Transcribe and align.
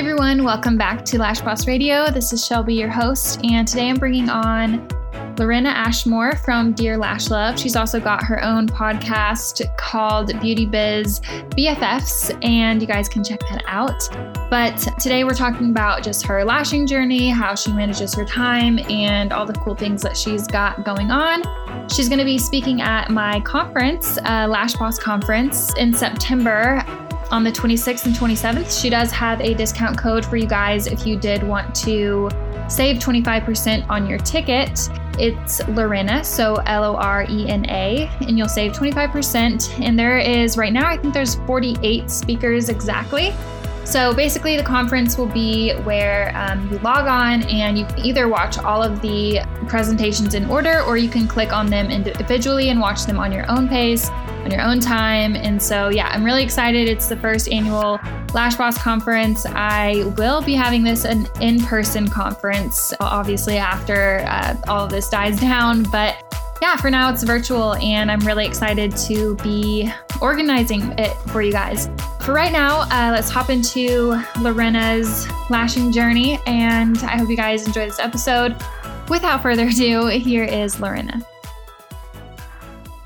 Everyone, 0.00 0.44
welcome 0.44 0.78
back 0.78 1.04
to 1.04 1.18
Lash 1.18 1.42
Boss 1.42 1.66
Radio. 1.66 2.10
This 2.10 2.32
is 2.32 2.46
Shelby, 2.46 2.72
your 2.74 2.88
host, 2.88 3.38
and 3.44 3.68
today 3.68 3.90
I'm 3.90 3.98
bringing 3.98 4.30
on 4.30 4.88
Lorena 5.36 5.68
Ashmore 5.68 6.36
from 6.36 6.72
Dear 6.72 6.96
Lash 6.96 7.28
Love. 7.28 7.60
She's 7.60 7.76
also 7.76 8.00
got 8.00 8.24
her 8.24 8.42
own 8.42 8.66
podcast 8.66 9.60
called 9.76 10.32
Beauty 10.40 10.64
Biz 10.64 11.20
BFFs, 11.50 12.34
and 12.42 12.80
you 12.80 12.88
guys 12.88 13.10
can 13.10 13.22
check 13.22 13.40
that 13.40 13.62
out. 13.66 14.08
But 14.48 14.78
today 14.98 15.22
we're 15.22 15.34
talking 15.34 15.68
about 15.68 16.02
just 16.02 16.26
her 16.26 16.46
lashing 16.46 16.86
journey, 16.86 17.28
how 17.28 17.54
she 17.54 17.70
manages 17.70 18.14
her 18.14 18.24
time, 18.24 18.78
and 18.90 19.34
all 19.34 19.44
the 19.44 19.52
cool 19.52 19.74
things 19.74 20.00
that 20.00 20.16
she's 20.16 20.46
got 20.46 20.82
going 20.82 21.10
on. 21.10 21.42
She's 21.90 22.08
going 22.08 22.20
to 22.20 22.24
be 22.24 22.38
speaking 22.38 22.80
at 22.80 23.10
my 23.10 23.40
conference, 23.40 24.16
uh, 24.24 24.46
Lash 24.48 24.72
Boss 24.76 24.98
Conference, 24.98 25.74
in 25.74 25.92
September 25.92 26.82
on 27.30 27.44
the 27.44 27.52
26th 27.52 28.06
and 28.06 28.14
27th. 28.14 28.80
She 28.80 28.90
does 28.90 29.10
have 29.12 29.40
a 29.40 29.54
discount 29.54 29.98
code 29.98 30.24
for 30.24 30.36
you 30.36 30.46
guys 30.46 30.86
if 30.86 31.06
you 31.06 31.16
did 31.16 31.42
want 31.42 31.74
to 31.76 32.30
save 32.68 32.96
25% 32.98 33.88
on 33.88 34.06
your 34.06 34.18
ticket. 34.18 34.88
It's 35.18 35.66
Lorena, 35.68 36.24
so 36.24 36.56
L 36.66 36.84
O 36.84 36.96
R 36.96 37.26
E 37.28 37.48
N 37.48 37.68
A, 37.68 38.10
and 38.20 38.38
you'll 38.38 38.48
save 38.48 38.72
25%. 38.72 39.80
And 39.80 39.98
there 39.98 40.18
is 40.18 40.56
right 40.56 40.72
now, 40.72 40.88
I 40.88 40.96
think 40.96 41.12
there's 41.12 41.34
48 41.46 42.10
speakers 42.10 42.68
exactly. 42.68 43.32
So 43.84 44.14
basically, 44.14 44.56
the 44.56 44.62
conference 44.62 45.18
will 45.18 45.26
be 45.26 45.72
where 45.72 46.32
um, 46.36 46.70
you 46.70 46.78
log 46.78 47.06
on 47.06 47.42
and 47.48 47.76
you 47.78 47.84
can 47.86 47.98
either 48.04 48.28
watch 48.28 48.58
all 48.58 48.82
of 48.82 49.00
the 49.00 49.40
presentations 49.68 50.34
in 50.34 50.48
order 50.48 50.82
or 50.82 50.96
you 50.96 51.08
can 51.08 51.26
click 51.26 51.52
on 51.52 51.66
them 51.66 51.90
individually 51.90 52.68
and 52.68 52.78
watch 52.80 53.04
them 53.04 53.18
on 53.18 53.32
your 53.32 53.50
own 53.50 53.68
pace 53.68 54.10
on 54.44 54.50
your 54.50 54.62
own 54.62 54.80
time. 54.80 55.36
And 55.36 55.62
so, 55.62 55.88
yeah, 55.88 56.08
I'm 56.08 56.24
really 56.24 56.42
excited. 56.42 56.88
It's 56.88 57.08
the 57.08 57.16
first 57.16 57.50
annual 57.50 57.98
Lash 58.32 58.56
Boss 58.56 58.78
conference. 58.78 59.44
I 59.46 60.12
will 60.16 60.42
be 60.42 60.54
having 60.54 60.82
this 60.82 61.04
an 61.04 61.26
in 61.40 61.60
person 61.60 62.08
conference, 62.08 62.92
obviously, 63.00 63.58
after 63.58 64.24
uh, 64.26 64.56
all 64.68 64.84
of 64.84 64.90
this 64.90 65.08
dies 65.08 65.38
down. 65.40 65.84
But 65.90 66.16
yeah, 66.62 66.76
for 66.76 66.90
now 66.90 67.10
it's 67.10 67.22
virtual, 67.22 67.74
and 67.76 68.10
I'm 68.10 68.20
really 68.20 68.46
excited 68.46 68.96
to 69.08 69.36
be 69.36 69.90
organizing 70.20 70.92
it 70.98 71.14
for 71.28 71.42
you 71.42 71.52
guys. 71.52 71.88
For 72.22 72.34
right 72.34 72.52
now, 72.52 72.82
uh, 72.82 73.10
let's 73.12 73.30
hop 73.30 73.48
into 73.48 74.22
Lorena's 74.40 75.26
lashing 75.48 75.90
journey, 75.90 76.38
and 76.46 76.98
I 76.98 77.16
hope 77.16 77.30
you 77.30 77.36
guys 77.36 77.66
enjoy 77.66 77.86
this 77.86 77.98
episode. 77.98 78.54
Without 79.08 79.42
further 79.42 79.68
ado, 79.68 80.06
here 80.08 80.44
is 80.44 80.78
Lorena. 80.78 81.26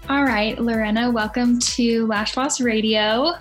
All 0.08 0.24
right, 0.24 0.58
Lorena, 0.58 1.12
welcome 1.12 1.60
to 1.60 2.06
Lash 2.08 2.34
Boss 2.34 2.60
Radio. 2.60 3.34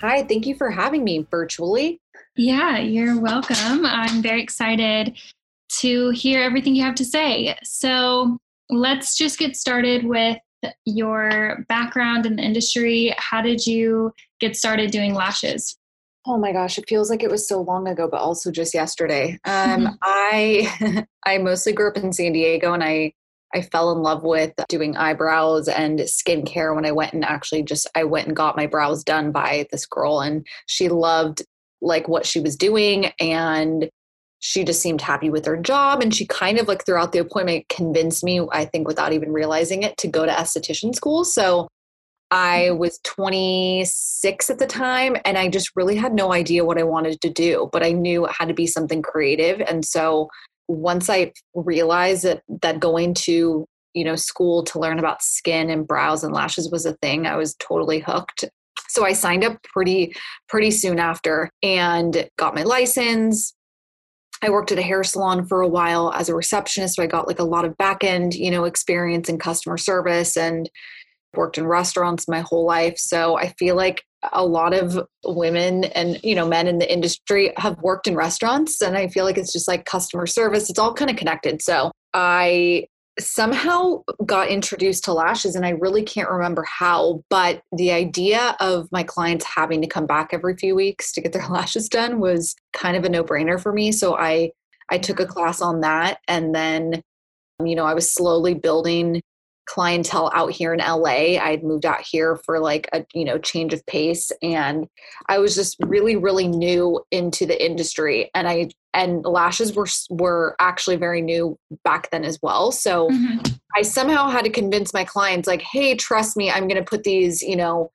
Hi, 0.00 0.22
thank 0.22 0.46
you 0.46 0.54
for 0.54 0.70
having 0.70 1.02
me 1.02 1.26
virtually. 1.28 2.00
Yeah, 2.36 2.78
you're 2.78 3.20
welcome. 3.20 3.84
I'm 3.84 4.22
very 4.22 4.40
excited 4.40 5.18
to 5.80 6.10
hear 6.10 6.40
everything 6.40 6.76
you 6.76 6.84
have 6.84 6.94
to 6.94 7.04
say. 7.04 7.58
So 7.64 8.38
let's 8.70 9.18
just 9.18 9.40
get 9.40 9.56
started 9.56 10.04
with 10.04 10.38
your 10.84 11.64
background 11.68 12.26
in 12.26 12.36
the 12.36 12.42
industry. 12.42 13.14
How 13.16 13.42
did 13.42 13.66
you 13.66 14.12
get 14.40 14.56
started 14.56 14.90
doing 14.90 15.14
lashes? 15.14 15.76
Oh 16.26 16.36
my 16.36 16.52
gosh, 16.52 16.78
it 16.78 16.88
feels 16.88 17.08
like 17.08 17.22
it 17.22 17.30
was 17.30 17.48
so 17.48 17.62
long 17.62 17.88
ago, 17.88 18.06
but 18.10 18.20
also 18.20 18.50
just 18.50 18.74
yesterday. 18.74 19.38
Um, 19.44 19.98
I 20.02 21.06
I 21.26 21.38
mostly 21.38 21.72
grew 21.72 21.88
up 21.88 21.96
in 21.96 22.12
San 22.12 22.32
Diego, 22.32 22.72
and 22.74 22.84
I 22.84 23.14
I 23.54 23.62
fell 23.62 23.90
in 23.92 23.98
love 23.98 24.22
with 24.22 24.52
doing 24.68 24.96
eyebrows 24.96 25.66
and 25.68 25.98
skincare 26.00 26.74
when 26.74 26.86
I 26.86 26.92
went 26.92 27.14
and 27.14 27.24
actually 27.24 27.62
just 27.62 27.88
I 27.94 28.04
went 28.04 28.28
and 28.28 28.36
got 28.36 28.56
my 28.56 28.66
brows 28.66 29.02
done 29.02 29.32
by 29.32 29.66
this 29.72 29.86
girl 29.86 30.20
and 30.20 30.46
she 30.66 30.88
loved 30.88 31.42
like 31.82 32.06
what 32.08 32.26
she 32.26 32.40
was 32.40 32.56
doing 32.56 33.06
and 33.18 33.88
she 34.40 34.64
just 34.64 34.80
seemed 34.80 35.02
happy 35.02 35.30
with 35.30 35.44
her 35.44 35.56
job 35.56 36.02
and 36.02 36.14
she 36.14 36.26
kind 36.26 36.58
of 36.58 36.66
like 36.66 36.84
throughout 36.84 37.12
the 37.12 37.18
appointment 37.18 37.68
convinced 37.68 38.24
me 38.24 38.40
I 38.52 38.64
think 38.64 38.88
without 38.88 39.12
even 39.12 39.32
realizing 39.32 39.82
it 39.82 39.96
to 39.98 40.08
go 40.08 40.26
to 40.26 40.32
esthetician 40.32 40.94
school. 40.94 41.24
So 41.24 41.68
I 42.30 42.68
mm-hmm. 42.70 42.78
was 42.78 42.98
26 43.04 44.50
at 44.50 44.58
the 44.58 44.66
time 44.66 45.16
and 45.24 45.36
I 45.36 45.48
just 45.48 45.70
really 45.76 45.96
had 45.96 46.14
no 46.14 46.32
idea 46.32 46.64
what 46.64 46.78
I 46.78 46.84
wanted 46.84 47.20
to 47.20 47.30
do, 47.30 47.68
but 47.72 47.82
I 47.82 47.92
knew 47.92 48.26
it 48.26 48.32
had 48.32 48.48
to 48.48 48.54
be 48.54 48.66
something 48.66 49.02
creative. 49.02 49.60
And 49.60 49.84
so 49.84 50.28
once 50.68 51.10
I 51.10 51.32
realized 51.54 52.24
that 52.24 52.42
that 52.62 52.80
going 52.80 53.14
to 53.14 53.66
you 53.92 54.04
know 54.04 54.14
school 54.14 54.62
to 54.62 54.78
learn 54.78 55.00
about 55.00 55.20
skin 55.20 55.68
and 55.68 55.86
brows 55.86 56.22
and 56.22 56.32
lashes 56.32 56.70
was 56.70 56.86
a 56.86 56.94
thing, 57.02 57.26
I 57.26 57.36
was 57.36 57.56
totally 57.56 57.98
hooked. 57.98 58.44
So 58.88 59.04
I 59.04 59.12
signed 59.12 59.44
up 59.44 59.62
pretty 59.64 60.14
pretty 60.48 60.70
soon 60.70 60.98
after 60.98 61.50
and 61.62 62.28
got 62.38 62.54
my 62.54 62.62
license. 62.62 63.54
I 64.42 64.50
worked 64.50 64.72
at 64.72 64.78
a 64.78 64.82
hair 64.82 65.04
salon 65.04 65.46
for 65.46 65.60
a 65.60 65.68
while 65.68 66.12
as 66.12 66.28
a 66.28 66.34
receptionist, 66.34 66.96
so 66.96 67.02
I 67.02 67.06
got 67.06 67.28
like 67.28 67.38
a 67.38 67.44
lot 67.44 67.64
of 67.64 67.76
back 67.76 68.02
end, 68.02 68.34
you 68.34 68.50
know, 68.50 68.64
experience 68.64 69.28
in 69.28 69.38
customer 69.38 69.76
service 69.76 70.36
and 70.36 70.70
worked 71.34 71.58
in 71.58 71.66
restaurants 71.66 72.26
my 72.26 72.40
whole 72.40 72.64
life. 72.64 72.98
So 72.98 73.36
I 73.36 73.48
feel 73.58 73.76
like 73.76 74.02
a 74.32 74.44
lot 74.44 74.74
of 74.74 75.06
women 75.24 75.84
and 75.84 76.22
you 76.22 76.34
know 76.34 76.46
men 76.46 76.66
in 76.66 76.78
the 76.78 76.92
industry 76.92 77.52
have 77.56 77.78
worked 77.78 78.06
in 78.06 78.14
restaurants 78.14 78.82
and 78.82 78.96
i 78.96 79.08
feel 79.08 79.24
like 79.24 79.38
it's 79.38 79.52
just 79.52 79.66
like 79.66 79.86
customer 79.86 80.26
service 80.26 80.68
it's 80.68 80.78
all 80.78 80.92
kind 80.92 81.10
of 81.10 81.16
connected 81.16 81.62
so 81.62 81.90
i 82.12 82.84
somehow 83.18 84.02
got 84.24 84.48
introduced 84.48 85.04
to 85.04 85.12
lashes 85.12 85.56
and 85.56 85.66
i 85.66 85.70
really 85.70 86.02
can't 86.02 86.30
remember 86.30 86.62
how 86.62 87.22
but 87.28 87.62
the 87.76 87.90
idea 87.90 88.56
of 88.60 88.88
my 88.92 89.02
clients 89.02 89.44
having 89.44 89.80
to 89.82 89.86
come 89.86 90.06
back 90.06 90.30
every 90.32 90.56
few 90.56 90.74
weeks 90.74 91.12
to 91.12 91.20
get 91.20 91.32
their 91.32 91.46
lashes 91.50 91.88
done 91.88 92.20
was 92.20 92.54
kind 92.72 92.96
of 92.96 93.04
a 93.04 93.08
no-brainer 93.08 93.60
for 93.60 93.72
me. 93.72 93.92
So 93.92 94.16
i 94.16 94.50
i 94.88 94.98
took 94.98 95.20
a 95.20 95.26
class 95.26 95.60
on 95.60 95.80
that 95.80 96.20
and 96.28 96.54
then 96.54 97.02
you 97.64 97.74
know 97.74 97.84
i 97.84 97.94
was 97.94 98.12
slowly 98.12 98.54
building 98.54 99.20
clientele 99.70 100.32
out 100.34 100.50
here 100.50 100.74
in 100.74 100.80
LA. 100.80 101.38
I 101.38 101.52
had 101.52 101.62
moved 101.62 101.86
out 101.86 102.00
here 102.00 102.40
for 102.44 102.58
like 102.58 102.88
a 102.92 103.06
you 103.14 103.24
know 103.24 103.38
change 103.38 103.72
of 103.72 103.86
pace 103.86 104.32
and 104.42 104.88
I 105.28 105.38
was 105.38 105.54
just 105.54 105.76
really 105.86 106.16
really 106.16 106.48
new 106.48 107.00
into 107.12 107.46
the 107.46 107.64
industry 107.64 108.30
and 108.34 108.48
I 108.48 108.70
and 108.94 109.24
lashes 109.24 109.76
were 109.76 109.86
were 110.10 110.56
actually 110.58 110.96
very 110.96 111.22
new 111.22 111.56
back 111.84 112.10
then 112.10 112.24
as 112.24 112.40
well. 112.42 112.72
So 112.72 113.10
mm-hmm. 113.10 113.38
I 113.76 113.82
somehow 113.82 114.28
had 114.28 114.44
to 114.44 114.50
convince 114.50 114.92
my 114.92 115.04
clients 115.04 115.46
like 115.46 115.62
hey 115.62 115.94
trust 115.94 116.36
me 116.36 116.50
I'm 116.50 116.66
going 116.66 116.82
to 116.82 116.90
put 116.90 117.04
these 117.04 117.40
you 117.40 117.54
know 117.54 117.92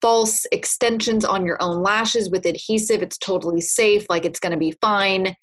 false 0.00 0.44
extensions 0.50 1.24
on 1.24 1.46
your 1.46 1.62
own 1.62 1.84
lashes 1.84 2.30
with 2.30 2.46
adhesive 2.46 3.00
it's 3.00 3.16
totally 3.16 3.60
safe 3.60 4.04
like 4.10 4.24
it's 4.24 4.40
going 4.40 4.50
to 4.50 4.58
be 4.58 4.76
fine 4.80 5.36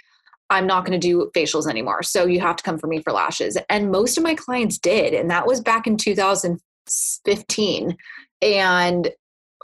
I'm 0.49 0.67
not 0.67 0.85
going 0.85 0.99
to 0.99 1.07
do 1.07 1.31
facials 1.35 1.67
anymore. 1.67 2.03
So 2.03 2.25
you 2.25 2.39
have 2.39 2.55
to 2.57 2.63
come 2.63 2.77
for 2.77 2.87
me 2.87 3.01
for 3.01 3.13
lashes. 3.13 3.57
And 3.69 3.91
most 3.91 4.17
of 4.17 4.23
my 4.23 4.35
clients 4.35 4.77
did. 4.77 5.13
And 5.13 5.29
that 5.29 5.45
was 5.45 5.61
back 5.61 5.87
in 5.87 5.97
2015. 5.97 7.97
And 8.41 9.11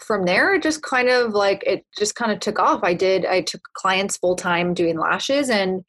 from 0.01 0.25
there, 0.25 0.53
it 0.53 0.62
just 0.62 0.84
kind 0.84 1.09
of 1.09 1.34
like, 1.34 1.63
it 1.66 1.85
just 1.97 2.16
kind 2.16 2.31
of 2.31 2.40
took 2.40 2.59
off. 2.59 2.84
I 2.84 2.94
did, 2.94 3.25
I 3.25 3.41
took 3.41 3.62
clients 3.74 4.18
full 4.18 4.35
time 4.35 4.74
doing 4.74 5.00
lashes 5.00 5.50
and, 5.50 5.84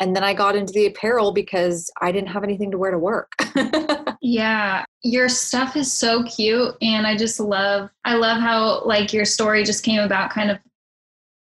and 0.00 0.14
then 0.14 0.22
I 0.22 0.32
got 0.32 0.54
into 0.54 0.72
the 0.72 0.86
apparel 0.86 1.32
because 1.32 1.90
I 2.00 2.12
didn't 2.12 2.28
have 2.28 2.44
anything 2.44 2.70
to 2.70 2.78
wear 2.78 2.92
to 2.92 2.98
work. 2.98 3.32
yeah, 4.20 4.84
your 5.02 5.28
stuff 5.28 5.76
is 5.76 5.92
so 5.92 6.22
cute 6.22 6.74
and 6.80 7.06
I 7.06 7.16
just 7.16 7.40
love 7.40 7.90
I 8.04 8.14
love 8.14 8.40
how 8.40 8.84
like 8.84 9.12
your 9.12 9.24
story 9.24 9.64
just 9.64 9.84
came 9.84 10.00
about 10.00 10.30
kind 10.30 10.52
of 10.52 10.58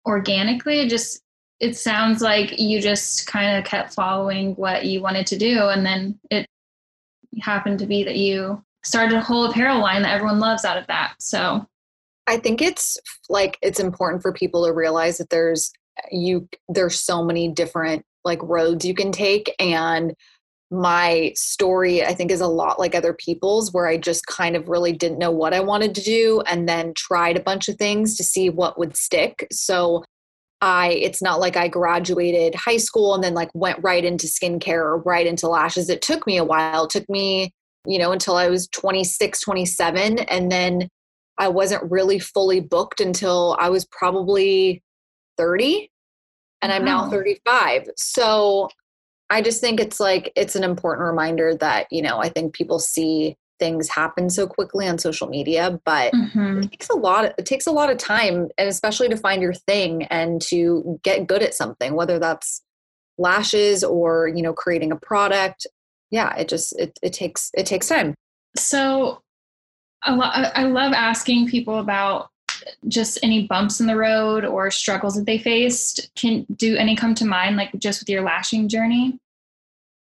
organically. 0.07 0.89
Just 0.89 1.21
it 1.61 1.77
sounds 1.77 2.23
like 2.23 2.59
you 2.59 2.81
just 2.81 3.27
kind 3.27 3.59
of 3.59 3.65
kept 3.65 3.95
following 3.95 4.55
what 4.55 4.85
you 4.85 5.01
wanted 5.01 5.27
to 5.27 5.39
do 5.39 5.69
and 5.69 5.85
then 5.85 6.19
it 6.31 6.47
happened 7.41 7.79
to 7.79 7.87
be 7.87 8.05
that 8.05 8.17
you 8.17 8.63
started 8.85 9.17
a 9.17 9.21
whole 9.21 9.47
apparel 9.47 9.81
line 9.81 10.03
that 10.03 10.15
everyone 10.15 10.39
loves 10.39 10.65
out 10.65 10.77
of 10.79 10.87
that 10.87 11.15
so. 11.19 11.67
I 12.29 12.37
think 12.37 12.61
it's 12.61 12.99
like 13.31 13.59
it's 13.63 13.81
important 13.81 14.21
for 14.21 14.33
people 14.35 14.67
to 14.67 14.73
realize 14.73 15.17
that 15.17 15.31
there's 15.31 15.73
you 16.13 16.47
there's 16.69 17.01
so 17.01 17.25
many 17.25 17.49
different 17.49 18.05
like 18.25 18.41
roads 18.43 18.85
you 18.85 18.95
can 18.95 19.11
take 19.11 19.55
and 19.59 20.15
my 20.71 21.33
story 21.35 22.05
i 22.05 22.13
think 22.13 22.31
is 22.31 22.43
a 22.43 22.47
lot 22.47 22.79
like 22.79 22.95
other 22.95 23.15
people's 23.15 23.73
where 23.73 23.89
i 23.89 23.97
just 23.97 24.27
kind 24.27 24.55
of 24.55 24.69
really 24.69 24.93
didn't 24.93 25.19
know 25.19 25.31
what 25.31 25.55
i 25.55 25.61
wanted 25.61 25.95
to 25.95 26.03
do 26.03 26.43
and 26.47 26.69
then 26.69 26.93
tried 26.95 27.39
a 27.39 27.43
bunch 27.43 27.69
of 27.69 27.77
things 27.77 28.17
to 28.17 28.23
see 28.23 28.51
what 28.51 28.79
would 28.79 28.95
stick. 28.95 29.47
So 29.51 30.05
I 30.61 30.91
it's 30.91 31.23
not 31.23 31.41
like 31.41 31.57
I 31.57 31.69
graduated 31.69 32.55
high 32.55 32.77
school 32.79 33.15
and 33.15 33.23
then 33.23 33.35
like 33.35 33.51
went 33.55 33.79
right 33.83 34.05
into 34.05 34.27
skincare 34.27 34.83
or 34.83 34.99
right 34.99 35.27
into 35.27 35.49
lashes. 35.49 35.89
It 35.89 36.03
took 36.03 36.27
me 36.27 36.37
a 36.37 36.45
while. 36.45 36.85
It 36.85 36.91
took 36.91 37.09
me, 37.09 37.53
you 37.87 37.99
know, 37.99 38.13
until 38.13 38.37
I 38.37 38.49
was 38.49 38.69
26, 38.69 39.41
27 39.41 40.19
and 40.21 40.51
then 40.51 40.89
I 41.39 41.49
wasn't 41.49 41.91
really 41.91 42.19
fully 42.19 42.61
booked 42.61 43.01
until 43.01 43.57
I 43.61 43.71
was 43.71 43.85
probably 43.85 44.83
30 45.37 45.91
and 46.63 46.73
I'm 46.73 46.85
now 46.85 47.09
35. 47.09 47.91
So 47.97 48.69
I 49.31 49.43
just 49.43 49.61
think 49.61 49.79
it's 49.79 50.01
like 50.01 50.33
it's 50.35 50.57
an 50.57 50.65
important 50.65 51.07
reminder 51.07 51.55
that, 51.57 51.87
you 51.93 52.03
know, 52.03 52.19
I 52.19 52.29
think 52.29 52.55
people 52.55 52.81
see 52.81 53.37
things 53.59 53.89
happen 53.89 54.31
so 54.31 54.47
quickly 54.47 54.87
on 54.89 54.99
social 54.99 55.29
media 55.29 55.81
but 55.85 56.13
Mhm. 56.13 56.65
it 56.65 56.71
takes 56.71 56.89
a 56.89 56.95
lot 56.95 57.25
it 57.39 57.47
takes 57.47 57.67
a 57.67 57.73
lot 57.73 57.91
of 57.91 57.99
time 57.99 58.49
and 58.59 58.69
especially 58.69 59.09
to 59.09 59.17
find 59.17 59.43
your 59.43 59.55
thing 59.55 60.05
and 60.05 60.41
to 60.43 60.99
get 61.03 61.27
good 61.27 61.43
at 61.43 61.55
something 61.55 61.95
whether 61.95 62.19
that's 62.19 62.63
lashes 63.19 63.83
or 63.83 64.29
you 64.29 64.43
know 64.43 64.53
creating 64.53 64.93
a 64.93 64.97
product 64.97 65.67
yeah 66.11 66.35
it 66.37 66.49
just 66.49 66.79
it, 66.79 66.99
it 67.03 67.13
takes 67.13 67.51
it 67.55 67.67
takes 67.67 67.89
time 67.89 68.15
So, 68.57 69.21
a 70.07 70.15
lo- 70.15 70.31
I 70.33 70.51
I 70.55 70.65
love 70.65 70.93
asking 70.93 71.49
people 71.49 71.79
about 71.79 72.29
just 72.89 73.19
any 73.23 73.47
bumps 73.47 73.81
in 73.81 73.87
the 73.87 73.97
road 73.97 74.45
or 74.45 74.71
struggles 74.71 75.15
that 75.15 75.27
they 75.27 75.39
faced. 75.39 76.11
Can 76.17 76.45
do 76.57 76.77
any 76.77 76.97
come 76.97 77.15
to 77.17 77.25
mind, 77.25 77.57
like 77.57 77.71
just 77.79 78.01
with 78.01 78.09
your 78.09 78.23
lashing 78.23 78.69
journey? 78.69 79.19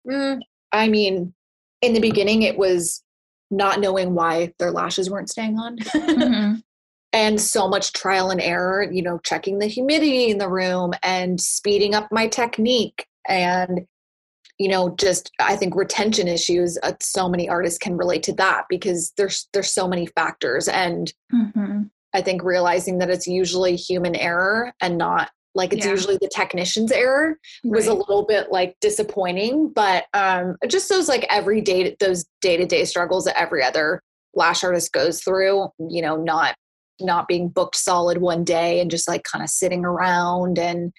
Mm, 0.06 0.40
i 0.72 0.88
mean 0.88 1.34
in 1.82 1.92
the 1.92 2.00
beginning 2.00 2.42
it 2.42 2.56
was 2.56 3.02
not 3.50 3.80
knowing 3.80 4.14
why 4.14 4.52
their 4.58 4.70
lashes 4.70 5.10
weren't 5.10 5.30
staying 5.30 5.58
on 5.58 5.76
Mhm. 5.78 6.62
and 7.12 7.40
so 7.40 7.68
much 7.68 7.92
trial 7.94 8.30
and 8.30 8.40
error 8.40 8.82
you 8.82 9.02
know 9.02 9.18
checking 9.24 9.58
the 9.58 9.66
humidity 9.66 10.30
in 10.30 10.38
the 10.38 10.48
room 10.48 10.92
and 11.02 11.40
speeding 11.40 11.94
up 11.94 12.06
my 12.12 12.26
technique 12.28 13.06
and 13.26 13.86
you 14.58 14.68
know 14.68 14.94
just 14.96 15.30
i 15.40 15.56
think 15.56 15.74
retention 15.74 16.28
issues 16.28 16.78
uh, 16.82 16.92
so 17.00 17.28
many 17.28 17.48
artists 17.48 17.78
can 17.78 17.96
relate 17.96 18.22
to 18.22 18.32
that 18.34 18.64
because 18.68 19.12
there's 19.16 19.48
there's 19.54 19.72
so 19.72 19.88
many 19.88 20.06
factors 20.06 20.68
and 20.68 21.12
Mhm. 21.32 21.88
i 22.14 22.20
think 22.20 22.42
realizing 22.42 22.98
that 22.98 23.10
it's 23.10 23.26
usually 23.26 23.74
human 23.76 24.14
error 24.14 24.72
and 24.82 24.98
not 24.98 25.30
like 25.58 25.72
it's 25.74 25.84
Yeah. 25.84 25.90
usually 25.90 26.16
the 26.20 26.30
technician's 26.34 26.90
error 26.92 27.36
was 27.64 27.86
a 27.88 27.92
little 27.92 28.24
bit 28.24 28.50
like 28.50 28.74
disappointing 28.80 29.70
but 29.74 30.06
um 30.14 30.56
just 30.68 30.88
those 30.88 31.08
like 31.08 31.26
every 31.28 31.60
day 31.60 31.94
those 32.00 32.24
day-to-day 32.40 32.84
struggles 32.86 33.24
that 33.26 33.38
every 33.38 33.62
other 33.62 34.00
lash 34.34 34.64
artist 34.64 34.92
goes 34.92 35.22
through 35.22 35.68
you 35.90 36.00
know 36.00 36.16
not 36.16 36.54
not 37.00 37.28
being 37.28 37.48
booked 37.48 37.76
solid 37.76 38.18
one 38.18 38.44
day 38.44 38.80
and 38.80 38.90
just 38.90 39.06
like 39.08 39.22
kind 39.30 39.42
of 39.44 39.50
sitting 39.50 39.84
around 39.84 40.58
and 40.58 40.92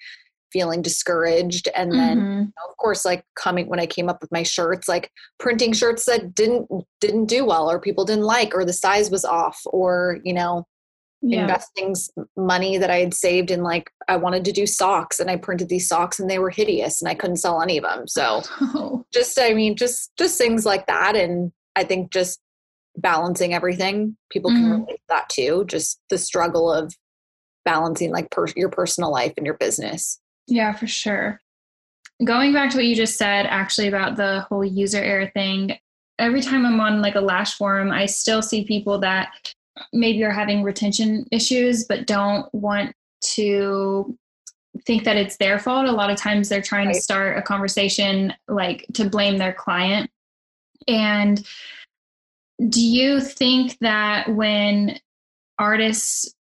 feeling 0.52 0.82
discouraged 0.82 1.68
and 1.76 1.92
then 1.92 2.18
Mhm. 2.20 2.42
of 2.68 2.76
course 2.76 3.04
like 3.04 3.24
coming 3.36 3.68
when 3.68 3.78
i 3.80 3.86
came 3.86 4.08
up 4.08 4.20
with 4.20 4.32
my 4.32 4.42
shirts 4.42 4.88
like 4.88 5.10
printing 5.38 5.72
shirts 5.72 6.04
that 6.06 6.34
didn't 6.34 6.68
didn't 7.00 7.26
do 7.26 7.44
well 7.44 7.70
or 7.70 7.80
people 7.80 8.04
didn't 8.04 8.24
like 8.24 8.54
or 8.54 8.64
the 8.64 8.72
size 8.72 9.10
was 9.10 9.24
off 9.24 9.60
or 9.66 10.18
you 10.24 10.32
know 10.34 10.66
Yeah. 11.22 11.42
investing 11.42 11.94
money 12.36 12.78
that 12.78 12.90
I 12.90 12.96
had 12.98 13.12
saved 13.12 13.50
in 13.50 13.62
like 13.62 13.90
I 14.08 14.16
wanted 14.16 14.44
to 14.46 14.52
do 14.52 14.66
socks 14.66 15.20
and 15.20 15.30
I 15.30 15.36
printed 15.36 15.68
these 15.68 15.86
socks 15.86 16.18
and 16.18 16.30
they 16.30 16.38
were 16.38 16.48
hideous 16.50 17.02
and 17.02 17.10
I 17.10 17.14
couldn't 17.14 17.36
sell 17.36 17.60
any 17.60 17.76
of 17.76 17.84
them. 17.84 18.08
So 18.08 18.40
Oh, 18.60 19.04
just 19.12 19.38
I 19.38 19.52
mean 19.52 19.76
just 19.76 20.12
just 20.16 20.38
things 20.38 20.64
like 20.64 20.86
that 20.86 21.16
and 21.16 21.52
I 21.76 21.84
think 21.84 22.10
just 22.10 22.40
balancing 22.96 23.52
everything 23.54 24.16
people 24.30 24.50
can 24.50 24.64
Mhm. 24.64 24.70
relate 24.80 24.96
to 24.96 25.02
that 25.10 25.28
too 25.28 25.64
just 25.68 26.00
the 26.08 26.18
struggle 26.18 26.72
of 26.72 26.96
balancing 27.64 28.10
like 28.10 28.30
per- 28.30 28.46
your 28.56 28.70
personal 28.70 29.12
life 29.12 29.34
and 29.36 29.44
your 29.44 29.56
business. 29.58 30.18
yeah, 30.46 30.72
for 30.72 30.86
sure. 30.86 31.40
Going 32.24 32.52
back 32.52 32.70
to 32.70 32.76
what 32.78 32.86
you 32.86 32.96
just 32.96 33.16
said, 33.18 33.46
actually 33.46 33.88
about 33.88 34.16
the 34.16 34.40
whole 34.48 34.64
user 34.64 34.98
error 35.02 35.30
thing. 35.34 35.76
Every 36.18 36.40
time 36.42 36.66
I'm 36.66 36.80
on 36.80 37.00
like 37.00 37.14
a 37.14 37.20
lash 37.20 37.54
forum, 37.56 37.90
I 37.92 38.06
still 38.06 38.42
see 38.42 38.64
people 38.64 38.98
that 39.00 39.54
maybe 39.92 40.22
are 40.24 40.30
having 40.30 40.62
retention 40.62 41.26
issues, 41.30 41.84
but 41.84 42.06
don't 42.06 42.52
want 42.54 42.94
to 43.34 44.16
think 44.86 45.04
that 45.04 45.16
it's 45.16 45.36
their 45.36 45.58
fault. 45.58 45.86
A 45.86 45.92
lot 45.92 46.10
of 46.10 46.16
times 46.16 46.48
they're 46.48 46.62
trying 46.62 46.88
to 46.88 47.00
start 47.00 47.36
a 47.36 47.42
conversation 47.42 48.32
like 48.48 48.86
to 48.94 49.08
blame 49.08 49.38
their 49.38 49.52
client. 49.52 50.10
And 50.88 51.44
do 52.68 52.80
you 52.80 53.20
think 53.20 53.78
that 53.80 54.28
when 54.34 54.98
artists 55.58 56.34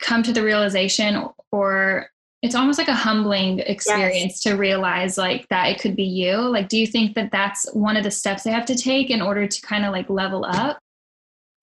come 0.00 0.22
to 0.22 0.32
the 0.32 0.42
realization 0.42 1.28
or 1.52 2.08
it's 2.42 2.54
almost 2.54 2.78
like 2.78 2.88
a 2.88 2.94
humbling 2.94 3.60
experience 3.60 4.40
to 4.40 4.54
realize 4.54 5.16
like 5.16 5.48
that 5.48 5.68
it 5.68 5.78
could 5.78 5.94
be 5.96 6.04
you 6.04 6.36
like 6.36 6.68
do 6.68 6.78
you 6.78 6.86
think 6.86 7.14
that 7.14 7.30
that's 7.30 7.70
one 7.74 7.96
of 7.96 8.04
the 8.04 8.10
steps 8.10 8.42
they 8.42 8.50
have 8.50 8.64
to 8.66 8.74
take 8.74 9.10
in 9.10 9.20
order 9.20 9.46
to 9.46 9.60
kind 9.62 9.84
of 9.84 9.92
like 9.92 10.08
level 10.08 10.44
up 10.46 10.78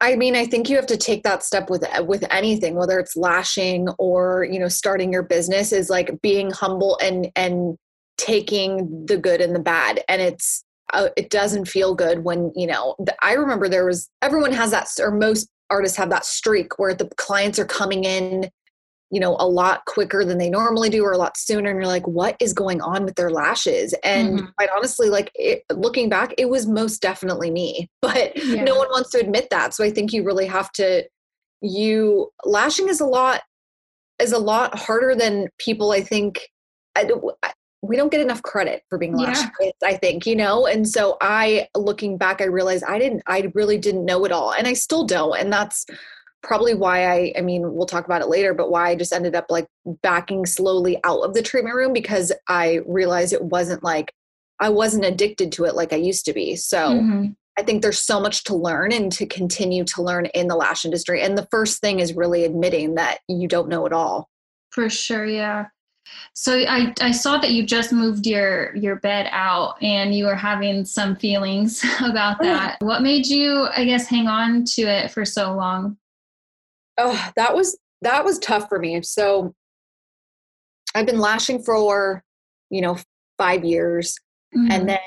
I 0.01 0.15
mean, 0.15 0.35
I 0.35 0.45
think 0.45 0.67
you 0.67 0.75
have 0.77 0.87
to 0.87 0.97
take 0.97 1.23
that 1.23 1.43
step 1.43 1.69
with 1.69 1.85
with 2.01 2.25
anything, 2.31 2.75
whether 2.75 2.99
it's 2.99 3.15
lashing 3.15 3.87
or 3.99 4.47
you 4.51 4.59
know 4.59 4.67
starting 4.67 5.13
your 5.13 5.23
business, 5.23 5.71
is 5.71 5.89
like 5.89 6.19
being 6.21 6.49
humble 6.51 6.97
and 7.01 7.31
and 7.35 7.77
taking 8.17 9.05
the 9.05 9.17
good 9.17 9.41
and 9.41 9.55
the 9.55 9.59
bad. 9.59 10.03
And 10.09 10.21
it's 10.21 10.63
uh, 10.93 11.09
it 11.15 11.29
doesn't 11.29 11.67
feel 11.67 11.93
good 11.93 12.23
when 12.23 12.51
you 12.55 12.65
know. 12.65 12.95
The, 12.99 13.15
I 13.21 13.33
remember 13.33 13.69
there 13.69 13.85
was 13.85 14.09
everyone 14.23 14.51
has 14.53 14.71
that, 14.71 14.87
or 14.99 15.11
most 15.11 15.47
artists 15.69 15.97
have 15.97 16.09
that 16.09 16.25
streak 16.25 16.79
where 16.79 16.95
the 16.95 17.07
clients 17.17 17.59
are 17.59 17.65
coming 17.65 18.03
in 18.03 18.49
you 19.11 19.19
know 19.19 19.35
a 19.39 19.47
lot 19.47 19.83
quicker 19.85 20.23
than 20.23 20.37
they 20.37 20.49
normally 20.49 20.89
do 20.89 21.03
or 21.03 21.11
a 21.11 21.17
lot 21.17 21.35
sooner 21.37 21.69
and 21.69 21.77
you're 21.77 21.85
like 21.87 22.07
what 22.07 22.35
is 22.39 22.53
going 22.53 22.79
on 22.81 23.03
with 23.03 23.15
their 23.15 23.29
lashes 23.29 23.93
and 24.03 24.39
Mhm. 24.39 24.55
quite 24.57 24.69
honestly 24.75 25.09
like 25.09 25.29
it, 25.35 25.63
looking 25.73 26.07
back 26.09 26.33
it 26.37 26.47
was 26.49 26.65
most 26.65 27.01
definitely 27.01 27.51
me 27.51 27.89
but 28.01 28.35
Yeah. 28.37 28.63
no 28.63 28.75
one 28.75 28.87
wants 28.89 29.09
to 29.11 29.19
admit 29.19 29.49
that 29.51 29.73
so 29.73 29.83
i 29.83 29.89
think 29.91 30.13
you 30.13 30.23
really 30.23 30.45
have 30.47 30.71
to 30.73 31.03
you 31.61 32.29
lashing 32.45 32.87
is 32.89 33.01
a 33.01 33.05
lot 33.05 33.41
is 34.21 34.31
a 34.31 34.37
lot 34.39 34.77
harder 34.77 35.13
than 35.15 35.47
people 35.57 35.91
i 35.91 36.01
think 36.01 36.39
I, 36.95 37.09
I- 37.43 37.53
we 37.83 37.95
don't 37.97 38.11
get 38.11 38.21
enough 38.21 38.43
credit 38.43 38.83
for 38.89 38.99
being 38.99 39.17
Yeah. 39.17 39.25
lash 39.29 39.37
artists, 39.43 39.83
i 39.83 39.95
think 39.95 40.25
you 40.27 40.35
know 40.35 40.67
and 40.67 40.87
so 40.87 41.17
i 41.19 41.67
looking 41.75 42.17
back 42.17 42.39
i 42.39 42.45
realized 42.45 42.83
i 42.87 42.97
didn't 42.99 43.23
i 43.27 43.51
really 43.55 43.77
didn't 43.77 44.05
know 44.05 44.23
it 44.25 44.31
all 44.31 44.53
and 44.53 44.67
i 44.67 44.73
still 44.73 45.03
don't 45.05 45.37
and 45.39 45.51
that's 45.51 45.85
probably 46.43 46.73
why 46.73 47.05
I 47.07 47.33
I 47.37 47.41
mean 47.41 47.73
we'll 47.73 47.85
talk 47.85 48.05
about 48.05 48.21
it 48.21 48.27
later 48.27 48.53
but 48.53 48.71
why 48.71 48.89
I 48.89 48.95
just 48.95 49.13
ended 49.13 49.35
up 49.35 49.45
like 49.49 49.67
backing 50.01 50.45
slowly 50.45 50.97
out 51.03 51.19
of 51.21 51.33
the 51.33 51.41
treatment 51.41 51.75
room 51.75 51.93
because 51.93 52.31
I 52.47 52.79
realized 52.87 53.33
it 53.33 53.43
wasn't 53.43 53.83
like 53.83 54.11
I 54.59 54.69
wasn't 54.69 55.05
addicted 55.05 55.51
to 55.53 55.65
it 55.65 55.75
like 55.75 55.91
I 55.93 55.97
used 55.97 56.25
to 56.25 56.33
be. 56.33 56.55
So 56.55 56.77
Mhm. 56.77 57.35
I 57.59 57.63
think 57.63 57.81
there's 57.81 58.01
so 58.01 58.19
much 58.19 58.43
to 58.45 58.55
learn 58.55 58.91
and 58.93 59.11
to 59.13 59.25
continue 59.25 59.83
to 59.85 60.01
learn 60.01 60.27
in 60.27 60.47
the 60.47 60.55
lash 60.55 60.85
industry 60.85 61.21
and 61.21 61.37
the 61.37 61.47
first 61.51 61.81
thing 61.81 61.99
is 61.99 62.13
really 62.13 62.43
admitting 62.45 62.95
that 62.95 63.19
you 63.27 63.47
don't 63.47 63.67
know 63.69 63.85
it 63.85 63.93
all. 63.93 64.29
for 64.71 64.89
sure 64.89 65.25
yeah 65.25 65.65
so 66.33 66.57
I, 66.57 66.93
I 67.01 67.11
saw 67.11 67.37
that 67.37 67.51
you 67.51 67.63
just 67.63 67.91
moved 67.93 68.25
your 68.25 68.75
your 68.75 68.95
bed 68.97 69.27
out 69.31 69.81
and 69.83 70.15
you 70.15 70.25
were 70.25 70.35
having 70.35 70.85
some 70.85 71.15
feelings 71.15 71.83
about 72.03 72.37
Oh, 72.39 72.43
that 72.45 72.77
what 72.79 73.01
made 73.03 73.27
you 73.27 73.67
i 73.75 73.83
guess 73.85 74.07
hang 74.07 74.27
on 74.27 74.63
to 74.75 74.81
it 74.83 75.11
for 75.11 75.25
so 75.25 75.53
long 75.53 75.97
Oh, 76.97 77.31
that 77.35 77.55
was 77.55 77.77
that 78.01 78.25
was 78.25 78.39
tough 78.39 78.67
for 78.67 78.79
me. 78.79 79.01
So 79.03 79.53
I've 80.95 81.05
been 81.05 81.19
lashing 81.19 81.63
for, 81.63 82.23
you 82.69 82.81
know, 82.81 82.97
5 83.37 83.63
years 83.63 84.17
Mhm. 84.55 84.71
and 84.71 84.89
then 84.89 84.99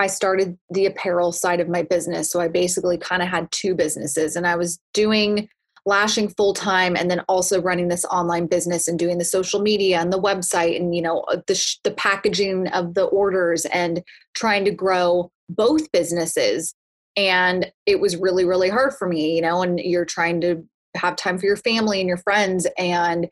I 0.00 0.06
started 0.06 0.58
the 0.70 0.86
apparel 0.86 1.32
side 1.32 1.60
of 1.60 1.68
my 1.68 1.82
business. 1.82 2.30
So 2.30 2.40
I 2.40 2.48
basically 2.48 2.98
kind 2.98 3.22
of 3.22 3.28
had 3.28 3.50
two 3.52 3.74
businesses 3.74 4.36
and 4.36 4.46
I 4.46 4.56
was 4.56 4.78
doing 4.94 5.48
lashing 5.86 6.28
full 6.30 6.52
time 6.54 6.96
and 6.96 7.10
then 7.10 7.20
also 7.28 7.60
running 7.62 7.88
this 7.88 8.04
online 8.06 8.46
business 8.46 8.88
and 8.88 8.98
doing 8.98 9.18
the 9.18 9.24
social 9.24 9.60
media 9.60 9.98
and 10.00 10.12
the 10.12 10.20
website 10.20 10.76
and 10.76 10.94
you 10.94 11.00
know 11.00 11.24
the 11.46 11.54
sh- 11.54 11.78
the 11.82 11.90
packaging 11.92 12.66
of 12.68 12.92
the 12.94 13.04
orders 13.04 13.64
and 13.66 14.02
trying 14.34 14.64
to 14.66 14.70
grow 14.70 15.30
both 15.48 15.90
businesses 15.92 16.74
and 17.16 17.72
it 17.86 18.00
was 18.00 18.16
really 18.16 18.44
really 18.44 18.68
hard 18.68 18.92
for 18.92 19.08
me 19.08 19.34
you 19.36 19.40
know 19.40 19.62
and 19.62 19.78
you're 19.80 20.04
trying 20.04 20.40
to 20.42 20.62
have 20.98 21.16
time 21.16 21.38
for 21.38 21.46
your 21.46 21.56
family 21.56 22.00
and 22.00 22.08
your 22.08 22.18
friends 22.18 22.66
and 22.76 23.28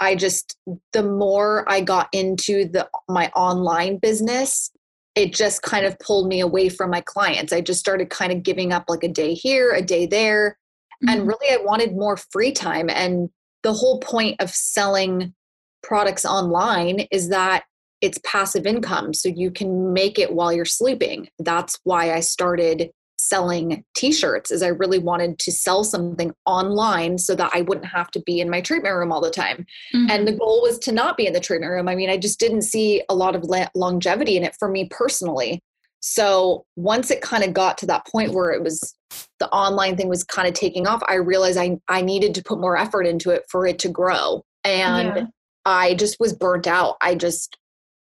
I 0.00 0.16
just 0.16 0.56
the 0.92 1.02
more 1.02 1.64
I 1.70 1.80
got 1.80 2.08
into 2.12 2.68
the 2.68 2.88
my 3.08 3.30
online 3.30 3.98
business 3.98 4.70
it 5.14 5.32
just 5.32 5.62
kind 5.62 5.86
of 5.86 5.98
pulled 5.98 6.28
me 6.28 6.40
away 6.40 6.68
from 6.68 6.90
my 6.90 7.00
clients. 7.00 7.52
I 7.52 7.60
just 7.60 7.80
started 7.80 8.10
kind 8.10 8.32
of 8.32 8.42
giving 8.42 8.72
up 8.72 8.84
like 8.88 9.04
a 9.04 9.08
day 9.08 9.34
here, 9.34 9.72
a 9.72 9.82
day 9.82 10.06
there. 10.06 10.58
And 11.06 11.22
Mhm. 11.22 11.28
really, 11.28 11.50
I 11.52 11.62
wanted 11.62 11.92
more 11.92 12.16
free 12.16 12.52
time. 12.52 12.90
And 12.90 13.30
the 13.62 13.72
whole 13.72 14.00
point 14.00 14.40
of 14.40 14.50
selling 14.50 15.34
products 15.82 16.24
online 16.24 17.06
is 17.10 17.28
that 17.28 17.64
it's 18.00 18.18
passive 18.24 18.66
income. 18.66 19.14
So 19.14 19.28
you 19.28 19.50
can 19.50 19.92
make 19.92 20.18
it 20.18 20.34
while 20.34 20.52
you're 20.52 20.64
sleeping. 20.64 21.28
That's 21.38 21.78
why 21.84 22.12
I 22.12 22.20
started 22.20 22.90
selling 23.28 23.84
t-shirts 23.96 24.50
is 24.50 24.62
I 24.62 24.68
really 24.68 24.98
wanted 24.98 25.38
to 25.40 25.52
sell 25.52 25.82
something 25.84 26.32
online 26.46 27.18
so 27.18 27.34
that 27.34 27.50
I 27.54 27.62
wouldn't 27.62 27.86
have 27.86 28.10
to 28.12 28.20
be 28.20 28.40
in 28.40 28.50
my 28.50 28.60
treatment 28.60 28.94
room 28.94 29.12
all 29.12 29.20
the 29.20 29.30
time. 29.30 29.66
Mhm. 29.94 30.10
and 30.10 30.28
the 30.28 30.32
goal 30.32 30.60
was 30.62 30.78
to 30.80 30.92
not 30.92 31.16
be 31.16 31.26
in 31.26 31.32
the 31.32 31.40
treatment 31.40 31.70
room. 31.72 31.88
I 31.88 31.94
mean 31.94 32.10
i 32.10 32.16
just 32.16 32.38
didn't 32.40 32.62
see 32.62 33.02
a 33.08 33.14
lot 33.14 33.34
of 33.36 33.44
longevity 33.74 34.36
in 34.36 34.44
it 34.44 34.54
for 34.58 34.68
me 34.68 34.88
personally. 34.90 35.60
So 36.00 36.64
once 36.76 37.10
it 37.10 37.22
kind 37.22 37.44
of 37.44 37.54
got 37.54 37.78
to 37.78 37.86
that 37.86 38.06
point 38.06 38.32
where 38.34 38.50
it 38.50 38.62
was 38.62 38.94
the 39.38 39.48
online 39.50 39.96
thing 39.96 40.08
was 40.08 40.22
kind 40.24 40.46
of 40.48 40.54
taking 40.54 40.86
off 40.86 41.02
i 41.08 41.14
realized 41.14 41.56
i, 41.58 41.78
I 41.88 42.02
needed 42.02 42.34
to 42.34 42.42
put 42.42 42.60
more 42.60 42.76
effort 42.76 43.04
into 43.06 43.30
it 43.30 43.44
for 43.50 43.66
it 43.66 43.78
to 43.80 43.88
grow. 43.88 44.42
And 44.64 45.16
Yeah. 45.16 45.26
i 45.64 45.94
just 45.94 46.16
was 46.20 46.32
burnt 46.34 46.66
out. 46.66 46.96
I 47.00 47.14
just 47.14 47.56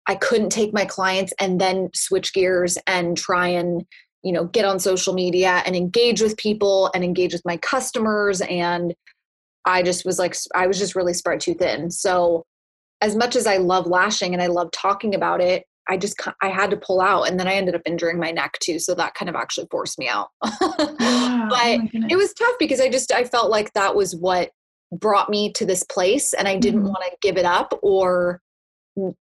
i 0.08 0.16
couldn't 0.16 0.50
take 0.52 0.74
my 0.74 0.86
clients 0.86 1.34
and 1.40 1.60
then 1.60 1.90
switch 1.94 2.34
gears 2.34 2.78
and 2.88 3.18
try 3.18 3.48
and 3.50 3.84
you 4.24 4.32
know, 4.32 4.46
get 4.46 4.66
on 4.66 4.80
social 4.80 5.14
media 5.14 5.64
and 5.66 5.76
engage 5.76 6.22
with 6.22 6.38
people 6.38 6.92
and 6.94 7.04
engage 7.04 7.34
with 7.34 7.46
my 7.46 7.58
customers. 7.58 8.42
And 8.42 8.94
I 9.66 9.82
just 9.82 10.06
was 10.06 10.20
like, 10.20 10.36
I 10.56 10.68
was 10.68 10.78
just 10.78 10.96
really 10.96 11.14
spread 11.14 11.40
too 11.40 11.54
thin. 11.54 11.92
So, 11.92 12.44
as 13.02 13.16
much 13.16 13.38
as 13.38 13.48
I 13.48 13.58
love 13.58 13.88
lashing 13.88 14.34
and 14.34 14.44
I 14.44 14.48
love 14.48 14.72
talking 14.72 15.16
about 15.16 15.40
it, 15.40 15.64
I 15.90 15.98
just 15.98 16.16
I 16.42 16.50
had 16.50 16.70
to 16.70 16.78
pull 16.78 17.02
out, 17.02 17.24
and 17.24 17.40
then 17.40 17.48
I 17.48 17.54
ended 17.54 17.76
up 17.76 17.82
injuring 17.86 18.20
my 18.20 18.32
neck 18.32 18.58
too. 18.60 18.78
So 18.78 18.94
that 18.96 19.16
kind 19.16 19.28
of 19.28 19.36
actually 19.36 19.68
forced 19.72 20.00
me 20.00 20.08
out. 20.08 20.30
Oh 21.02 21.48
but 21.50 21.80
oh 21.80 22.08
it 22.12 22.16
was 22.16 22.32
tough 22.34 22.56
because 22.60 22.80
I 22.80 22.90
just 22.90 23.12
I 23.12 23.24
felt 23.24 23.50
like 23.50 23.74
that 23.74 23.96
was 23.96 24.16
what 24.16 24.52
brought 24.92 25.30
me 25.30 25.52
to 25.54 25.66
this 25.66 25.84
place, 25.84 26.34
and 26.34 26.48
I 26.48 26.58
didn't 26.58 26.82
mm-hmm. 26.82 26.90
want 26.90 27.04
to 27.10 27.18
give 27.22 27.38
it 27.38 27.46
up 27.46 27.74
or 27.82 28.40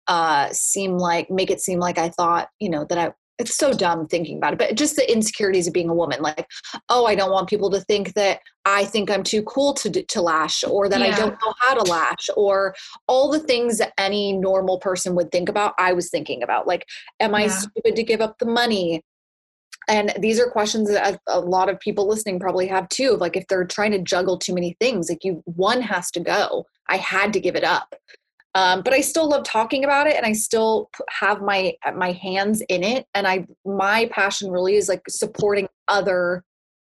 uh, 0.09 0.49
seem 0.51 0.97
like 0.97 1.31
make 1.31 1.51
it 1.51 1.61
seem 1.61 1.79
like 1.79 1.97
I 1.97 2.09
thought 2.09 2.49
you 2.59 2.71
know 2.71 2.85
that 2.87 2.99
I 2.99 3.13
it's 3.39 3.57
so 3.57 3.73
dumb 3.73 4.07
thinking 4.07 4.37
about 4.37 4.53
it, 4.53 4.59
but 4.59 4.75
just 4.75 4.97
the 4.97 5.11
insecurities 5.11 5.67
of 5.67 5.73
being 5.73 5.89
a 5.89 5.95
woman. 5.95 6.21
Like, 6.21 6.47
oh, 6.89 7.07
I 7.07 7.15
don't 7.15 7.31
want 7.31 7.49
people 7.49 7.71
to 7.71 7.81
think 7.81 8.15
that 8.15 8.41
I 8.65 8.85
think 8.85 9.11
I'm 9.11 9.23
too 9.23 9.43
cool 9.43 9.75
to 9.75 9.91
to 9.91 10.21
lash, 10.21 10.65
or 10.65 10.89
that 10.89 11.01
yeah. 11.01 11.07
I 11.07 11.11
don't 11.17 11.33
know 11.33 11.55
how 11.61 11.75
to 11.75 11.91
lash, 11.91 12.29
or 12.37 12.75
all 13.07 13.31
the 13.31 13.39
things 13.39 13.79
that 13.79 13.93
any 13.97 14.33
normal 14.33 14.79
person 14.81 15.15
would 15.15 15.31
think 15.31 15.49
about. 15.49 15.75
I 15.79 15.93
was 15.93 16.11
thinking 16.11 16.43
about, 16.43 16.67
like, 16.67 16.85
am 17.21 17.35
I 17.35 17.47
stupid 17.47 17.97
to 17.97 18.03
give 18.03 18.21
up 18.21 18.39
the 18.39 18.47
money? 18.47 19.03
And 19.87 20.13
these 20.19 20.39
are 20.39 20.51
questions 20.51 20.91
that 20.91 21.19
a 21.29 21.41
lot 21.41 21.71
of 21.71 21.81
people 21.81 22.07
listening 22.07 22.39
probably 22.39 22.67
have 22.67 22.89
too. 22.91 23.13
Of 23.13 23.21
like, 23.21 23.37
if 23.37 23.47
they're 23.47 23.65
trying 23.65 23.93
to 23.93 24.03
juggle 24.03 24.37
too 24.37 24.53
many 24.53 24.77
things, 24.81 25.09
like 25.09 25.25
you, 25.25 25.43
one 25.47 25.81
has 25.81 26.11
to 26.11 26.21
go. 26.21 26.67
I 26.91 26.97
had 26.99 27.33
to 27.33 27.41
give 27.41 27.57
it 27.57 27.65
up. 27.65 27.95
Um, 28.59 28.83
but 28.83 28.93
I 28.93 29.03
still 29.03 29.29
love 29.29 29.45
talking 29.45 29.85
about 29.85 30.09
it, 30.09 30.17
and 30.17 30.27
I 30.27 30.33
still 30.33 30.91
have 31.11 31.41
my 31.41 31.75
my 31.95 32.11
hands 32.11 32.61
in 32.69 32.83
it. 32.83 33.07
And 33.15 33.25
I 33.25 33.47
my 33.65 34.07
passion 34.11 34.51
really 34.51 34.75
is 34.75 34.89
like 34.89 35.03
supporting 35.09 35.69
other 35.87 36.43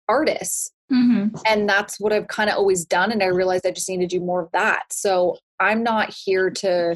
artists, 0.08 0.72
mm-hmm. 0.92 1.36
and 1.48 1.68
that's 1.68 2.00
what 2.00 2.14
I've 2.14 2.28
kind 2.28 2.52
of 2.52 2.58
always 2.58 2.86
done. 2.86 3.12
And 3.12 3.24
I 3.24 3.28
realized 3.28 3.66
I 3.66 3.72
just 3.72 3.90
need 3.90 4.02
to 4.02 4.08
do 4.08 4.20
more 4.20 4.44
of 4.44 4.52
that. 4.54 4.84
So 4.92 5.38
I'm 5.60 5.82
not 5.82 6.14
here 6.14 6.52
to, 6.52 6.96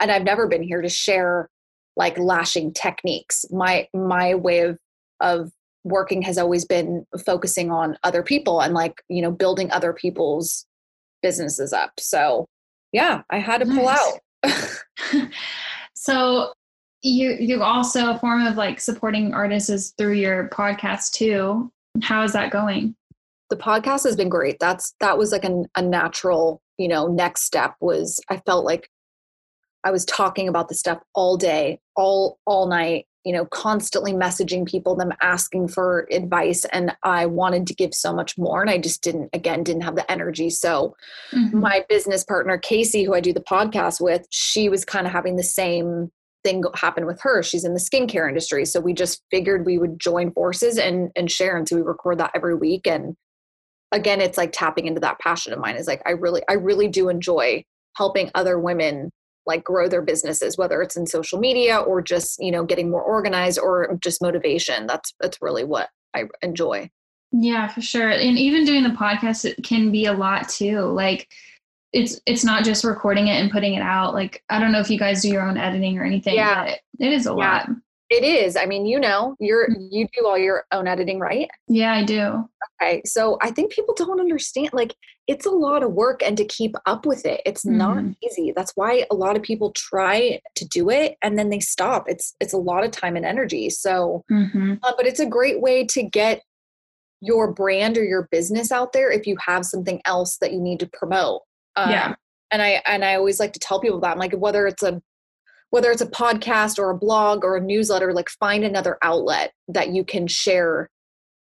and 0.00 0.12
I've 0.12 0.22
never 0.22 0.46
been 0.46 0.62
here 0.62 0.82
to 0.82 0.88
share 0.88 1.48
like 1.96 2.16
lashing 2.16 2.72
techniques. 2.74 3.44
My 3.50 3.88
my 3.92 4.36
way 4.36 4.60
of 4.60 4.78
of 5.18 5.50
working 5.82 6.22
has 6.22 6.38
always 6.38 6.64
been 6.64 7.04
focusing 7.26 7.72
on 7.72 7.98
other 8.04 8.22
people 8.22 8.60
and 8.62 8.72
like 8.72 9.02
you 9.08 9.20
know 9.20 9.32
building 9.32 9.68
other 9.72 9.92
people's 9.92 10.64
businesses 11.22 11.72
up. 11.72 11.90
So 11.98 12.46
yeah, 12.92 13.22
I 13.30 13.38
had 13.38 13.58
to 13.58 13.66
pull 13.66 13.84
nice. 13.84 14.18
out. 14.44 15.28
so 15.94 16.52
you 17.02 17.36
you 17.40 17.62
also 17.62 18.10
a 18.10 18.18
form 18.18 18.46
of 18.46 18.56
like 18.56 18.80
supporting 18.80 19.34
artists 19.34 19.68
is 19.70 19.94
through 19.98 20.14
your 20.14 20.48
podcast 20.48 21.12
too. 21.12 21.70
How 22.02 22.22
is 22.22 22.32
that 22.32 22.50
going? 22.50 22.94
The 23.50 23.56
podcast 23.56 24.04
has 24.04 24.16
been 24.16 24.28
great. 24.28 24.58
That's 24.60 24.94
that 25.00 25.18
was 25.18 25.32
like 25.32 25.44
an, 25.44 25.66
a 25.76 25.82
natural, 25.82 26.62
you 26.78 26.88
know, 26.88 27.08
next 27.08 27.42
step 27.42 27.74
was 27.80 28.20
I 28.28 28.38
felt 28.46 28.64
like 28.64 28.88
I 29.84 29.90
was 29.90 30.04
talking 30.04 30.48
about 30.48 30.68
the 30.68 30.74
stuff 30.74 31.00
all 31.14 31.36
day, 31.36 31.80
all 31.96 32.38
all 32.46 32.66
night, 32.66 33.06
you 33.24 33.32
know 33.32 33.44
constantly 33.46 34.12
messaging 34.12 34.66
people 34.66 34.96
them 34.96 35.12
asking 35.22 35.68
for 35.68 36.06
advice 36.10 36.64
and 36.66 36.96
i 37.02 37.24
wanted 37.26 37.66
to 37.66 37.74
give 37.74 37.94
so 37.94 38.12
much 38.12 38.36
more 38.36 38.60
and 38.60 38.70
i 38.70 38.78
just 38.78 39.02
didn't 39.02 39.28
again 39.32 39.62
didn't 39.62 39.82
have 39.82 39.96
the 39.96 40.10
energy. 40.10 40.50
So 40.50 40.96
mm-hmm. 41.32 41.60
my 41.60 41.84
business 41.88 42.24
partner 42.24 42.58
casey 42.58 43.04
who 43.04 43.14
i 43.14 43.20
do 43.20 43.32
the 43.32 43.40
podcast 43.40 44.00
with 44.00 44.26
she 44.30 44.68
was 44.68 44.84
kind 44.84 45.06
of 45.06 45.12
having 45.12 45.36
the 45.36 45.42
same 45.42 46.10
thing 46.44 46.64
happen 46.74 47.06
with 47.06 47.20
her. 47.20 47.40
She's 47.42 47.64
in 47.64 47.74
the 47.74 47.80
skincare 47.80 48.28
industry 48.28 48.64
so 48.64 48.80
we 48.80 48.94
just 48.94 49.22
figured 49.30 49.64
we 49.64 49.78
would 49.78 49.98
join 50.00 50.32
forces 50.32 50.78
and 50.78 51.10
and 51.16 51.30
share 51.30 51.56
and 51.56 51.68
so 51.68 51.76
we 51.76 51.82
record 51.82 52.18
that 52.18 52.32
every 52.34 52.54
week 52.54 52.86
and 52.86 53.14
again 53.92 54.20
it's 54.20 54.38
like 54.38 54.50
tapping 54.52 54.86
into 54.86 55.00
that 55.00 55.20
passion 55.20 55.52
of 55.52 55.60
mine. 55.60 55.76
Is 55.76 55.86
like 55.86 56.02
i 56.06 56.10
really 56.10 56.42
i 56.48 56.54
really 56.54 56.88
do 56.88 57.08
enjoy 57.08 57.64
helping 57.96 58.30
other 58.34 58.58
women 58.58 59.10
like 59.46 59.64
grow 59.64 59.88
their 59.88 60.02
businesses 60.02 60.56
whether 60.56 60.82
it's 60.82 60.96
in 60.96 61.06
social 61.06 61.38
media 61.38 61.78
or 61.78 62.00
just 62.00 62.40
you 62.40 62.50
know 62.50 62.64
getting 62.64 62.90
more 62.90 63.02
organized 63.02 63.58
or 63.58 63.98
just 64.02 64.22
motivation. 64.22 64.86
That's 64.86 65.12
that's 65.20 65.38
really 65.40 65.64
what 65.64 65.88
i 66.14 66.24
enjoy. 66.42 66.90
Yeah 67.32 67.68
for 67.68 67.80
sure. 67.80 68.10
And 68.10 68.38
even 68.38 68.64
doing 68.64 68.82
the 68.82 68.90
podcast 68.90 69.44
it 69.44 69.62
can 69.64 69.90
be 69.90 70.06
a 70.06 70.12
lot 70.12 70.48
too. 70.48 70.80
Like 70.80 71.28
it's 71.92 72.20
it's 72.26 72.44
not 72.44 72.64
just 72.64 72.84
recording 72.84 73.28
it 73.28 73.40
and 73.40 73.50
putting 73.50 73.74
it 73.74 73.82
out. 73.82 74.14
Like 74.14 74.42
i 74.50 74.58
don't 74.58 74.72
know 74.72 74.80
if 74.80 74.90
you 74.90 74.98
guys 74.98 75.22
do 75.22 75.28
your 75.28 75.46
own 75.46 75.56
editing 75.56 75.98
or 75.98 76.04
anything 76.04 76.34
yeah. 76.34 76.64
but 76.64 76.80
it 77.00 77.12
is 77.12 77.26
a 77.26 77.30
yeah. 77.30 77.34
lot 77.34 77.68
it 78.12 78.24
is. 78.24 78.56
I 78.56 78.66
mean, 78.66 78.84
you 78.84 79.00
know, 79.00 79.34
you're 79.40 79.68
mm. 79.68 79.88
you 79.90 80.06
do 80.16 80.26
all 80.26 80.38
your 80.38 80.64
own 80.72 80.86
editing, 80.86 81.18
right? 81.18 81.48
Yeah, 81.66 81.94
I 81.94 82.04
do. 82.04 82.48
Okay. 82.80 83.02
So 83.04 83.38
I 83.40 83.50
think 83.50 83.72
people 83.72 83.94
don't 83.94 84.20
understand 84.20 84.70
like 84.72 84.94
it's 85.28 85.46
a 85.46 85.50
lot 85.50 85.82
of 85.82 85.92
work 85.92 86.22
and 86.22 86.36
to 86.36 86.44
keep 86.44 86.74
up 86.84 87.06
with 87.06 87.24
it. 87.24 87.40
It's 87.46 87.64
mm-hmm. 87.64 87.78
not 87.78 88.04
easy. 88.22 88.52
That's 88.54 88.72
why 88.74 89.06
a 89.10 89.14
lot 89.14 89.36
of 89.36 89.42
people 89.42 89.72
try 89.72 90.40
to 90.56 90.68
do 90.68 90.90
it 90.90 91.16
and 91.22 91.38
then 91.38 91.48
they 91.48 91.60
stop. 91.60 92.04
It's 92.08 92.34
it's 92.40 92.52
a 92.52 92.58
lot 92.58 92.84
of 92.84 92.90
time 92.90 93.16
and 93.16 93.24
energy. 93.24 93.70
So 93.70 94.24
mm-hmm. 94.30 94.74
uh, 94.82 94.92
but 94.96 95.06
it's 95.06 95.20
a 95.20 95.26
great 95.26 95.60
way 95.60 95.86
to 95.86 96.02
get 96.02 96.42
your 97.20 97.52
brand 97.52 97.96
or 97.96 98.04
your 98.04 98.28
business 98.30 98.72
out 98.72 98.92
there 98.92 99.10
if 99.10 99.26
you 99.26 99.36
have 99.46 99.64
something 99.64 100.02
else 100.04 100.38
that 100.38 100.52
you 100.52 100.60
need 100.60 100.80
to 100.80 100.90
promote. 100.92 101.42
Um, 101.76 101.90
yeah. 101.90 102.14
And 102.50 102.60
I 102.60 102.82
and 102.84 103.04
I 103.04 103.14
always 103.14 103.40
like 103.40 103.54
to 103.54 103.60
tell 103.60 103.80
people 103.80 104.00
that 104.00 104.12
I'm 104.12 104.18
like 104.18 104.34
whether 104.34 104.66
it's 104.66 104.82
a 104.82 105.00
whether 105.72 105.90
it's 105.90 106.02
a 106.02 106.06
podcast 106.06 106.78
or 106.78 106.90
a 106.90 106.96
blog 106.96 107.44
or 107.44 107.56
a 107.56 107.60
newsletter 107.60 108.12
like 108.12 108.28
find 108.28 108.62
another 108.62 108.98
outlet 109.02 109.52
that 109.68 109.88
you 109.88 110.04
can 110.04 110.26
share 110.26 110.88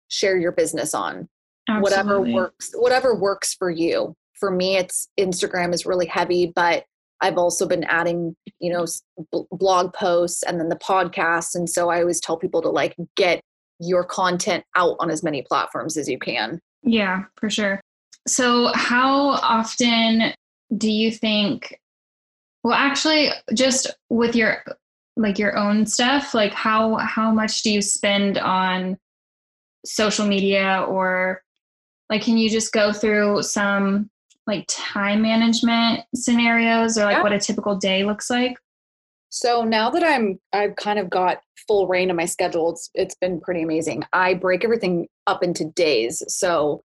share 0.08 0.38
your 0.38 0.52
business 0.52 0.94
on. 0.94 1.28
Absolutely. 1.68 1.82
whatever 1.82 2.20
works 2.20 2.70
whatever 2.74 3.14
works 3.14 3.54
for 3.54 3.70
you. 3.70 4.14
For 4.38 4.50
me 4.50 4.76
it's 4.76 5.08
instagram 5.18 5.74
is 5.74 5.84
really 5.84 6.06
heavy 6.06 6.50
but 6.54 6.84
i've 7.20 7.36
also 7.36 7.66
been 7.66 7.84
adding 7.84 8.34
you 8.58 8.72
know 8.72 8.86
blog 9.50 9.92
posts 9.92 10.42
and 10.42 10.58
then 10.58 10.70
the 10.70 10.76
podcast 10.76 11.54
and 11.54 11.68
so 11.68 11.90
i 11.90 12.00
always 12.00 12.20
tell 12.20 12.38
people 12.38 12.62
to 12.62 12.70
like 12.70 12.96
get 13.16 13.42
your 13.80 14.04
content 14.04 14.64
out 14.76 14.96
on 15.00 15.10
as 15.10 15.22
many 15.22 15.42
platforms 15.42 15.96
as 15.96 16.08
you 16.08 16.18
can. 16.18 16.60
Yeah 16.82 17.24
for 17.36 17.50
sure. 17.50 17.80
So 18.28 18.70
how 18.74 19.30
often 19.30 20.34
do 20.76 20.90
you 20.90 21.10
think 21.10 21.79
well, 22.62 22.74
actually, 22.74 23.30
just 23.54 23.90
with 24.10 24.36
your 24.36 24.62
like 25.16 25.38
your 25.38 25.56
own 25.56 25.86
stuff, 25.86 26.34
like 26.34 26.52
how 26.52 26.96
how 26.96 27.30
much 27.30 27.62
do 27.62 27.70
you 27.70 27.82
spend 27.82 28.38
on 28.38 28.98
social 29.84 30.26
media 30.26 30.84
or 30.88 31.42
like 32.10 32.22
can 32.22 32.36
you 32.36 32.50
just 32.50 32.72
go 32.72 32.92
through 32.92 33.42
some 33.42 34.10
like 34.46 34.66
time 34.68 35.22
management 35.22 36.02
scenarios 36.14 36.98
or 36.98 37.04
like 37.04 37.16
yeah. 37.16 37.22
what 37.22 37.32
a 37.32 37.38
typical 37.38 37.76
day 37.76 38.04
looks 38.04 38.28
like? 38.28 38.56
So 39.30 39.62
now 39.64 39.90
that 39.90 40.02
I'm 40.02 40.38
I've 40.52 40.76
kind 40.76 40.98
of 40.98 41.08
got 41.08 41.40
full 41.66 41.86
reign 41.86 42.10
of 42.10 42.16
my 42.16 42.26
schedule, 42.26 42.72
it's 42.72 42.90
it's 42.94 43.14
been 43.14 43.40
pretty 43.40 43.62
amazing. 43.62 44.04
I 44.12 44.34
break 44.34 44.64
everything 44.64 45.08
up 45.26 45.42
into 45.42 45.64
days. 45.64 46.22
So, 46.28 46.82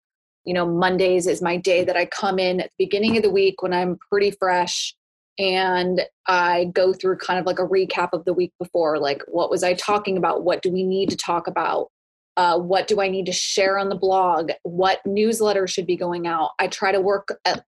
you 0.45 0.52
know, 0.52 0.67
Mondays 0.67 1.26
is 1.26 1.41
my 1.41 1.57
day 1.57 1.85
that 1.85 1.97
I 1.97 2.05
come 2.07 2.38
in 2.38 2.61
at 2.61 2.71
the 2.71 2.85
beginning 2.85 3.17
of 3.17 3.23
the 3.23 3.31
week 3.31 3.62
when 3.62 3.73
I'm 3.73 3.97
pretty 4.11 4.33
fresh 4.33 4.95
and 5.39 6.03
I 6.27 6.67
go 6.75 6.93
through 6.93 7.17
kind 7.19 7.39
of 7.39 7.47
like 7.47 7.59
a 7.59 7.67
recap 7.67 8.11
of 8.12 8.25
the 8.25 8.35
week 8.35 8.53
before 8.59 8.99
like 8.99 9.23
what 9.29 9.51
was 9.51 9.62
I 9.62 9.75
talking 9.75 10.17
about? 10.17 10.45
What 10.45 10.62
do 10.62 10.71
we 10.71 10.85
need 10.85 11.11
to 11.11 11.17
talk 11.17 11.47
about? 11.47 11.89
Uh, 12.37 12.59
what 12.59 12.89
do 12.89 13.01
I 13.01 13.09
need 13.09 13.27
to 13.27 13.33
share 13.33 13.79
on 13.79 13.89
the 13.89 13.95
blog? 13.95 14.53
What 14.62 15.01
newsletter 15.05 15.67
should 15.67 15.87
be 15.87 15.97
going 15.97 16.27
out? 16.27 16.51
I 16.59 16.67
try 16.69 16.93
to 16.93 17.01
work 17.01 17.29
at, 17.45 17.65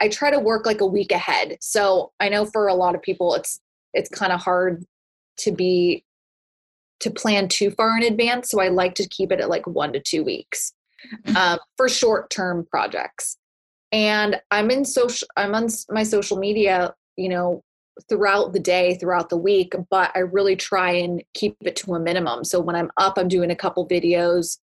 I 0.00 0.08
try 0.08 0.30
to 0.30 0.38
work 0.38 0.66
like 0.66 0.80
a 0.80 0.86
week 0.86 1.12
ahead. 1.12 1.56
So 1.60 2.12
I 2.20 2.28
know 2.28 2.44
for 2.44 2.68
a 2.68 2.74
lot 2.74 2.94
of 2.94 3.02
people 3.02 3.34
it's 3.34 3.60
it's 3.94 4.08
kind 4.08 4.32
of 4.32 4.40
hard 4.40 4.84
to 5.38 5.52
be 5.52 6.04
to 7.00 7.10
plan 7.10 7.48
too 7.48 7.70
far 7.72 7.96
in 7.96 8.04
advance 8.04 8.50
so 8.50 8.60
I 8.60 8.68
like 8.68 8.94
to 8.94 9.08
keep 9.08 9.32
it 9.32 9.40
at 9.40 9.50
like 9.50 9.66
one 9.66 9.92
to 9.92 10.00
two 10.00 10.22
weeks 10.22 10.72
mm-hmm. 11.26 11.36
um, 11.36 11.58
for 11.76 11.88
short 11.88 12.30
term 12.30 12.66
projects 12.70 13.36
and 13.92 14.40
i'm 14.50 14.70
in 14.70 14.84
social 14.84 15.28
i'm 15.36 15.54
on 15.54 15.68
my 15.90 16.02
social 16.02 16.38
media 16.38 16.94
you 17.16 17.28
know 17.28 17.62
throughout 18.08 18.54
the 18.54 18.60
day 18.60 18.94
throughout 18.96 19.28
the 19.28 19.36
week 19.36 19.74
but 19.90 20.10
i 20.14 20.20
really 20.20 20.56
try 20.56 20.90
and 20.90 21.22
keep 21.34 21.54
it 21.60 21.76
to 21.76 21.94
a 21.94 22.00
minimum. 22.00 22.42
So 22.42 22.58
when 22.58 22.74
i'm 22.74 22.90
up 22.96 23.18
i'm 23.18 23.28
doing 23.28 23.50
a 23.50 23.56
couple 23.56 23.86
videos 23.86 24.58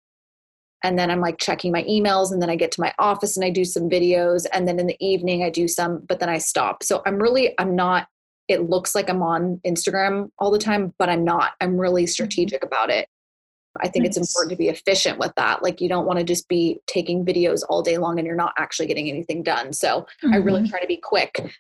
and 0.83 0.99
then 0.99 1.11
i'm 1.11 1.21
like 1.21 1.39
checking 1.39 1.73
my 1.73 1.83
emails 1.85 2.33
and 2.33 2.43
then 2.43 2.51
i 2.51 2.57
get 2.57 2.71
to 2.73 2.81
my 2.81 2.93
office 2.99 3.37
and 3.37 3.45
i 3.45 3.51
do 3.51 3.65
some 3.65 3.89
videos 3.89 4.45
and 4.53 4.69
then 4.69 4.79
in 4.79 4.87
the 4.87 4.97
evening 5.01 5.43
i 5.43 5.49
do 5.49 5.67
some 5.67 6.03
but 6.07 6.21
then 6.21 6.29
i 6.29 6.39
stop. 6.39 6.83
So 6.83 7.03
i'm 7.07 7.17
really 7.17 7.59
i'm 7.59 7.75
not 7.75 8.09
it 8.49 8.69
looks 8.69 8.95
like 8.95 9.09
i'm 9.09 9.23
on 9.23 9.59
instagram 9.67 10.29
all 10.39 10.51
the 10.51 10.59
time 10.59 10.93
but 10.99 11.09
i'm 11.09 11.25
not. 11.25 11.53
I'm 11.63 11.79
really 11.79 12.05
mm-hmm. 12.05 12.11
strategic 12.11 12.63
about 12.63 12.91
it 12.91 13.09
I 13.81 13.89
think 13.89 14.05
nice. 14.05 14.17
it's 14.17 14.31
important 14.31 14.51
to 14.51 14.57
be 14.57 14.69
efficient 14.69 15.19
with 15.19 15.33
that. 15.37 15.63
Like 15.63 15.81
you 15.81 15.89
don't 15.89 16.07
want 16.07 16.19
to 16.19 16.25
just 16.25 16.49
be 16.49 16.81
taking 16.87 17.25
videos 17.25 17.63
all 17.69 17.83
day 17.83 17.99
long 17.99 18.19
and 18.19 18.27
you're 18.27 18.37
not 18.37 18.55
actually 18.59 18.87
getting 18.87 19.09
anything 19.09 19.43
done. 19.43 19.73
So 19.73 20.07
mm-hmm. 20.23 20.35
I 20.35 20.37
really 20.37 20.61
mm-hmm. 20.61 20.71
try 20.71 20.81
to 20.81 20.87
be 20.87 20.97
quick. 20.97 21.53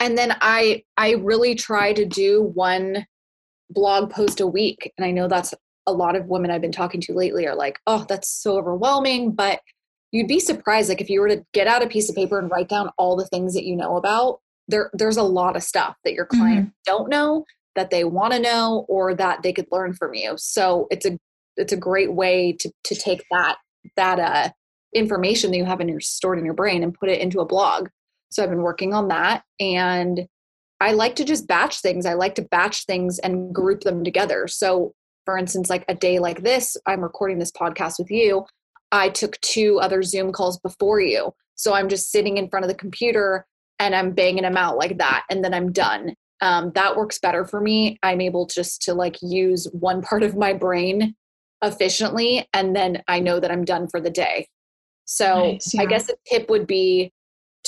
And 0.00 0.16
then 0.16 0.36
I 0.40 0.82
I 0.96 1.12
really 1.12 1.54
try 1.54 1.92
to 1.92 2.04
do 2.04 2.42
one 2.54 3.06
blog 3.70 4.10
post 4.10 4.40
a 4.40 4.46
week. 4.46 4.92
And 4.96 5.04
I 5.04 5.10
know 5.10 5.28
that's 5.28 5.54
a 5.86 5.92
lot 5.92 6.16
of 6.16 6.26
women 6.26 6.50
I've 6.50 6.60
been 6.60 6.72
talking 6.72 7.00
to 7.02 7.14
lately 7.14 7.46
are 7.46 7.54
like, 7.54 7.78
oh, 7.86 8.04
that's 8.08 8.28
so 8.28 8.58
overwhelming. 8.58 9.32
But 9.32 9.60
you'd 10.12 10.28
be 10.28 10.40
surprised, 10.40 10.88
like 10.88 11.00
if 11.00 11.10
you 11.10 11.20
were 11.20 11.28
to 11.28 11.44
get 11.52 11.66
out 11.66 11.82
a 11.82 11.88
piece 11.88 12.08
of 12.08 12.16
paper 12.16 12.38
and 12.38 12.50
write 12.50 12.68
down 12.68 12.90
all 12.96 13.16
the 13.16 13.26
things 13.26 13.54
that 13.54 13.64
you 13.64 13.76
know 13.76 13.96
about, 13.96 14.40
there 14.68 14.90
there's 14.92 15.16
a 15.16 15.22
lot 15.22 15.56
of 15.56 15.62
stuff 15.62 15.96
that 16.04 16.14
your 16.14 16.26
clients 16.26 16.70
mm-hmm. 16.70 16.96
don't 16.96 17.08
know 17.08 17.44
that 17.76 17.90
they 17.90 18.04
want 18.04 18.32
to 18.32 18.40
know 18.40 18.86
or 18.88 19.14
that 19.14 19.42
they 19.42 19.52
could 19.52 19.66
learn 19.70 19.92
from 19.94 20.14
you. 20.14 20.34
So 20.36 20.86
it's 20.90 21.06
a 21.06 21.18
it's 21.56 21.72
a 21.72 21.76
great 21.76 22.12
way 22.12 22.52
to 22.52 22.70
to 22.84 22.94
take 22.94 23.24
that 23.30 23.56
that 23.96 24.18
uh 24.18 24.50
information 24.94 25.50
that 25.50 25.58
you 25.58 25.64
have 25.64 25.80
in 25.80 25.88
your 25.88 26.00
stored 26.00 26.38
in 26.38 26.44
your 26.44 26.54
brain 26.54 26.82
and 26.82 26.94
put 26.94 27.08
it 27.08 27.20
into 27.20 27.40
a 27.40 27.46
blog. 27.46 27.88
So 28.30 28.42
I've 28.42 28.50
been 28.50 28.62
working 28.62 28.94
on 28.94 29.08
that 29.08 29.42
and 29.60 30.26
I 30.80 30.92
like 30.92 31.16
to 31.16 31.24
just 31.24 31.46
batch 31.46 31.80
things. 31.80 32.06
I 32.06 32.14
like 32.14 32.34
to 32.36 32.42
batch 32.42 32.84
things 32.86 33.18
and 33.18 33.54
group 33.54 33.82
them 33.82 34.04
together. 34.04 34.46
So 34.48 34.94
for 35.24 35.36
instance, 35.36 35.70
like 35.70 35.84
a 35.88 35.94
day 35.94 36.18
like 36.18 36.42
this, 36.42 36.76
I'm 36.86 37.00
recording 37.00 37.38
this 37.38 37.52
podcast 37.52 37.98
with 37.98 38.10
you. 38.10 38.44
I 38.92 39.08
took 39.08 39.40
two 39.40 39.78
other 39.80 40.02
Zoom 40.02 40.32
calls 40.32 40.58
before 40.58 41.00
you. 41.00 41.32
So 41.56 41.74
I'm 41.74 41.88
just 41.88 42.10
sitting 42.10 42.36
in 42.36 42.48
front 42.48 42.64
of 42.64 42.68
the 42.68 42.76
computer 42.76 43.46
and 43.78 43.94
I'm 43.94 44.12
banging 44.12 44.42
them 44.42 44.56
out 44.56 44.76
like 44.76 44.98
that 44.98 45.24
and 45.30 45.44
then 45.44 45.52
I'm 45.52 45.72
done. 45.72 46.14
Um, 46.40 46.70
that 46.74 46.96
works 46.96 47.18
better 47.18 47.44
for 47.44 47.60
me. 47.60 47.98
I'm 48.02 48.20
able 48.20 48.46
just 48.46 48.82
to 48.82 48.94
like 48.94 49.16
use 49.22 49.66
one 49.72 50.02
part 50.02 50.22
of 50.22 50.36
my 50.36 50.52
brain 50.52 51.14
efficiently 51.62 52.48
and 52.52 52.76
then 52.76 53.02
I 53.08 53.20
know 53.20 53.40
that 53.40 53.50
I'm 53.50 53.64
done 53.64 53.88
for 53.88 54.00
the 54.00 54.10
day. 54.10 54.48
So 55.04 55.52
nice, 55.52 55.74
yeah. 55.74 55.82
I 55.82 55.86
guess 55.86 56.08
a 56.08 56.14
tip 56.26 56.50
would 56.50 56.66
be 56.66 57.12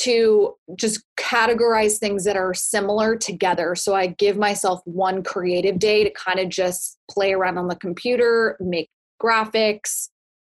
to 0.01 0.55
just 0.77 1.03
categorize 1.17 1.99
things 1.99 2.25
that 2.25 2.37
are 2.37 2.55
similar 2.55 3.17
together. 3.17 3.75
So 3.75 3.95
I 3.95 4.09
give 4.09 4.37
myself 4.37 4.81
one 4.85 5.23
creative 5.23 5.79
day 5.79 6.05
to 6.05 6.11
kind 6.11 6.39
of 6.39 6.49
just 6.49 6.99
play 7.11 7.33
around 7.33 7.59
on 7.59 7.69
the 7.69 7.77
computer, 7.77 8.57
make 8.61 8.91
graphics, 9.21 10.09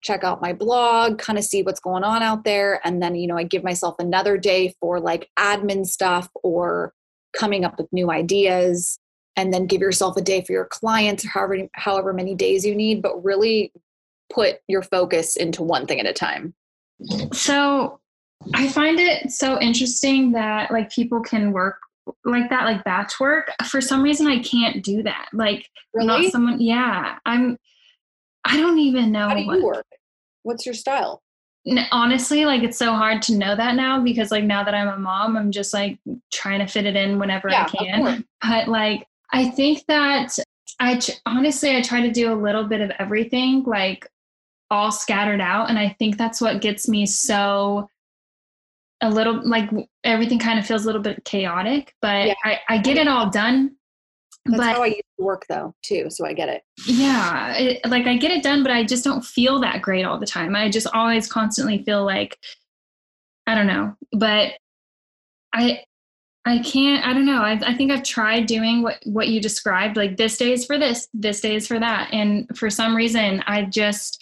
check 0.01 0.23
out 0.23 0.41
my 0.41 0.53
blog, 0.53 1.19
kind 1.19 1.37
of 1.39 1.45
see 1.45 1.63
what's 1.63 1.79
going 1.79 2.03
on 2.03 2.21
out 2.21 2.43
there. 2.43 2.81
And 2.85 3.01
then, 3.01 3.15
you 3.15 3.27
know, 3.27 3.37
I 3.37 3.43
give 3.43 3.63
myself 3.63 3.95
another 3.99 4.37
day 4.37 4.73
for 4.79 4.99
like 4.99 5.29
admin 5.37 5.85
stuff 5.85 6.29
or 6.43 6.93
coming 7.33 7.63
up 7.63 7.77
with 7.77 7.87
new 7.91 8.11
ideas. 8.11 8.99
And 9.35 9.53
then 9.53 9.67
give 9.67 9.79
yourself 9.79 10.17
a 10.17 10.21
day 10.21 10.41
for 10.41 10.51
your 10.51 10.65
clients, 10.65 11.25
however, 11.25 11.67
however 11.73 12.13
many 12.13 12.35
days 12.35 12.65
you 12.65 12.75
need, 12.75 13.01
but 13.01 13.23
really 13.23 13.71
put 14.29 14.57
your 14.67 14.81
focus 14.81 15.35
into 15.35 15.63
one 15.63 15.87
thing 15.87 15.99
at 15.99 16.05
a 16.05 16.13
time. 16.13 16.53
So 17.31 17.99
I 18.53 18.67
find 18.67 18.99
it 18.99 19.31
so 19.31 19.59
interesting 19.59 20.31
that 20.33 20.71
like 20.71 20.91
people 20.91 21.21
can 21.21 21.51
work 21.51 21.77
like 22.25 22.49
that, 22.49 22.65
like 22.65 22.83
batch 22.83 23.19
work. 23.19 23.51
For 23.65 23.81
some 23.81 24.01
reason, 24.01 24.27
I 24.27 24.39
can't 24.39 24.83
do 24.83 25.03
that. 25.03 25.27
Like, 25.33 25.67
really? 25.93 26.07
not 26.07 26.31
someone. 26.31 26.59
Yeah, 26.61 27.17
I'm. 27.25 27.57
I 28.45 28.57
don't 28.57 28.79
even 28.79 29.11
know. 29.11 29.27
How 29.27 29.35
do 29.35 29.45
what, 29.45 29.57
you 29.57 29.65
work? 29.65 29.85
What's 30.43 30.65
your 30.65 30.73
style? 30.73 31.21
Honestly, 31.91 32.45
like 32.45 32.63
it's 32.63 32.77
so 32.77 32.93
hard 32.93 33.21
to 33.23 33.35
know 33.35 33.55
that 33.55 33.75
now 33.75 34.01
because 34.01 34.31
like 34.31 34.45
now 34.45 34.63
that 34.63 34.73
I'm 34.73 34.87
a 34.87 34.97
mom, 34.97 35.37
I'm 35.37 35.51
just 35.51 35.73
like 35.73 35.99
trying 36.33 36.59
to 36.59 36.65
fit 36.65 36.85
it 36.85 36.95
in 36.95 37.19
whenever 37.19 37.49
yeah, 37.49 37.67
I 37.71 37.77
can. 37.77 38.25
But 38.41 38.67
like, 38.69 39.05
I 39.31 39.49
think 39.49 39.85
that 39.87 40.37
I 40.79 40.99
honestly 41.25 41.75
I 41.75 41.81
try 41.81 42.01
to 42.01 42.11
do 42.11 42.31
a 42.31 42.35
little 42.35 42.63
bit 42.63 42.81
of 42.81 42.91
everything, 42.99 43.63
like 43.63 44.07
all 44.71 44.91
scattered 44.91 45.41
out, 45.41 45.69
and 45.69 45.77
I 45.77 45.95
think 45.99 46.17
that's 46.17 46.41
what 46.41 46.61
gets 46.61 46.87
me 46.87 47.05
so 47.05 47.89
a 49.01 49.09
little 49.09 49.47
like 49.47 49.69
everything 50.03 50.39
kind 50.39 50.59
of 50.59 50.65
feels 50.65 50.83
a 50.83 50.85
little 50.85 51.01
bit 51.01 51.23
chaotic, 51.25 51.95
but 52.01 52.27
yeah. 52.27 52.33
I, 52.43 52.59
I 52.69 52.77
get 52.79 52.97
it 52.97 53.07
all 53.07 53.29
done. 53.29 53.75
That's 54.45 54.57
but, 54.57 54.75
how 54.75 54.83
I 54.83 54.87
used 54.87 55.03
to 55.17 55.23
work 55.23 55.45
though, 55.47 55.73
too. 55.83 56.09
So 56.09 56.25
I 56.25 56.33
get 56.33 56.49
it. 56.49 56.63
Yeah. 56.85 57.55
It, 57.55 57.85
like 57.87 58.07
I 58.07 58.17
get 58.17 58.31
it 58.31 58.43
done, 58.43 58.63
but 58.63 58.71
I 58.71 58.83
just 58.83 59.03
don't 59.03 59.23
feel 59.23 59.59
that 59.59 59.81
great 59.81 60.05
all 60.05 60.19
the 60.19 60.25
time. 60.25 60.55
I 60.55 60.69
just 60.69 60.87
always 60.93 61.31
constantly 61.31 61.83
feel 61.83 62.05
like, 62.05 62.37
I 63.47 63.55
don't 63.55 63.67
know, 63.67 63.95
but 64.13 64.53
I, 65.53 65.83
I 66.49 66.59
can't, 66.59 67.05
I 67.05 67.13
don't 67.13 67.25
know. 67.25 67.41
I, 67.41 67.59
I 67.65 67.73
think 67.73 67.91
I've 67.91 68.03
tried 68.03 68.45
doing 68.45 68.81
what, 68.81 68.99
what 69.05 69.27
you 69.29 69.39
described, 69.39 69.97
like 69.97 70.17
this 70.17 70.37
day 70.37 70.51
is 70.51 70.65
for 70.65 70.77
this, 70.77 71.07
this 71.13 71.41
day 71.41 71.55
is 71.55 71.67
for 71.67 71.79
that. 71.79 72.09
And 72.11 72.47
for 72.57 72.69
some 72.69 72.95
reason 72.95 73.43
I 73.47 73.63
just, 73.63 74.21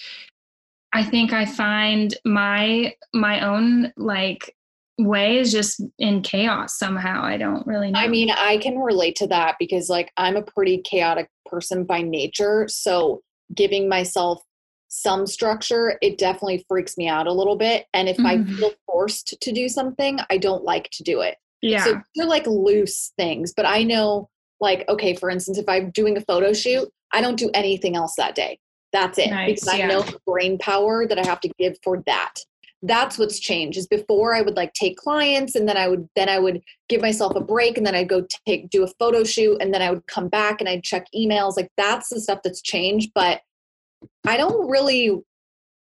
I 0.94 1.04
think 1.04 1.34
I 1.34 1.46
find 1.46 2.16
my, 2.26 2.94
my 3.14 3.46
own 3.46 3.94
like 3.98 4.56
way 4.98 5.38
is 5.38 5.52
just 5.52 5.82
in 6.00 6.22
chaos 6.22 6.78
somehow. 6.78 7.24
I 7.24 7.38
don't 7.38 7.66
really 7.68 7.92
know. 7.92 8.00
I 8.00 8.08
mean, 8.08 8.32
I 8.32 8.58
can 8.58 8.80
relate 8.80 9.16
to 9.18 9.28
that 9.28 9.56
because 9.60 9.90
like 9.90 10.12
I'm 10.18 10.36
a 10.36 10.42
pretty 10.42 10.82
chaotic 10.84 11.30
person 11.46 11.84
by 11.84 12.02
nature. 12.02 12.68
So 12.68 13.22
giving 13.54 13.88
myself 13.88 14.42
some 14.90 15.28
structure, 15.28 15.98
it 16.02 16.18
definitely 16.18 16.66
freaks 16.68 16.98
me 16.98 17.08
out 17.08 17.28
a 17.28 17.34
little 17.34 17.58
bit. 17.58 17.86
And 17.94 18.10
if 18.10 18.18
mm-hmm. 18.18 18.52
I 18.52 18.56
feel 18.56 18.72
forced 18.86 19.36
to 19.40 19.52
do 19.52 19.70
something, 19.70 20.20
I 20.30 20.38
don't 20.38 20.64
like 20.64 20.90
to 20.92 21.04
do 21.04 21.22
it. 21.22 21.36
Yeah. 21.62 21.84
So 21.84 22.02
they're 22.16 22.28
like 22.28 22.48
loose 22.48 23.12
things, 23.18 23.54
but 23.56 23.66
I 23.66 23.84
know 23.84 24.30
like, 24.60 24.88
okay, 24.90 25.16
for 25.16 25.30
instance, 25.30 25.58
if 25.58 25.68
I'm 25.68 25.92
doing 25.92 26.18
a 26.18 26.22
photo 26.22 26.54
shoot, 26.54 26.90
I 27.14 27.22
don't 27.22 27.38
do 27.38 27.50
anything 27.54 27.96
else 27.96 28.16
that 28.18 28.36
day. 28.36 28.60
That's 28.94 29.18
it. 29.18 29.30
Nice, 29.30 29.62
because 29.62 29.68
I 29.68 29.86
know 29.86 30.02
the 30.02 30.20
brain 30.26 30.58
power 30.58 31.06
that 31.08 31.20
I 31.20 31.26
have 31.26 31.42
to 31.42 31.52
give 31.60 31.78
for 31.84 32.02
that 32.06 32.36
that's 32.84 33.18
what's 33.18 33.40
changed 33.40 33.78
is 33.78 33.88
before 33.88 34.36
i 34.36 34.42
would 34.42 34.56
like 34.56 34.72
take 34.74 34.98
clients 34.98 35.56
and 35.56 35.68
then 35.68 35.78
i 35.78 35.88
would 35.88 36.08
then 36.16 36.30
i 36.30 36.38
would 36.38 36.62
give 36.90 37.02
myself 37.02 37.36
a 37.36 37.42
break 37.42 37.76
and 37.78 37.86
then 37.86 37.96
i'd 37.96 38.10
go 38.10 38.26
take 38.46 38.70
do 38.70 38.84
a 38.84 38.88
photo 39.00 39.24
shoot 39.24 39.58
and 39.60 39.74
then 39.74 39.82
i 39.82 39.90
would 39.90 40.06
come 40.08 40.28
back 40.28 40.60
and 40.60 40.70
i'd 40.70 40.84
check 40.84 41.08
emails 41.16 41.58
like 41.58 41.72
that's 41.76 42.10
the 42.10 42.22
stuff 42.22 42.40
that's 42.44 42.62
changed 42.62 43.12
but 43.16 43.42
i 44.28 44.38
don't 44.38 44.70
really 44.70 45.12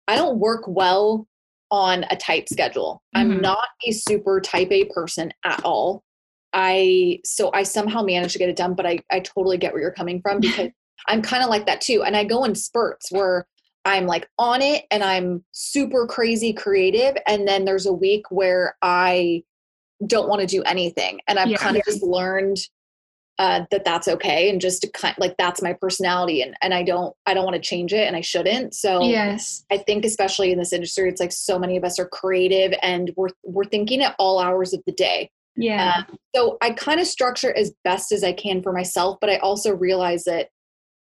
i 0.09 0.17
don't 0.17 0.39
work 0.39 0.65
well 0.67 1.27
on 1.71 2.05
a 2.11 2.17
tight 2.17 2.49
schedule 2.49 3.03
mm-hmm. 3.15 3.33
i'm 3.33 3.41
not 3.41 3.69
a 3.87 3.93
super 3.93 4.41
type 4.41 4.71
a 4.71 4.85
person 4.87 5.33
at 5.45 5.63
all 5.65 6.03
i 6.53 7.19
so 7.25 7.51
i 7.55 7.63
somehow 7.63 8.03
managed 8.03 8.33
to 8.33 8.39
get 8.39 8.49
it 8.49 8.57
done 8.57 8.75
but 8.75 8.87
i 8.87 8.99
i 9.11 9.21
totally 9.21 9.57
get 9.57 9.73
where 9.73 9.83
you're 9.83 9.93
coming 9.93 10.21
from 10.21 10.41
because 10.41 10.71
i'm 11.09 11.23
kind 11.23 11.43
of 11.43 11.49
like 11.51 11.67
that 11.67 11.81
too 11.81 12.03
and 12.03 12.17
i 12.17 12.25
go 12.25 12.45
in 12.45 12.55
spurts 12.55 13.11
where 13.11 13.47
I'm 13.85 14.07
like 14.07 14.29
on 14.39 14.61
it 14.61 14.85
and 14.91 15.03
I'm 15.03 15.45
super 15.53 16.07
crazy 16.07 16.53
creative. 16.53 17.17
And 17.27 17.49
then 17.49 17.65
there's 17.65 17.87
a 17.87 17.93
week 17.93 18.31
where 18.31 18.77
I 18.83 19.43
don't 20.07 20.29
want 20.29 20.41
to 20.41 20.47
do 20.47 20.63
anything. 20.63 21.21
And 21.27 21.39
I've 21.39 21.49
yeah, 21.49 21.57
kind 21.57 21.77
of 21.77 21.85
just 21.85 22.03
learned 22.03 22.59
uh, 23.41 23.65
that 23.71 23.87
that's 23.87 24.07
okay. 24.07 24.51
And 24.51 24.61
just 24.61 24.83
to 24.83 24.91
kind 24.91 25.15
like, 25.19 25.35
that's 25.39 25.63
my 25.63 25.73
personality. 25.73 26.43
And, 26.43 26.55
and 26.61 26.75
I 26.75 26.83
don't, 26.83 27.17
I 27.25 27.33
don't 27.33 27.47
want 27.47 27.55
to 27.55 27.69
change 27.69 27.91
it 27.95 28.07
and 28.07 28.15
I 28.15 28.21
shouldn't. 28.21 28.75
So 28.75 29.01
yes, 29.01 29.65
I 29.73 29.79
think 29.79 30.05
especially 30.05 30.53
in 30.53 30.59
this 30.59 30.75
industry, 30.75 31.09
it's 31.09 31.23
like 31.23 31.33
so 31.33 31.59
many 31.59 31.79
of 31.79 31.83
us 31.83 31.99
are 31.99 32.07
creative 32.07 32.75
and 32.83 33.11
we're, 33.17 33.31
we're 33.43 33.65
thinking 33.65 34.03
at 34.03 34.15
all 34.19 34.41
hours 34.41 34.75
of 34.75 34.83
the 34.85 34.93
day. 34.93 35.31
Yeah. 35.57 36.03
Um, 36.07 36.19
so 36.37 36.59
I 36.61 36.73
kind 36.73 37.01
of 37.01 37.07
structure 37.07 37.51
as 37.57 37.73
best 37.83 38.13
as 38.13 38.23
I 38.23 38.35
can 38.35 38.63
for 38.63 38.75
myself, 38.75 39.17
but 39.23 39.31
I 39.31 39.39
also 39.39 39.75
realize 39.75 40.25
that 40.25 40.51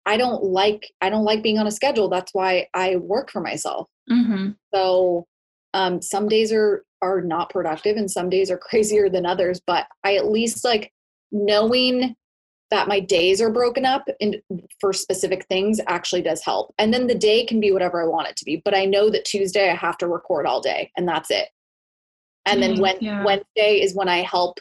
I 0.06 0.16
don't 0.16 0.42
like 0.42 0.90
I 1.02 1.10
don't 1.10 1.24
like 1.24 1.42
being 1.42 1.58
on 1.58 1.66
a 1.66 1.70
schedule. 1.70 2.08
That's 2.08 2.32
why 2.32 2.66
I 2.72 2.96
work 2.96 3.30
for 3.30 3.42
myself. 3.42 3.88
Mm-hmm. 4.10 4.52
So 4.74 5.26
um, 5.74 6.00
some 6.00 6.28
days 6.28 6.50
are 6.50 6.82
are 7.02 7.20
not 7.20 7.50
productive, 7.50 7.98
and 7.98 8.10
some 8.10 8.30
days 8.30 8.50
are 8.50 8.58
crazier 8.70 9.10
than 9.10 9.26
others. 9.26 9.60
But 9.66 9.86
I 10.02 10.16
at 10.16 10.26
least 10.26 10.64
like 10.64 10.92
knowing 11.30 12.16
that 12.72 12.88
my 12.88 12.98
days 12.98 13.40
are 13.42 13.50
broken 13.50 13.84
up 13.84 14.08
in, 14.18 14.42
for 14.80 14.94
specific 14.94 15.44
things 15.46 15.78
actually 15.86 16.22
does 16.22 16.42
help. 16.42 16.74
And 16.78 16.92
then 16.92 17.06
the 17.06 17.14
day 17.14 17.44
can 17.44 17.60
be 17.60 17.70
whatever 17.70 18.02
I 18.02 18.08
want 18.08 18.28
it 18.28 18.36
to 18.36 18.44
be. 18.46 18.62
But 18.64 18.74
I 18.74 18.86
know 18.86 19.10
that 19.10 19.26
Tuesday 19.26 19.70
I 19.70 19.74
have 19.74 19.98
to 19.98 20.08
record 20.08 20.46
all 20.46 20.62
day, 20.62 20.90
and 20.96 21.06
that's 21.06 21.30
it. 21.30 21.48
And 22.46 22.58
mm, 22.58 22.60
then 22.62 22.80
when, 22.80 22.96
yeah. 23.00 23.24
Wednesday 23.24 23.82
is 23.82 23.94
when 23.94 24.08
I 24.08 24.22
help 24.22 24.58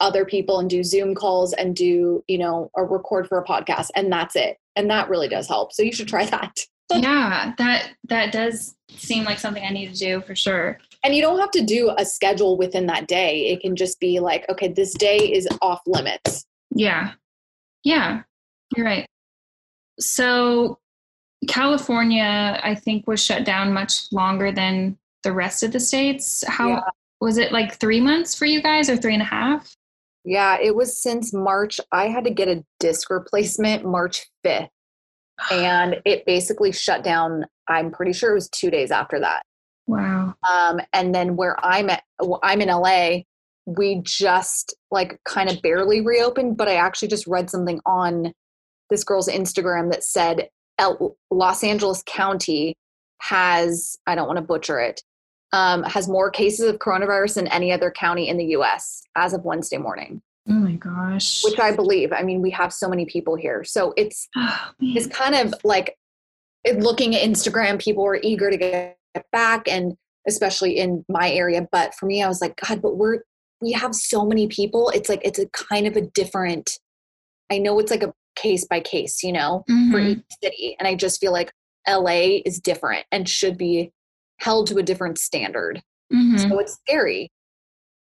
other 0.00 0.24
people 0.24 0.58
and 0.58 0.70
do 0.70 0.82
Zoom 0.82 1.14
calls 1.14 1.52
and 1.52 1.76
do, 1.76 2.24
you 2.26 2.38
know, 2.38 2.70
a 2.76 2.82
record 2.82 3.28
for 3.28 3.38
a 3.38 3.44
podcast 3.44 3.88
and 3.94 4.10
that's 4.10 4.34
it. 4.34 4.56
And 4.74 4.90
that 4.90 5.10
really 5.10 5.28
does 5.28 5.46
help. 5.46 5.72
So 5.72 5.82
you 5.82 5.92
should 5.92 6.08
try 6.08 6.24
that. 6.30 6.58
yeah, 6.90 7.52
that 7.58 7.90
that 8.08 8.32
does 8.32 8.74
seem 8.88 9.24
like 9.24 9.38
something 9.38 9.62
I 9.64 9.70
need 9.70 9.94
to 9.94 9.98
do 9.98 10.22
for 10.22 10.34
sure. 10.34 10.78
And 11.04 11.14
you 11.14 11.22
don't 11.22 11.38
have 11.38 11.52
to 11.52 11.62
do 11.62 11.92
a 11.96 12.04
schedule 12.04 12.56
within 12.56 12.86
that 12.86 13.06
day. 13.06 13.48
It 13.48 13.60
can 13.60 13.76
just 13.76 14.00
be 14.00 14.18
like, 14.18 14.48
okay, 14.48 14.68
this 14.68 14.92
day 14.94 15.18
is 15.18 15.46
off 15.62 15.80
limits. 15.86 16.46
Yeah. 16.74 17.12
Yeah. 17.84 18.22
You're 18.76 18.86
right. 18.86 19.06
So 19.98 20.78
California, 21.48 22.60
I 22.62 22.74
think, 22.74 23.06
was 23.06 23.22
shut 23.22 23.44
down 23.44 23.72
much 23.72 24.12
longer 24.12 24.52
than 24.52 24.98
the 25.22 25.32
rest 25.32 25.62
of 25.62 25.72
the 25.72 25.80
states. 25.80 26.44
How 26.46 26.68
yeah. 26.68 26.80
was 27.20 27.38
it 27.38 27.52
like 27.52 27.78
three 27.78 28.00
months 28.00 28.34
for 28.34 28.46
you 28.46 28.62
guys 28.62 28.88
or 28.88 28.96
three 28.96 29.14
and 29.14 29.22
a 29.22 29.26
half? 29.26 29.74
Yeah, 30.24 30.58
it 30.60 30.74
was 30.74 31.02
since 31.02 31.32
March. 31.32 31.80
I 31.92 32.08
had 32.08 32.24
to 32.24 32.30
get 32.30 32.48
a 32.48 32.64
disc 32.78 33.10
replacement 33.10 33.84
March 33.84 34.26
5th. 34.46 34.68
And 35.50 36.00
it 36.04 36.26
basically 36.26 36.72
shut 36.72 37.02
down, 37.02 37.46
I'm 37.68 37.90
pretty 37.90 38.12
sure 38.12 38.30
it 38.30 38.34
was 38.34 38.50
two 38.50 38.70
days 38.70 38.90
after 38.90 39.18
that. 39.20 39.42
Wow. 39.86 40.34
Um, 40.48 40.80
and 40.92 41.14
then 41.14 41.36
where 41.36 41.56
I'm 41.64 41.90
at, 41.90 42.02
I'm 42.42 42.60
in 42.60 42.68
LA, 42.68 43.22
we 43.76 44.00
just 44.04 44.74
like 44.90 45.20
kind 45.24 45.50
of 45.50 45.62
barely 45.62 46.00
reopened, 46.00 46.56
but 46.56 46.68
I 46.68 46.74
actually 46.74 47.08
just 47.08 47.26
read 47.26 47.50
something 47.50 47.80
on 47.86 48.32
this 48.90 49.04
girl's 49.04 49.28
Instagram 49.28 49.90
that 49.92 50.04
said 50.04 50.48
Los 51.30 51.62
Angeles 51.62 52.02
County 52.06 52.74
has, 53.18 53.96
I 54.06 54.14
don't 54.14 54.26
want 54.26 54.38
to 54.38 54.44
butcher 54.44 54.80
it, 54.80 55.02
um, 55.52 55.82
has 55.84 56.08
more 56.08 56.30
cases 56.30 56.66
of 56.66 56.78
coronavirus 56.78 57.34
than 57.34 57.48
any 57.48 57.72
other 57.72 57.90
county 57.90 58.28
in 58.28 58.38
the 58.38 58.46
US 58.56 59.02
as 59.16 59.32
of 59.32 59.44
Wednesday 59.44 59.78
morning. 59.78 60.22
Oh 60.48 60.54
my 60.54 60.72
gosh. 60.72 61.44
Which 61.44 61.58
I 61.58 61.74
believe. 61.74 62.12
I 62.12 62.22
mean, 62.22 62.40
we 62.40 62.50
have 62.50 62.72
so 62.72 62.88
many 62.88 63.06
people 63.06 63.36
here. 63.36 63.62
So 63.62 63.92
it's 63.96 64.28
oh, 64.36 64.70
it's 64.80 65.06
kind 65.06 65.34
of 65.34 65.54
like 65.64 65.96
looking 66.76 67.14
at 67.14 67.22
Instagram, 67.22 67.80
people 67.80 68.04
are 68.04 68.18
eager 68.22 68.50
to 68.50 68.56
get 68.56 68.96
back 69.32 69.68
and 69.68 69.96
especially 70.26 70.76
in 70.76 71.04
my 71.08 71.30
area. 71.30 71.66
But 71.70 71.94
for 71.94 72.06
me, 72.06 72.22
I 72.22 72.28
was 72.28 72.40
like, 72.40 72.56
God, 72.56 72.82
but 72.82 72.96
we're 72.96 73.20
we 73.60 73.72
have 73.72 73.94
so 73.94 74.24
many 74.24 74.46
people. 74.48 74.90
It's 74.90 75.08
like 75.08 75.20
it's 75.24 75.38
a 75.38 75.46
kind 75.48 75.86
of 75.86 75.96
a 75.96 76.02
different 76.02 76.78
I 77.50 77.58
know 77.58 77.78
it's 77.78 77.90
like 77.90 78.02
a 78.02 78.14
case 78.36 78.64
by 78.64 78.80
case, 78.80 79.22
you 79.22 79.32
know, 79.32 79.64
mm-hmm. 79.68 79.90
for 79.90 79.98
each 79.98 80.22
city. 80.42 80.76
And 80.78 80.86
I 80.86 80.94
just 80.94 81.20
feel 81.20 81.32
like 81.32 81.52
LA 81.88 82.38
is 82.44 82.60
different 82.60 83.04
and 83.10 83.28
should 83.28 83.58
be 83.58 83.90
held 84.38 84.68
to 84.68 84.78
a 84.78 84.82
different 84.82 85.18
standard. 85.18 85.82
Mm-hmm. 86.12 86.48
So 86.48 86.58
it's 86.58 86.74
scary. 86.74 87.30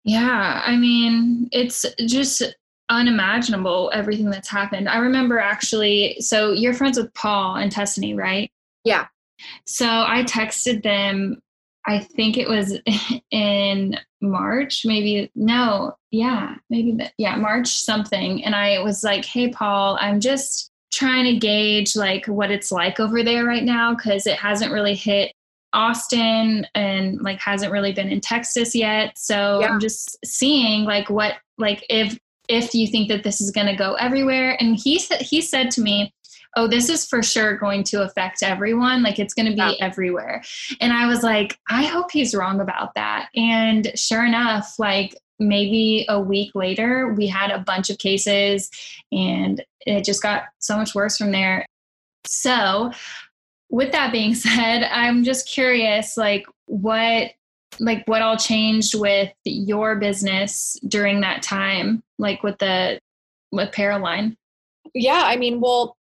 Yeah. 0.03 0.61
I 0.65 0.77
mean, 0.77 1.49
it's 1.51 1.85
just 2.05 2.43
unimaginable 2.89 3.91
everything 3.93 4.29
that's 4.29 4.49
happened. 4.49 4.89
I 4.89 4.97
remember 4.97 5.39
actually, 5.39 6.17
so 6.19 6.51
you're 6.51 6.73
friends 6.73 6.97
with 6.97 7.13
Paul 7.13 7.55
and 7.55 7.71
Tessany, 7.71 8.15
right? 8.15 8.51
Yeah. 8.83 9.07
So 9.65 9.85
I 9.85 10.23
texted 10.23 10.83
them, 10.83 11.41
I 11.87 11.99
think 11.99 12.37
it 12.37 12.47
was 12.47 12.77
in 13.31 13.97
March, 14.21 14.83
maybe, 14.85 15.31
no, 15.35 15.95
yeah, 16.11 16.55
maybe, 16.69 16.99
yeah, 17.17 17.35
March 17.35 17.67
something. 17.67 18.43
And 18.43 18.55
I 18.55 18.79
was 18.79 19.03
like, 19.03 19.25
hey, 19.25 19.49
Paul, 19.49 19.97
I'm 19.99 20.19
just 20.19 20.71
trying 20.91 21.25
to 21.25 21.39
gauge 21.39 21.95
like 21.95 22.25
what 22.25 22.51
it's 22.51 22.71
like 22.71 22.99
over 22.99 23.23
there 23.23 23.45
right 23.45 23.63
now 23.63 23.93
because 23.93 24.25
it 24.25 24.37
hasn't 24.37 24.71
really 24.71 24.95
hit 24.95 25.33
Austin 25.73 26.65
and 26.73 27.21
like 27.21 27.39
hasn't 27.39 27.71
really 27.71 27.93
been 27.93 28.09
in 28.09 28.21
Texas 28.21 28.73
yet. 28.73 29.17
So 29.17 29.59
yeah. 29.61 29.67
I'm 29.67 29.79
just 29.79 30.17
seeing 30.25 30.85
like 30.85 31.09
what 31.09 31.35
like 31.57 31.85
if 31.89 32.17
if 32.47 32.73
you 32.73 32.87
think 32.87 33.09
that 33.09 33.23
this 33.23 33.39
is 33.39 33.51
going 33.51 33.67
to 33.67 33.75
go 33.75 33.93
everywhere 33.93 34.57
and 34.59 34.75
he 34.75 34.97
said 34.97 35.21
he 35.21 35.41
said 35.41 35.69
to 35.71 35.81
me 35.81 36.11
oh 36.55 36.67
this 36.67 36.89
is 36.89 37.05
for 37.07 37.21
sure 37.21 37.57
going 37.57 37.83
to 37.83 38.01
affect 38.01 38.43
everyone 38.43 39.03
like 39.03 39.19
it's 39.19 39.33
going 39.33 39.45
to 39.45 39.51
be 39.51 39.57
yeah. 39.57 39.85
everywhere 39.85 40.43
and 40.81 40.93
i 40.93 41.07
was 41.07 41.23
like 41.23 41.57
i 41.69 41.83
hope 41.83 42.11
he's 42.11 42.35
wrong 42.35 42.59
about 42.59 42.93
that 42.95 43.29
and 43.35 43.91
sure 43.95 44.25
enough 44.25 44.75
like 44.79 45.15
maybe 45.39 46.05
a 46.09 46.19
week 46.19 46.51
later 46.55 47.13
we 47.13 47.27
had 47.27 47.51
a 47.51 47.59
bunch 47.59 47.89
of 47.89 47.97
cases 47.97 48.69
and 49.11 49.63
it 49.85 50.03
just 50.03 50.21
got 50.21 50.43
so 50.59 50.75
much 50.75 50.93
worse 50.93 51.17
from 51.17 51.31
there 51.31 51.65
so 52.25 52.91
with 53.69 53.91
that 53.91 54.11
being 54.11 54.33
said 54.35 54.83
i'm 54.91 55.23
just 55.23 55.47
curious 55.47 56.17
like 56.17 56.45
what 56.65 57.31
like 57.79 58.03
what 58.07 58.21
all 58.21 58.35
changed 58.35 58.99
with 58.99 59.31
your 59.45 59.95
business 59.95 60.77
during 60.87 61.21
that 61.21 61.41
time 61.41 62.03
like 62.17 62.43
with 62.43 62.57
the 62.57 62.99
with 63.51 63.71
Paraline? 63.71 64.35
Yeah, 64.93 65.23
I 65.25 65.35
mean, 65.35 65.59
well, 65.61 65.95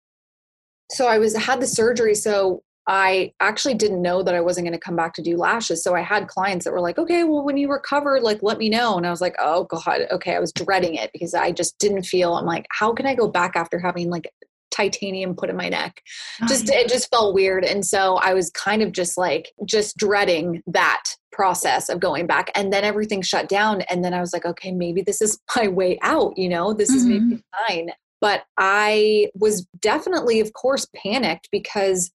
so 0.95 1.07
I 1.07 1.19
was 1.19 1.37
had 1.37 1.61
the 1.61 1.67
surgery, 1.67 2.15
so 2.15 2.63
I 2.87 3.33
actually 3.41 3.75
didn't 3.75 4.03
know 4.03 4.23
that 4.23 4.35
I 4.35 4.41
wasn't 4.41 4.67
going 4.67 4.79
to 4.79 4.79
come 4.79 4.97
back 4.97 5.15
to 5.15 5.23
do 5.23 5.37
lashes. 5.37 5.83
So 5.83 5.95
I 5.95 6.03
had 6.03 6.29
clients 6.29 6.65
that 6.65 6.73
were 6.73 6.81
like, 6.81 6.99
"Okay, 6.99 7.25
well, 7.25 7.45
when 7.45 7.57
you 7.57 7.71
recover, 7.71 8.21
like, 8.21 8.43
let 8.43 8.59
me 8.59 8.69
know." 8.69 8.97
And 8.97 9.07
I 9.07 9.11
was 9.11 9.21
like, 9.21 9.35
"Oh 9.39 9.65
God, 9.65 10.03
okay." 10.11 10.37
I 10.37 10.41
was 10.41 10.53
dreading 10.53 10.95
it 10.95 11.11
because 11.13 11.35
I 11.35 11.51
just 11.53 11.79
didn't 11.79 12.05
feel. 12.05 12.35
I'm 12.35 12.47
like, 12.47 12.67
how 12.71 12.93
can 12.93 13.07
I 13.07 13.15
go 13.15 13.29
back 13.29 13.57
after 13.57 13.79
having 13.79 14.11
like 14.11 14.31
titanium 14.71 15.35
put 15.35 15.51
in 15.51 15.57
my 15.57 15.69
neck? 15.69 16.03
Oh, 16.43 16.47
just 16.47 16.69
it 16.69 16.89
just 16.89 17.11
felt 17.11 17.35
weird, 17.35 17.65
and 17.65 17.85
so 17.85 18.17
I 18.17 18.35
was 18.35 18.51
kind 18.51 18.83
of 18.83 18.93
just 18.93 19.17
like 19.17 19.53
just 19.65 19.97
dreading 19.97 20.63
that 20.67 21.05
process 21.33 21.89
of 21.89 21.99
going 21.99 22.29
back 22.29 22.49
and 22.55 22.73
then 22.73 22.85
everything 22.85 23.21
shut 23.21 23.49
down 23.49 23.81
and 23.91 24.05
then 24.05 24.15
i 24.15 24.21
was 24.21 24.33
like 24.33 24.47
okay 24.47 24.71
maybe 24.71 25.03
this 25.03 25.21
is 25.21 25.37
my 25.57 25.67
way 25.67 25.99
out 26.03 26.33
you 26.37 26.49
know 26.49 26.73
this 26.73 26.91
mm-hmm. 26.91 26.97
is 26.97 27.05
maybe 27.07 27.43
fine 27.69 27.91
but 28.25 28.45
i 28.57 29.29
was 29.35 29.67
definitely 29.81 30.41
of 30.41 30.53
course 30.55 30.87
panicked 30.97 31.49
because 31.53 32.11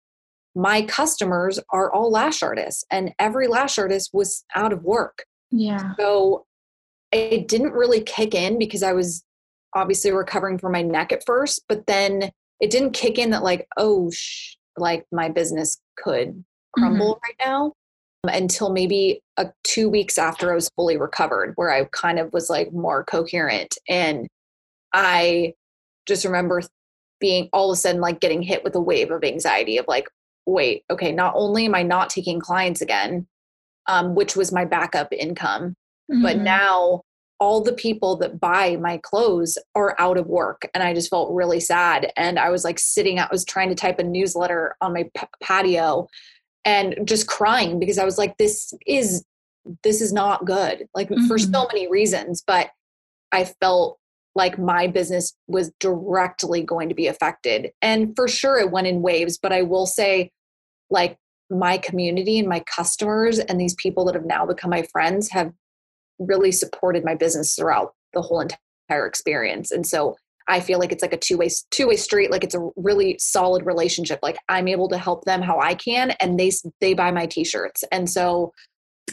my 0.56 0.82
customers 0.82 1.60
are 1.72 1.92
all 1.92 2.12
lash 2.12 2.42
artists 2.42 2.84
and 2.90 3.14
every 3.20 3.48
lash 3.48 3.78
artist 3.78 4.10
was 4.12 4.44
out 4.56 4.74
of 4.74 4.84
work 4.84 5.26
yeah 5.52 5.94
so 6.00 6.46
it 7.12 7.48
didn't 7.48 7.74
really 7.74 8.02
kick 8.02 8.34
in 8.34 8.58
because 8.58 8.82
i 8.82 8.92
was 8.92 9.24
obviously 9.76 10.12
recovering 10.12 10.58
from 10.58 10.72
my 10.72 10.82
neck 10.82 11.12
at 11.12 11.24
first 11.26 11.62
but 11.70 11.86
then 11.86 12.32
it 12.60 12.72
didn't 12.72 12.92
kick 12.92 13.20
in 13.20 13.30
that 13.30 13.44
like 13.44 13.68
oh 13.78 14.10
sh- 14.10 14.56
like 14.78 15.06
my 15.12 15.30
business 15.30 15.80
could 15.96 16.44
crumble 16.74 17.16
mm-hmm. 17.16 17.24
right 17.24 17.48
now 17.48 17.72
until 18.26 18.70
maybe 18.72 19.22
a, 19.38 19.52
two 19.64 19.90
weeks 19.90 20.18
after 20.18 20.52
I 20.52 20.56
was 20.56 20.70
fully 20.76 20.98
recovered, 20.98 21.54
where 21.56 21.72
I 21.72 21.86
kind 21.92 22.20
of 22.20 22.34
was 22.34 22.50
like 22.50 22.74
more 22.74 23.04
coherent. 23.04 23.78
And 23.88 24.28
I 24.94 25.54
just 26.10 26.26
remember 26.26 26.62
being 27.20 27.50
all 27.54 27.72
of 27.72 27.76
a 27.76 27.78
sudden 27.78 28.02
like 28.02 28.20
getting 28.20 28.42
hit 28.42 28.64
with 28.64 28.76
a 28.76 28.82
wave 28.82 29.12
of 29.12 29.24
anxiety 29.24 29.78
of 29.78 29.86
like, 29.88 30.08
wait, 30.46 30.84
okay, 30.90 31.12
not 31.12 31.34
only 31.36 31.66
am 31.66 31.76
I 31.76 31.84
not 31.84 32.10
taking 32.10 32.40
clients 32.40 32.82
again, 32.82 33.28
um, 33.88 34.16
which 34.16 34.36
was 34.36 34.52
my 34.52 34.66
backup 34.66 35.12
income, 35.12 35.76
mm-hmm. 36.12 36.22
but 36.22 36.38
now 36.38 37.02
all 37.40 37.62
the 37.62 37.74
people 37.74 38.18
that 38.18 38.40
buy 38.40 38.76
my 38.78 38.98
clothes 38.98 39.58
are 39.74 39.96
out 39.98 40.18
of 40.18 40.28
work 40.28 40.70
and 40.74 40.84
i 40.84 40.94
just 40.94 41.10
felt 41.10 41.34
really 41.34 41.62
sad 41.62 42.12
and 42.18 42.38
i 42.38 42.50
was 42.50 42.66
like 42.66 42.78
sitting 42.78 43.18
i 43.18 43.26
was 43.32 43.46
trying 43.46 43.70
to 43.70 43.76
type 43.76 43.98
a 43.98 44.04
newsletter 44.04 44.76
on 44.82 44.92
my 44.92 45.04
p- 45.16 45.26
patio 45.42 46.06
and 46.66 46.96
just 47.06 47.28
crying 47.28 47.80
because 47.80 47.98
I 47.98 48.06
was 48.06 48.18
like, 48.18 48.38
this 48.38 48.74
is 48.86 49.26
this 49.84 50.02
is 50.02 50.12
not 50.12 50.46
good. 50.46 50.88
Like 50.94 51.10
mm-hmm. 51.10 51.28
for 51.28 51.38
so 51.38 51.68
many 51.68 51.90
reasons, 51.90 52.44
but 52.46 52.70
I 53.32 53.46
felt 53.46 54.00
like 54.36 54.60
my 54.60 54.88
business 54.88 55.34
was 55.48 55.72
directly 55.80 56.62
going 56.62 56.90
to 56.90 56.96
be 56.96 57.08
affected. 57.08 57.72
And 57.82 58.16
for 58.16 58.28
sure 58.28 58.60
it 58.60 58.72
went 58.72 58.88
in 58.88 59.02
waves, 59.02 59.38
but 59.42 59.52
I 59.52 59.64
will 59.64 59.86
say 59.86 60.32
like 60.90 61.18
my 61.50 61.78
community 61.78 62.40
and 62.40 62.48
my 62.48 62.62
customers 62.62 63.40
and 63.40 63.60
these 63.60 63.76
people 63.76 64.06
that 64.06 64.16
have 64.16 64.26
now 64.26 64.46
become 64.46 64.70
my 64.70 64.84
friends 64.84 65.30
have 65.32 65.52
really 66.20 66.52
supported 66.52 67.04
my 67.04 67.16
business 67.16 67.56
throughout 67.56 67.94
the 68.14 68.22
whole 68.22 68.42
entire 68.42 69.06
experience. 69.06 69.72
And 69.72 69.86
so 69.86 70.16
I 70.48 70.60
feel 70.60 70.80
like 70.80 70.92
it's 70.92 71.04
like 71.04 71.14
a 71.14 71.18
two 71.18 71.38
way 71.38 71.50
two 71.70 71.88
way 71.88 71.96
street. 71.96 72.32
Like 72.32 72.44
it's 72.44 72.56
a 72.56 72.70
really 72.76 73.18
solid 73.20 73.66
relationship. 73.66 74.20
Like 74.24 74.38
I'm 74.50 74.68
able 74.68 74.90
to 74.90 74.98
help 74.98 75.26
them 75.26 75.42
how 75.42 75.60
I 75.60 75.76
can, 75.76 76.12
and 76.20 76.40
they 76.40 76.52
they 76.82 76.96
buy 76.96 77.12
my 77.12 77.28
t-shirts, 77.28 77.84
and 77.92 78.10
so 78.10 78.52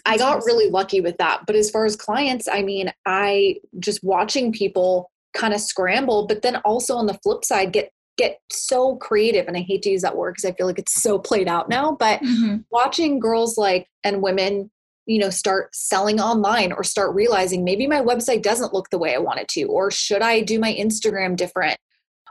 I 0.04 0.18
got 0.18 0.44
really 0.44 0.70
lucky 0.70 1.00
with 1.00 1.16
that. 1.18 1.42
But 1.46 1.56
as 1.56 1.70
far 1.70 1.84
as 1.84 1.96
clients, 1.96 2.48
I 2.48 2.62
mean, 2.62 2.92
I 3.06 3.56
just 3.78 4.02
watching 4.02 4.52
people 4.52 5.10
kind 5.34 5.54
of 5.54 5.60
scramble, 5.60 6.26
but 6.26 6.42
then 6.42 6.56
also 6.64 6.96
on 6.96 7.06
the 7.06 7.18
flip 7.22 7.44
side, 7.44 7.72
get 7.72 7.90
get 8.16 8.40
so 8.50 8.96
creative 8.96 9.46
and 9.46 9.56
i 9.56 9.60
hate 9.60 9.82
to 9.82 9.90
use 9.90 10.02
that 10.02 10.16
word 10.16 10.32
because 10.32 10.50
i 10.50 10.52
feel 10.54 10.66
like 10.66 10.78
it's 10.78 11.02
so 11.02 11.18
played 11.18 11.48
out 11.48 11.68
now 11.68 11.94
but 11.98 12.20
mm-hmm. 12.20 12.56
watching 12.70 13.18
girls 13.18 13.58
like 13.58 13.86
and 14.04 14.22
women 14.22 14.70
you 15.06 15.18
know 15.18 15.30
start 15.30 15.74
selling 15.74 16.20
online 16.20 16.72
or 16.72 16.82
start 16.82 17.14
realizing 17.14 17.64
maybe 17.64 17.86
my 17.86 18.00
website 18.00 18.42
doesn't 18.42 18.72
look 18.72 18.90
the 18.90 18.98
way 18.98 19.14
i 19.14 19.18
want 19.18 19.38
it 19.38 19.48
to 19.48 19.64
or 19.64 19.90
should 19.90 20.22
i 20.22 20.40
do 20.40 20.58
my 20.58 20.74
instagram 20.74 21.36
different 21.36 21.78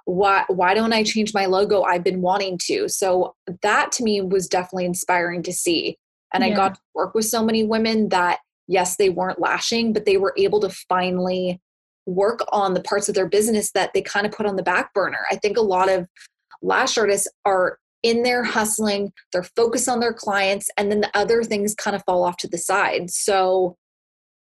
why 0.06 0.44
why 0.48 0.74
don't 0.74 0.94
i 0.94 1.04
change 1.04 1.34
my 1.34 1.46
logo 1.46 1.84
i've 1.84 2.04
been 2.04 2.22
wanting 2.22 2.58
to 2.58 2.88
so 2.90 3.36
that 3.62 3.92
to 3.92 4.04
me 4.04 4.22
was 4.22 4.48
definitely 4.48 4.86
inspiring 4.86 5.42
to 5.44 5.54
see 5.54 5.98
and 6.36 6.44
yeah. 6.44 6.54
i 6.54 6.56
got 6.56 6.76
to 6.76 6.82
work 6.94 7.14
with 7.16 7.26
so 7.26 7.44
many 7.44 7.64
women 7.64 8.10
that 8.10 8.40
yes 8.68 8.98
they 8.98 9.10
weren't 9.10 9.40
lashing 9.40 9.94
but 9.94 10.06
they 10.06 10.18
were 10.18 10.34
able 10.38 10.60
to 10.60 10.70
finally 10.90 11.60
work 12.06 12.42
on 12.52 12.74
the 12.74 12.82
parts 12.82 13.10
of 13.10 13.16
their 13.16 13.28
business 13.28 13.72
that 13.72 13.92
they 13.94 14.02
kind 14.02 14.26
of 14.26 14.32
put 14.32 14.46
on 14.46 14.56
the 14.56 14.64
back 14.64 14.94
burner 14.94 15.26
i 15.32 15.36
think 15.36 15.58
a 15.58 15.62
lot 15.62 15.90
of 15.90 16.08
lash 16.62 16.98
artists 16.98 17.28
are 17.46 17.78
in 18.06 18.22
there 18.22 18.44
hustling, 18.44 19.12
they're 19.32 19.42
focused 19.42 19.90
on 19.90 20.00
their 20.00 20.14
clients, 20.14 20.70
and 20.78 20.92
then 20.92 21.02
the 21.02 21.10
other 21.18 21.44
things 21.44 21.74
kind 21.74 21.96
of 21.96 22.04
fall 22.06 22.24
off 22.24 22.38
to 22.38 22.48
the 22.48 22.58
side. 22.58 23.10
So, 23.10 23.78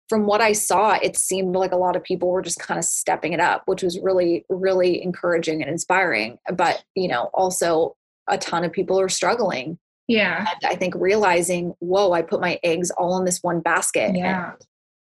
from 0.09 0.25
what 0.25 0.41
I 0.41 0.53
saw, 0.53 0.97
it 1.01 1.15
seemed 1.17 1.55
like 1.55 1.71
a 1.71 1.77
lot 1.77 1.95
of 1.95 2.03
people 2.03 2.29
were 2.29 2.41
just 2.41 2.57
kind 2.57 2.79
of 2.79 2.83
stepping 2.83 3.31
it 3.31 3.39
up, 3.39 3.61
which 3.67 3.83
was 3.83 3.99
really, 3.99 4.43
really 4.49 5.03
encouraging 5.03 5.61
and 5.61 5.69
inspiring. 5.69 6.39
But, 6.51 6.83
you 6.95 7.07
know, 7.07 7.29
also 7.33 7.95
a 8.27 8.39
ton 8.39 8.63
of 8.63 8.71
people 8.71 8.99
are 8.99 9.07
struggling. 9.07 9.77
Yeah. 10.07 10.45
And 10.51 10.71
I 10.71 10.75
think 10.75 10.95
realizing, 10.95 11.73
whoa, 11.79 12.11
I 12.11 12.21
put 12.21 12.41
my 12.41 12.59
eggs 12.63 12.91
all 12.91 13.17
in 13.17 13.25
this 13.25 13.39
one 13.41 13.61
basket. 13.61 14.15
Yeah. 14.15 14.53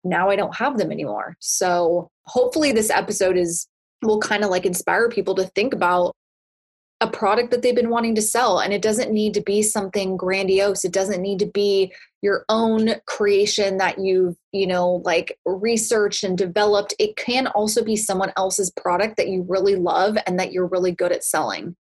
now 0.04 0.30
I 0.30 0.36
don't 0.36 0.56
have 0.56 0.78
them 0.78 0.90
anymore. 0.90 1.36
So 1.40 2.10
hopefully 2.26 2.72
this 2.72 2.90
episode 2.90 3.36
is 3.36 3.66
will 4.02 4.20
kind 4.20 4.44
of 4.44 4.50
like 4.50 4.64
inspire 4.64 5.08
people 5.08 5.34
to 5.34 5.44
think 5.44 5.74
about 5.74 6.14
a 7.00 7.08
product 7.08 7.50
that 7.50 7.62
they've 7.62 7.76
been 7.76 7.90
wanting 7.90 8.14
to 8.16 8.22
sell 8.22 8.58
and 8.58 8.72
it 8.72 8.82
doesn't 8.82 9.12
need 9.12 9.32
to 9.34 9.40
be 9.40 9.62
something 9.62 10.16
grandiose 10.16 10.84
it 10.84 10.92
doesn't 10.92 11.22
need 11.22 11.38
to 11.38 11.46
be 11.46 11.92
your 12.22 12.44
own 12.48 12.94
creation 13.06 13.76
that 13.76 13.98
you've 13.98 14.36
you 14.52 14.66
know 14.66 15.00
like 15.04 15.38
researched 15.44 16.24
and 16.24 16.36
developed 16.36 16.94
it 16.98 17.16
can 17.16 17.46
also 17.48 17.84
be 17.84 17.94
someone 17.94 18.32
else's 18.36 18.70
product 18.72 19.16
that 19.16 19.28
you 19.28 19.44
really 19.48 19.76
love 19.76 20.18
and 20.26 20.40
that 20.40 20.52
you're 20.52 20.66
really 20.66 20.92
good 20.92 21.12
at 21.12 21.22
selling 21.22 21.76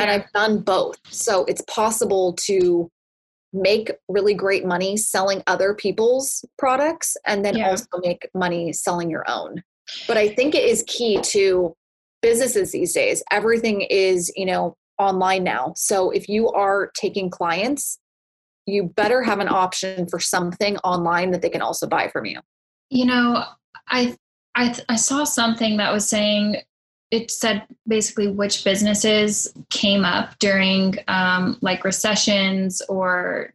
and 0.00 0.10
I've 0.10 0.30
done 0.32 0.60
both. 0.60 0.96
So 1.10 1.44
it's 1.44 1.62
possible 1.62 2.34
to 2.46 2.90
make 3.52 3.92
really 4.08 4.34
great 4.34 4.64
money 4.66 4.96
selling 4.96 5.42
other 5.46 5.74
people's 5.74 6.44
products 6.58 7.16
and 7.26 7.44
then 7.44 7.56
Yeah. 7.56 7.70
also 7.70 7.86
make 8.02 8.28
money 8.34 8.72
selling 8.72 9.08
your 9.08 9.24
own. 9.28 9.62
But 10.08 10.16
I 10.16 10.28
think 10.28 10.54
it 10.54 10.64
is 10.64 10.82
key 10.86 11.20
to 11.22 11.74
businesses 12.20 12.72
these 12.72 12.92
days. 12.92 13.22
Everything 13.30 13.82
is, 13.82 14.32
you 14.34 14.46
know, 14.46 14.76
online 14.98 15.44
now. 15.44 15.72
So 15.76 16.10
if 16.10 16.28
you 16.28 16.50
are 16.50 16.90
taking 16.96 17.30
clients, 17.30 17.98
you 18.66 18.84
better 18.84 19.22
have 19.22 19.40
an 19.40 19.48
option 19.48 20.06
for 20.08 20.18
something 20.18 20.78
online 20.78 21.30
that 21.32 21.42
they 21.42 21.50
can 21.50 21.62
also 21.62 21.86
buy 21.86 22.08
from 22.08 22.24
you. 22.24 22.40
You 22.90 23.06
know, 23.06 23.44
I 23.88 24.16
I 24.54 24.74
I 24.88 24.96
saw 24.96 25.24
something 25.24 25.76
that 25.76 25.92
was 25.92 26.08
saying 26.08 26.56
it 27.10 27.30
said 27.30 27.64
basically 27.86 28.28
which 28.28 28.64
businesses 28.64 29.52
came 29.70 30.04
up 30.04 30.38
during 30.38 30.96
um, 31.08 31.58
like 31.60 31.84
recessions 31.84 32.82
or 32.88 33.50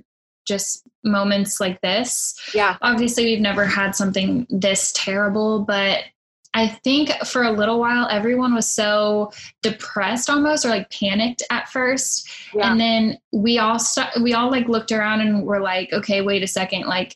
just 0.48 0.88
moments 1.04 1.60
like 1.60 1.80
this. 1.82 2.40
Yeah. 2.54 2.78
Obviously, 2.82 3.26
we've 3.26 3.42
never 3.42 3.66
had 3.66 3.96
something 3.96 4.48
this 4.50 4.92
terrible, 4.96 5.60
but 5.66 6.04
I 6.56 6.68
think 6.68 7.12
for 7.26 7.44
a 7.44 7.52
little 7.52 7.80
while 7.80 8.08
everyone 8.10 8.56
was 8.56 8.68
so 8.68 9.32
depressed 9.62 10.30
almost 10.32 10.66
or 10.66 10.70
like 10.70 10.90
panicked 10.90 11.44
at 11.52 11.70
first 11.70 12.28
Yeah. 12.56 12.72
and 12.72 12.80
then 12.80 13.20
we 13.32 13.60
all 13.60 13.78
st- 13.78 14.20
we 14.24 14.34
all 14.34 14.50
like 14.50 14.68
looked 14.68 14.92
around 14.92 15.22
and 15.22 15.44
were 15.44 15.60
like 15.60 15.94
okay 15.94 16.22
wait 16.22 16.42
a 16.42 16.48
second 16.48 16.88
like 16.88 17.16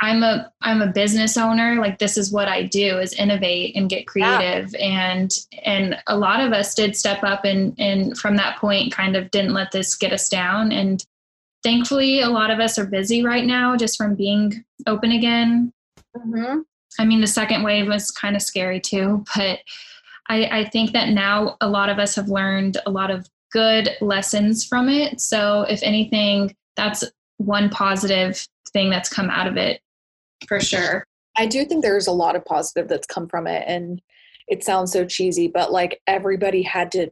i'm 0.00 0.22
a 0.22 0.52
i'm 0.62 0.82
a 0.82 0.86
business 0.92 1.36
owner. 1.36 1.76
Like 1.76 1.98
this 1.98 2.16
is 2.16 2.32
what 2.32 2.48
i 2.48 2.62
do 2.62 2.98
is 2.98 3.12
innovate 3.12 3.76
and 3.76 3.90
get 3.90 4.06
creative. 4.06 4.74
And 4.76 5.32
and 5.64 5.96
a 6.06 6.16
lot 6.16 6.40
of 6.40 6.52
us 6.52 6.74
did 6.74 6.96
step 6.96 7.22
up 7.22 7.44
and 7.44 7.74
and 7.78 8.16
from 8.18 8.36
that 8.36 8.58
point 8.58 8.92
kind 8.92 9.16
of 9.16 9.30
didn't 9.30 9.54
let 9.54 9.72
this 9.72 9.94
get 9.96 10.12
us 10.12 10.28
down. 10.28 10.72
And 10.72 11.04
thankfully 11.62 12.20
a 12.20 12.30
lot 12.30 12.50
of 12.50 12.60
us 12.60 12.78
are 12.78 12.86
busy 12.86 13.24
right 13.24 13.44
now 13.44 13.76
just 13.76 13.96
from 13.96 14.14
being 14.14 14.64
open 14.86 15.12
again. 15.12 15.72
Mhm. 16.16 16.64
I 16.98 17.04
mean, 17.04 17.20
the 17.20 17.26
second 17.26 17.62
wave 17.62 17.86
was 17.86 18.10
kind 18.10 18.34
of 18.34 18.42
scary 18.42 18.80
too, 18.80 19.24
but 19.36 19.60
I, 20.28 20.60
I 20.60 20.64
think 20.70 20.92
that 20.92 21.10
now 21.10 21.56
a 21.60 21.68
lot 21.68 21.88
of 21.88 21.98
us 21.98 22.14
have 22.16 22.28
learned 22.28 22.78
a 22.86 22.90
lot 22.90 23.10
of 23.10 23.28
good 23.52 23.90
lessons 24.00 24.64
from 24.64 24.88
it. 24.88 25.20
So, 25.20 25.62
if 25.62 25.82
anything, 25.82 26.54
that's 26.76 27.04
one 27.38 27.68
positive 27.68 28.46
thing 28.72 28.90
that's 28.90 29.08
come 29.08 29.30
out 29.30 29.46
of 29.46 29.56
it 29.56 29.80
for 30.48 30.60
sure. 30.60 31.04
I 31.36 31.46
do 31.46 31.64
think 31.64 31.82
there's 31.82 32.06
a 32.06 32.12
lot 32.12 32.36
of 32.36 32.44
positive 32.44 32.88
that's 32.88 33.06
come 33.06 33.28
from 33.28 33.46
it. 33.46 33.64
And 33.66 34.00
it 34.48 34.64
sounds 34.64 34.92
so 34.92 35.04
cheesy, 35.04 35.48
but 35.48 35.72
like 35.72 36.00
everybody 36.06 36.62
had 36.62 36.90
to 36.92 37.10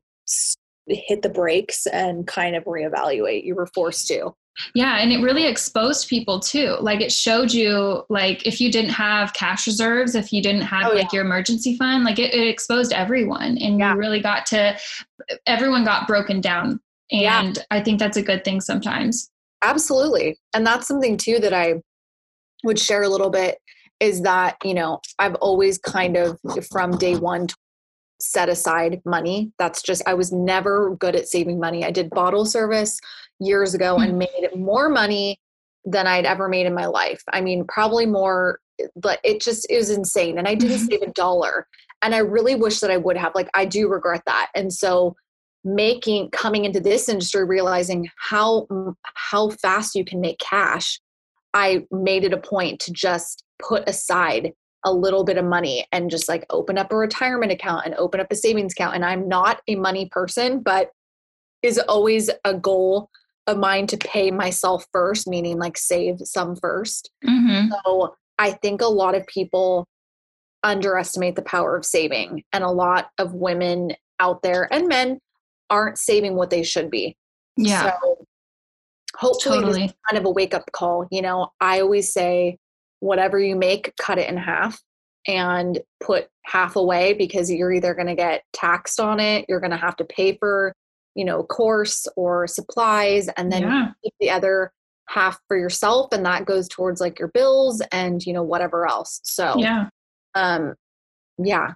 hit 0.88 1.22
the 1.22 1.28
brakes 1.28 1.86
and 1.86 2.26
kind 2.26 2.56
of 2.56 2.64
reevaluate. 2.64 3.44
You 3.44 3.54
were 3.54 3.66
forced 3.66 4.08
to. 4.08 4.34
Yeah, 4.74 4.98
and 4.98 5.12
it 5.12 5.22
really 5.22 5.46
exposed 5.46 6.08
people 6.08 6.40
too. 6.40 6.76
Like 6.80 7.00
it 7.00 7.12
showed 7.12 7.52
you, 7.52 8.02
like 8.08 8.44
if 8.44 8.60
you 8.60 8.72
didn't 8.72 8.90
have 8.90 9.32
cash 9.32 9.68
reserves, 9.68 10.16
if 10.16 10.32
you 10.32 10.42
didn't 10.42 10.62
have 10.62 10.90
Oh, 10.90 10.94
like 10.96 11.12
your 11.12 11.24
emergency 11.24 11.76
fund, 11.76 12.02
like 12.02 12.18
it, 12.18 12.34
it 12.34 12.48
exposed 12.48 12.92
everyone, 12.92 13.56
and 13.58 13.78
Yeah. 13.78 13.92
you 13.92 13.98
really 13.98 14.20
got 14.20 14.46
to. 14.46 14.76
Everyone 15.46 15.84
got 15.84 16.08
broken 16.08 16.40
down, 16.40 16.80
Yeah. 17.08 17.40
and 17.40 17.64
I 17.70 17.80
think 17.80 18.00
that's 18.00 18.16
a 18.16 18.22
good 18.22 18.44
thing 18.44 18.60
sometimes. 18.60 19.30
Absolutely. 19.62 20.38
And 20.54 20.66
that's 20.66 20.88
something 20.88 21.16
too 21.16 21.38
that 21.38 21.52
I 21.54 21.80
would 22.64 22.78
share 22.78 23.02
a 23.02 23.08
little 23.08 23.30
bit 23.30 23.58
is 24.00 24.22
that, 24.22 24.56
you 24.64 24.74
know, 24.74 25.00
I've 25.18 25.34
always 25.36 25.78
kind 25.78 26.16
of 26.16 26.38
from 26.70 26.96
day 26.98 27.16
one 27.16 27.48
set 28.20 28.48
aside 28.48 29.00
money. 29.04 29.52
That's 29.58 29.82
just, 29.82 30.02
I 30.06 30.14
was 30.14 30.32
never 30.32 30.94
good 30.96 31.16
at 31.16 31.28
saving 31.28 31.58
money. 31.58 31.84
I 31.84 31.90
did 31.90 32.10
bottle 32.10 32.44
service 32.44 32.98
years 33.40 33.74
ago 33.74 33.96
and 33.98 34.18
made 34.18 34.48
more 34.56 34.88
money 34.88 35.38
than 35.84 36.06
I'd 36.06 36.26
ever 36.26 36.48
made 36.48 36.66
in 36.66 36.74
my 36.74 36.86
life. 36.86 37.22
I 37.32 37.40
mean, 37.40 37.64
probably 37.66 38.06
more, 38.06 38.60
but 38.96 39.20
it 39.24 39.40
just 39.40 39.66
it 39.70 39.76
was 39.76 39.90
insane. 39.90 40.38
And 40.38 40.46
I 40.46 40.54
didn't 40.54 40.78
Mhm. 40.78 40.90
save 40.90 41.02
a 41.02 41.12
dollar. 41.12 41.66
And 42.02 42.14
I 42.14 42.18
really 42.18 42.54
wish 42.54 42.80
that 42.80 42.90
I 42.90 42.96
would 42.96 43.16
have. 43.16 43.34
Like, 43.34 43.48
I 43.54 43.64
do 43.64 43.88
regret 43.88 44.22
that. 44.26 44.50
And 44.54 44.72
so, 44.72 45.16
making 45.64 46.30
coming 46.30 46.64
into 46.64 46.78
this 46.80 47.08
industry 47.08 47.44
realizing 47.44 48.08
how 48.16 48.66
how 49.14 49.50
fast 49.50 49.94
you 49.96 50.04
can 50.04 50.20
make 50.20 50.38
cash 50.38 51.00
i 51.54 51.84
made 51.90 52.24
it 52.24 52.32
a 52.32 52.38
point 52.38 52.80
to 52.80 52.92
just 52.92 53.44
put 53.60 53.88
aside 53.88 54.52
a 54.84 54.92
little 54.92 55.24
bit 55.24 55.36
of 55.36 55.44
money 55.44 55.86
and 55.90 56.10
just 56.10 56.28
like 56.28 56.46
open 56.50 56.78
up 56.78 56.92
a 56.92 56.96
retirement 56.96 57.50
account 57.50 57.84
and 57.84 57.94
open 57.96 58.20
up 58.20 58.28
a 58.30 58.36
savings 58.36 58.72
account 58.72 58.94
and 58.94 59.04
i'm 59.04 59.28
not 59.28 59.60
a 59.66 59.74
money 59.74 60.08
person 60.10 60.60
but 60.60 60.90
is 61.62 61.78
always 61.88 62.30
a 62.44 62.54
goal 62.54 63.10
of 63.48 63.58
mine 63.58 63.86
to 63.86 63.96
pay 63.96 64.30
myself 64.30 64.86
first 64.92 65.26
meaning 65.26 65.58
like 65.58 65.76
save 65.76 66.16
some 66.22 66.54
first 66.56 67.10
Mm-hmm. 67.24 67.72
so 67.84 68.14
I 68.38 68.52
think 68.52 68.80
a 68.80 68.86
lot 68.86 69.14
of 69.14 69.26
people 69.26 69.86
underestimate 70.62 71.36
the 71.36 71.42
power 71.42 71.76
of 71.76 71.84
saving, 71.84 72.44
and 72.52 72.64
a 72.64 72.70
lot 72.70 73.10
of 73.18 73.34
women 73.34 73.92
out 74.20 74.42
there 74.42 74.72
and 74.72 74.88
men 74.88 75.18
aren't 75.70 75.98
saving 75.98 76.34
what 76.34 76.50
they 76.50 76.62
should 76.62 76.90
be. 76.90 77.16
Yeah, 77.56 77.92
So 78.00 78.26
hopefully, 79.16 79.60
totally. 79.60 79.84
is 79.86 79.92
kind 80.10 80.18
of 80.18 80.24
a 80.24 80.30
wake 80.30 80.54
up 80.54 80.70
call. 80.72 81.06
You 81.10 81.22
know, 81.22 81.48
I 81.60 81.80
always 81.80 82.12
say, 82.12 82.58
whatever 83.00 83.38
you 83.38 83.56
make, 83.56 83.94
cut 83.96 84.18
it 84.18 84.28
in 84.28 84.36
half 84.36 84.80
and 85.26 85.80
put 86.00 86.28
half 86.44 86.76
away 86.76 87.12
because 87.12 87.50
you're 87.50 87.72
either 87.72 87.94
going 87.94 88.06
to 88.06 88.14
get 88.14 88.42
taxed 88.52 88.98
on 88.98 89.20
it, 89.20 89.44
you're 89.48 89.60
going 89.60 89.70
to 89.70 89.76
have 89.76 89.96
to 89.96 90.04
pay 90.04 90.36
for, 90.36 90.72
you 91.14 91.24
know, 91.24 91.42
course 91.44 92.06
or 92.16 92.46
supplies, 92.46 93.28
and 93.36 93.52
then 93.52 93.62
yeah, 93.62 93.88
keep 94.02 94.14
the 94.20 94.30
other 94.30 94.72
half 95.08 95.38
for 95.48 95.56
yourself 95.56 96.08
and 96.12 96.24
that 96.26 96.44
goes 96.44 96.68
towards 96.68 97.00
like 97.00 97.18
your 97.18 97.28
bills 97.28 97.82
and 97.92 98.24
you 98.26 98.32
know 98.32 98.42
whatever 98.42 98.86
else. 98.86 99.20
So 99.24 99.54
yeah, 99.56 99.88
um 100.34 100.74
yeah. 101.38 101.72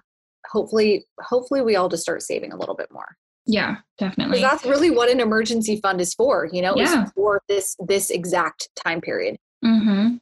Hopefully 0.51 1.05
hopefully 1.19 1.61
we 1.61 1.75
all 1.75 1.89
just 1.89 2.03
start 2.03 2.21
saving 2.21 2.53
a 2.53 2.57
little 2.57 2.75
bit 2.75 2.91
more 2.91 3.17
yeah, 3.45 3.77
definitely. 3.97 4.37
because 4.39 4.51
that's 4.51 4.65
really 4.65 4.89
what 4.89 5.09
an 5.09 5.19
emergency 5.19 5.79
fund 5.81 5.99
is 6.01 6.13
for 6.13 6.47
you 6.51 6.61
know 6.61 6.73
Yeah. 6.77 7.05
for 7.15 7.41
this 7.47 7.75
this 7.85 8.09
exact 8.09 8.69
time 8.75 9.01
period 9.01 9.37
Mm-hmm. 9.63 10.15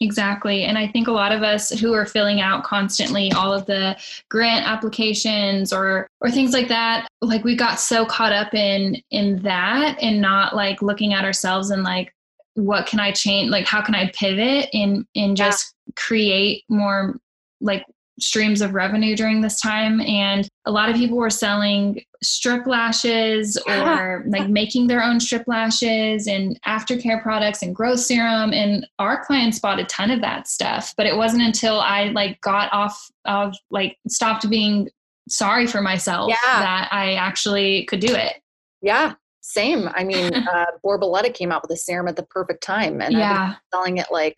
Exactly. 0.00 0.62
And 0.62 0.78
I 0.78 0.86
think 0.86 1.08
a 1.08 1.12
lot 1.12 1.32
of 1.32 1.42
us 1.42 1.70
who 1.70 1.92
are 1.92 2.06
filling 2.06 2.40
out 2.40 2.62
constantly 2.62 3.32
all 3.32 3.52
of 3.52 3.66
the 3.66 3.96
grant 4.30 4.64
applications 4.64 5.72
or 5.72 6.06
or 6.20 6.30
things 6.30 6.52
like 6.52 6.68
that, 6.68 7.08
like 7.20 7.42
we 7.42 7.56
got 7.56 7.80
so 7.80 8.06
caught 8.06 8.30
up 8.32 8.54
in 8.54 9.02
in 9.10 9.42
that 9.42 9.98
and 10.00 10.20
not 10.20 10.54
like 10.54 10.82
looking 10.82 11.14
at 11.14 11.24
ourselves 11.24 11.70
and 11.70 11.82
like 11.82 12.12
what 12.54 12.86
can 12.86 13.00
I 13.00 13.10
change 13.10 13.50
like 13.50 13.66
how 13.66 13.80
can 13.82 13.94
I 13.96 14.10
pivot 14.14 14.68
and 14.72 15.04
and 15.16 15.36
Yeah. 15.36 15.46
just 15.46 15.74
create 15.96 16.62
more 16.68 17.16
like 17.60 17.84
streams 18.20 18.60
of 18.60 18.74
revenue 18.74 19.16
during 19.16 19.40
this 19.40 19.60
time 19.60 20.00
and 20.00 20.48
a 20.64 20.70
lot 20.70 20.88
of 20.90 20.96
people 20.96 21.18
were 21.18 21.30
selling 21.30 22.02
strip 22.22 22.66
lashes 22.66 23.56
or 23.68 24.24
like 24.28 24.48
making 24.48 24.86
their 24.86 25.02
own 25.02 25.20
strip 25.20 25.44
lashes 25.46 26.26
and 26.26 26.58
aftercare 26.66 27.22
products 27.22 27.62
and 27.62 27.74
growth 27.74 28.00
serum. 28.00 28.52
And 28.52 28.86
our 28.98 29.24
clients 29.24 29.58
bought 29.58 29.78
a 29.78 29.84
ton 29.84 30.10
of 30.10 30.20
that 30.20 30.48
stuff 30.48 30.94
but 30.96 31.06
it 31.06 31.16
wasn't 31.16 31.42
until 31.42 31.80
i 31.80 32.04
like 32.08 32.40
got 32.40 32.72
off 32.72 33.10
of 33.24 33.54
like 33.70 33.96
stopped 34.08 34.48
being 34.50 34.88
sorry 35.28 35.66
for 35.66 35.80
myself 35.82 36.30
Yeah. 36.30 36.60
that 36.60 36.88
i 36.92 37.14
actually 37.14 37.84
could 37.86 38.00
do 38.00 38.14
it. 38.14 38.34
Yeah 38.82 39.14
same. 39.40 39.88
I 39.94 40.04
mean 40.04 40.34
uh 40.34 40.66
borboleta 40.84 41.32
came 41.32 41.50
out 41.52 41.62
with 41.62 41.70
a 41.70 41.76
serum 41.76 42.08
at 42.08 42.16
the 42.16 42.22
perfect 42.24 42.62
time 42.62 43.00
and 43.00 43.14
yeah. 43.14 43.54
selling 43.72 43.96
it 43.98 44.06
like 44.10 44.36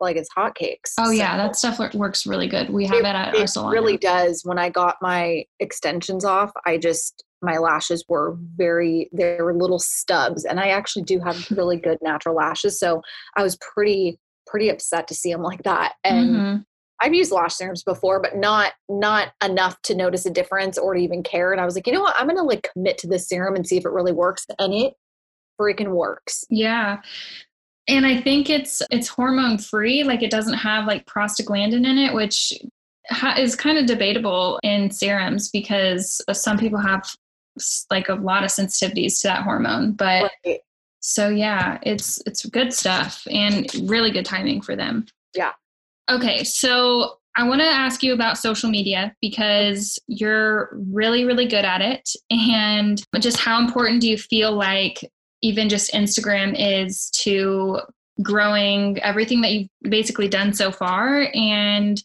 like 0.00 0.16
it's 0.16 0.28
hotcakes 0.36 0.92
oh 0.98 1.06
So- 1.06 1.10
yeah 1.10 1.36
that 1.36 1.56
stuff 1.56 1.78
works 1.94 2.26
really 2.26 2.46
good 2.48 2.70
we 2.70 2.86
have 2.86 2.98
it, 2.98 3.04
at 3.04 3.34
our 3.36 3.46
salon. 3.46 3.72
it 3.72 3.74
really 3.74 3.98
now. 4.02 4.14
does 4.24 4.42
when 4.44 4.58
i 4.58 4.68
got 4.70 4.96
my 5.02 5.44
extensions 5.60 6.24
off 6.24 6.50
i 6.66 6.76
just 6.78 7.24
my 7.42 7.56
lashes 7.58 8.04
were 8.08 8.36
very 8.56 9.08
they 9.12 9.38
were 9.40 9.54
little 9.54 9.78
stubs 9.78 10.44
and 10.44 10.60
i 10.60 10.68
actually 10.68 11.02
do 11.02 11.18
have 11.20 11.50
really 11.56 11.76
good 11.76 11.98
natural 12.02 12.34
lashes 12.34 12.78
so 12.78 13.00
i 13.36 13.42
was 13.42 13.56
pretty 13.56 14.18
pretty 14.46 14.68
upset 14.68 15.06
to 15.08 15.14
see 15.14 15.32
them 15.32 15.42
like 15.42 15.62
that 15.62 15.94
and 16.04 16.30
Mhm. 16.30 16.64
i've 17.00 17.14
used 17.14 17.30
lash 17.32 17.54
serums 17.54 17.82
before 17.84 18.20
but 18.20 18.36
not 18.36 18.72
not 18.88 19.28
enough 19.44 19.80
to 19.82 19.94
notice 19.94 20.26
a 20.26 20.30
difference 20.30 20.76
or 20.76 20.94
to 20.94 21.00
even 21.00 21.22
care 21.22 21.52
and 21.52 21.60
i 21.60 21.64
was 21.64 21.74
like 21.74 21.86
you 21.86 21.92
know 21.92 22.00
what 22.02 22.16
i'm 22.18 22.26
gonna 22.26 22.42
like 22.42 22.68
commit 22.72 22.98
to 22.98 23.06
this 23.06 23.28
serum 23.28 23.54
and 23.54 23.66
see 23.66 23.76
if 23.76 23.84
it 23.84 23.90
really 23.92 24.12
works 24.12 24.44
and 24.58 24.74
it 24.74 24.94
freaking 25.60 25.90
works 25.90 26.44
Yeah. 26.50 27.00
And 27.90 28.06
I 28.06 28.20
think 28.20 28.48
it's 28.48 28.80
it's 28.90 29.08
hormone 29.08 29.58
free, 29.58 30.04
like 30.04 30.22
it 30.22 30.30
doesn't 30.30 30.54
have 30.54 30.86
like 30.86 31.06
prostaglandin 31.06 31.84
in 31.86 31.98
it, 31.98 32.14
which 32.14 32.52
ha- 33.10 33.34
is 33.38 33.56
kind 33.56 33.78
of 33.78 33.86
debatable 33.86 34.58
in 34.62 34.90
serums 34.90 35.50
because 35.50 36.22
some 36.32 36.56
people 36.58 36.78
have 36.78 37.04
like 37.90 38.08
a 38.08 38.14
lot 38.14 38.44
of 38.44 38.50
sensitivities 38.50 39.20
to 39.20 39.28
that 39.28 39.42
hormone. 39.42 39.92
But 39.92 40.30
Right. 40.46 40.60
so 41.00 41.28
yeah, 41.28 41.78
it's 41.82 42.22
it's 42.26 42.46
good 42.46 42.72
stuff 42.72 43.26
and 43.30 43.66
really 43.82 44.10
good 44.10 44.24
timing 44.24 44.62
for 44.62 44.76
them. 44.76 45.06
Yeah. 45.34 45.52
Okay, 46.10 46.44
so 46.44 47.16
I 47.36 47.46
want 47.48 47.60
to 47.60 47.66
ask 47.66 48.02
you 48.02 48.12
about 48.12 48.38
social 48.38 48.68
media 48.70 49.14
because 49.20 49.98
you're 50.08 50.70
really, 50.72 51.24
really 51.24 51.46
good 51.46 51.64
at 51.64 51.80
it. 51.80 52.08
And 52.30 53.00
just 53.20 53.38
how 53.38 53.60
important 53.60 54.00
do 54.00 54.08
you 54.08 54.18
feel 54.18 54.52
like 54.52 55.08
even 55.42 55.68
just 55.68 55.92
Instagram 55.92 56.54
is 56.56 57.10
to 57.22 57.80
growing 58.22 58.98
everything 59.00 59.40
that 59.40 59.52
you've 59.52 59.68
basically 59.82 60.28
done 60.28 60.52
so 60.52 60.70
far? 60.70 61.28
And 61.34 62.02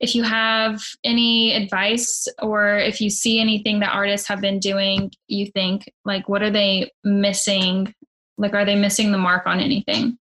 if 0.00 0.14
you 0.14 0.22
have 0.22 0.82
any 1.04 1.54
advice 1.54 2.28
or 2.42 2.76
if 2.76 3.00
you 3.00 3.08
see 3.08 3.40
anything 3.40 3.80
that 3.80 3.94
artists 3.94 4.28
have 4.28 4.40
been 4.40 4.58
doing, 4.58 5.10
you 5.26 5.46
think 5.46 5.90
like, 6.04 6.28
what 6.28 6.42
are 6.42 6.50
they 6.50 6.90
missing? 7.02 7.94
Like, 8.36 8.52
are 8.52 8.66
they 8.66 8.76
missing 8.76 9.12
the 9.12 9.18
mark 9.18 9.46
on 9.46 9.60
anything? 9.60 10.18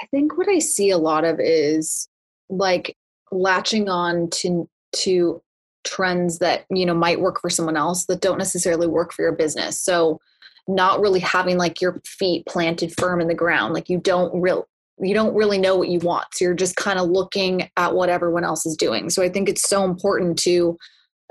I 0.00 0.06
think 0.06 0.38
what 0.38 0.48
I 0.48 0.58
see 0.58 0.90
a 0.90 0.98
lot 0.98 1.24
of 1.24 1.40
is 1.40 2.08
like 2.48 2.96
latching 3.30 3.88
on 3.88 4.30
to 4.30 4.68
to 4.92 5.42
trends 5.84 6.38
that 6.38 6.64
you 6.70 6.86
know 6.86 6.94
might 6.94 7.20
work 7.20 7.40
for 7.40 7.50
someone 7.50 7.76
else 7.76 8.06
that 8.06 8.20
don't 8.20 8.38
necessarily 8.38 8.86
work 8.86 9.12
for 9.12 9.22
your 9.22 9.32
business. 9.32 9.78
So 9.78 10.20
not 10.66 11.00
really 11.00 11.20
having 11.20 11.58
like 11.58 11.80
your 11.80 12.00
feet 12.06 12.44
planted 12.46 12.92
firm 12.98 13.20
in 13.20 13.28
the 13.28 13.34
ground 13.34 13.74
like 13.74 13.88
you 13.88 13.98
don't 13.98 14.40
real 14.40 14.66
you 15.00 15.12
don't 15.12 15.34
really 15.34 15.58
know 15.58 15.76
what 15.76 15.88
you 15.88 15.98
want 15.98 16.26
so 16.32 16.44
you're 16.44 16.54
just 16.54 16.76
kind 16.76 16.98
of 16.98 17.08
looking 17.08 17.68
at 17.76 17.94
what 17.94 18.08
everyone 18.08 18.44
else 18.44 18.64
is 18.64 18.76
doing. 18.76 19.10
So 19.10 19.22
i 19.22 19.28
think 19.28 19.48
it's 19.48 19.68
so 19.68 19.84
important 19.84 20.38
to 20.40 20.76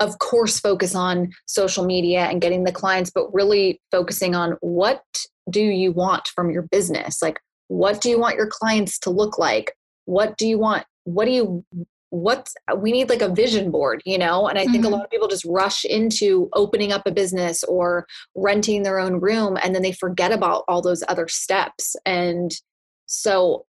of 0.00 0.18
course 0.18 0.58
focus 0.58 0.94
on 0.94 1.30
social 1.46 1.84
media 1.84 2.20
and 2.24 2.40
getting 2.40 2.64
the 2.64 2.72
clients 2.72 3.10
but 3.10 3.32
really 3.32 3.80
focusing 3.90 4.34
on 4.34 4.56
what 4.60 5.02
do 5.50 5.60
you 5.60 5.92
want 5.92 6.28
from 6.28 6.50
your 6.50 6.62
business? 6.62 7.20
Like 7.20 7.40
what 7.68 8.00
do 8.00 8.10
you 8.10 8.18
want 8.18 8.36
your 8.36 8.48
clients 8.48 8.98
to 9.00 9.10
look 9.10 9.38
like? 9.38 9.72
What 10.06 10.36
do 10.36 10.46
you 10.46 10.58
want 10.58 10.84
what 11.04 11.26
do 11.26 11.32
you 11.32 11.64
what 12.14 12.48
we 12.76 12.92
need 12.92 13.08
like 13.08 13.22
a 13.22 13.28
vision 13.28 13.72
board 13.72 14.00
you 14.04 14.16
know 14.16 14.46
and 14.46 14.56
i 14.56 14.62
think 14.62 14.84
mm-hmm. 14.84 14.86
a 14.86 14.88
lot 14.96 15.04
of 15.04 15.10
people 15.10 15.26
just 15.26 15.44
rush 15.46 15.84
into 15.84 16.48
opening 16.52 16.92
up 16.92 17.02
a 17.06 17.10
business 17.10 17.64
or 17.64 18.06
renting 18.36 18.84
their 18.84 19.00
own 19.00 19.20
room 19.20 19.58
and 19.62 19.74
then 19.74 19.82
they 19.82 19.92
forget 19.92 20.30
about 20.30 20.62
all 20.68 20.80
those 20.80 21.02
other 21.08 21.26
steps 21.26 21.96
and 22.06 22.52
so 23.06 23.66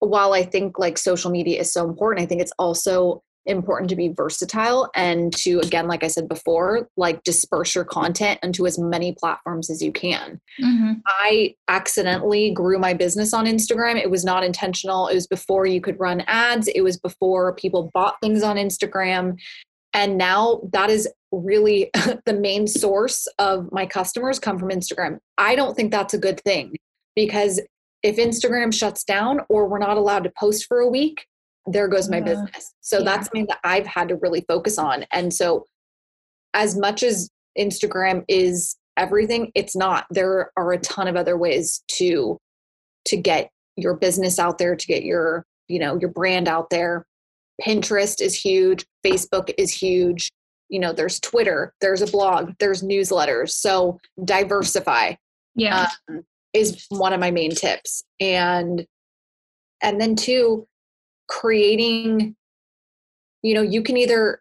while 0.00 0.34
i 0.34 0.42
think 0.42 0.78
like 0.78 0.98
social 0.98 1.30
media 1.30 1.58
is 1.58 1.72
so 1.72 1.88
important 1.88 2.22
i 2.22 2.26
think 2.26 2.42
it's 2.42 2.52
also 2.58 3.22
important 3.48 3.88
to 3.88 3.96
be 3.96 4.08
versatile 4.08 4.90
and 4.94 5.34
to 5.34 5.58
again 5.60 5.88
like 5.88 6.04
i 6.04 6.06
said 6.06 6.28
before 6.28 6.88
like 6.96 7.22
disperse 7.24 7.74
your 7.74 7.84
content 7.84 8.38
into 8.42 8.66
as 8.66 8.78
many 8.78 9.12
platforms 9.12 9.70
as 9.70 9.82
you 9.82 9.90
can. 9.90 10.40
Mm-hmm. 10.62 10.92
i 11.06 11.54
accidentally 11.68 12.50
grew 12.50 12.78
my 12.78 12.94
business 12.94 13.32
on 13.32 13.46
instagram. 13.46 13.96
It 13.96 14.10
was 14.10 14.24
not 14.24 14.44
intentional. 14.44 15.08
It 15.08 15.14
was 15.14 15.26
before 15.26 15.66
you 15.66 15.80
could 15.80 15.98
run 15.98 16.22
ads. 16.26 16.68
It 16.68 16.82
was 16.82 16.98
before 16.98 17.54
people 17.54 17.90
bought 17.94 18.16
things 18.20 18.42
on 18.42 18.56
instagram. 18.56 19.38
And 19.94 20.18
now 20.18 20.60
that 20.72 20.90
is 20.90 21.08
really 21.32 21.90
the 22.26 22.34
main 22.34 22.66
source 22.66 23.26
of 23.38 23.70
my 23.72 23.86
customers 23.86 24.38
come 24.38 24.58
from 24.58 24.70
instagram. 24.70 25.18
I 25.38 25.54
don't 25.54 25.74
think 25.74 25.90
that's 25.90 26.14
a 26.14 26.18
good 26.18 26.40
thing 26.40 26.76
because 27.16 27.60
if 28.02 28.16
instagram 28.16 28.72
shuts 28.72 29.04
down 29.04 29.40
or 29.48 29.68
we're 29.68 29.78
not 29.78 29.96
allowed 29.96 30.24
to 30.24 30.32
post 30.38 30.66
for 30.66 30.78
a 30.78 30.88
week 30.88 31.26
there 31.72 31.88
goes 31.88 32.08
my 32.08 32.20
business. 32.20 32.74
So 32.80 32.98
yeah. 32.98 33.04
that's 33.04 33.26
something 33.26 33.46
that 33.48 33.58
I've 33.64 33.86
had 33.86 34.08
to 34.08 34.16
really 34.16 34.44
focus 34.48 34.78
on. 34.78 35.04
And 35.12 35.32
so, 35.32 35.66
as 36.54 36.76
much 36.76 37.02
as 37.02 37.28
Instagram 37.58 38.24
is 38.28 38.76
everything, 38.96 39.52
it's 39.54 39.76
not. 39.76 40.06
There 40.10 40.50
are 40.56 40.72
a 40.72 40.78
ton 40.78 41.08
of 41.08 41.16
other 41.16 41.36
ways 41.36 41.82
to 41.92 42.38
to 43.06 43.16
get 43.16 43.50
your 43.76 43.94
business 43.94 44.38
out 44.38 44.58
there, 44.58 44.74
to 44.76 44.86
get 44.86 45.04
your 45.04 45.44
you 45.68 45.78
know 45.78 45.98
your 45.98 46.10
brand 46.10 46.48
out 46.48 46.70
there. 46.70 47.04
Pinterest 47.60 48.20
is 48.20 48.34
huge. 48.34 48.86
Facebook 49.04 49.52
is 49.58 49.72
huge. 49.72 50.30
You 50.68 50.78
know, 50.80 50.92
there's 50.92 51.18
Twitter, 51.20 51.72
there's 51.80 52.02
a 52.02 52.06
blog, 52.06 52.52
there's 52.58 52.82
newsletters. 52.82 53.50
So 53.50 53.98
diversify. 54.24 55.14
Yeah. 55.54 55.88
Um, 56.08 56.24
is 56.54 56.86
one 56.88 57.12
of 57.12 57.20
my 57.20 57.30
main 57.30 57.54
tips. 57.54 58.04
And 58.20 58.86
and 59.82 60.00
then 60.00 60.16
two, 60.16 60.66
creating 61.28 62.34
you 63.42 63.54
know 63.54 63.62
you 63.62 63.82
can 63.82 63.96
either 63.96 64.40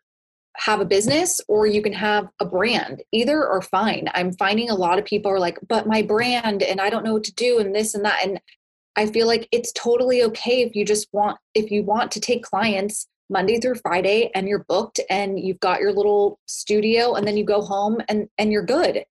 have 0.58 0.80
a 0.80 0.86
business 0.86 1.40
or 1.48 1.68
you 1.68 1.82
can 1.82 1.94
have 1.94 2.28
a 2.40 2.46
brand. 2.46 3.04
Either 3.12 3.46
or 3.46 3.62
fine. 3.62 4.10
I'm 4.14 4.34
finding 4.34 4.70
a 4.70 4.76
lot 4.76 4.98
of 4.98 5.06
people 5.06 5.32
are 5.32 5.40
like 5.40 5.60
but 5.68 5.88
my 5.88 6.02
brand 6.02 6.64
and 6.64 6.82
i 6.82 6.90
don't 6.90 7.06
know 7.06 7.14
what 7.14 7.24
to 7.26 7.34
do 7.34 7.60
and 7.60 7.74
this 7.74 7.94
and 7.94 8.04
that. 8.06 8.20
And 8.24 8.40
i 8.96 9.06
feel 9.06 9.28
like 9.28 9.48
it's 9.52 9.72
totally 9.74 10.24
okay 10.24 10.62
if 10.64 10.76
you 10.76 10.84
just 10.84 11.08
want 11.14 11.38
if 11.54 11.72
you 11.72 11.84
want 11.84 12.12
to 12.14 12.20
take 12.20 12.44
clients 12.44 13.08
monday 13.30 13.60
through 13.60 13.76
friday 13.76 14.32
and 14.34 14.48
you're 14.48 14.66
booked 14.68 15.00
and 15.10 15.40
you've 15.40 15.60
got 15.60 15.80
your 15.80 15.94
little 15.94 16.40
studio 16.48 17.14
and 17.14 17.28
then 17.28 17.38
you 17.38 17.46
go 17.46 17.62
home 17.62 17.98
and 18.10 18.28
and 18.38 18.52
you're 18.52 18.66
good. 18.66 19.06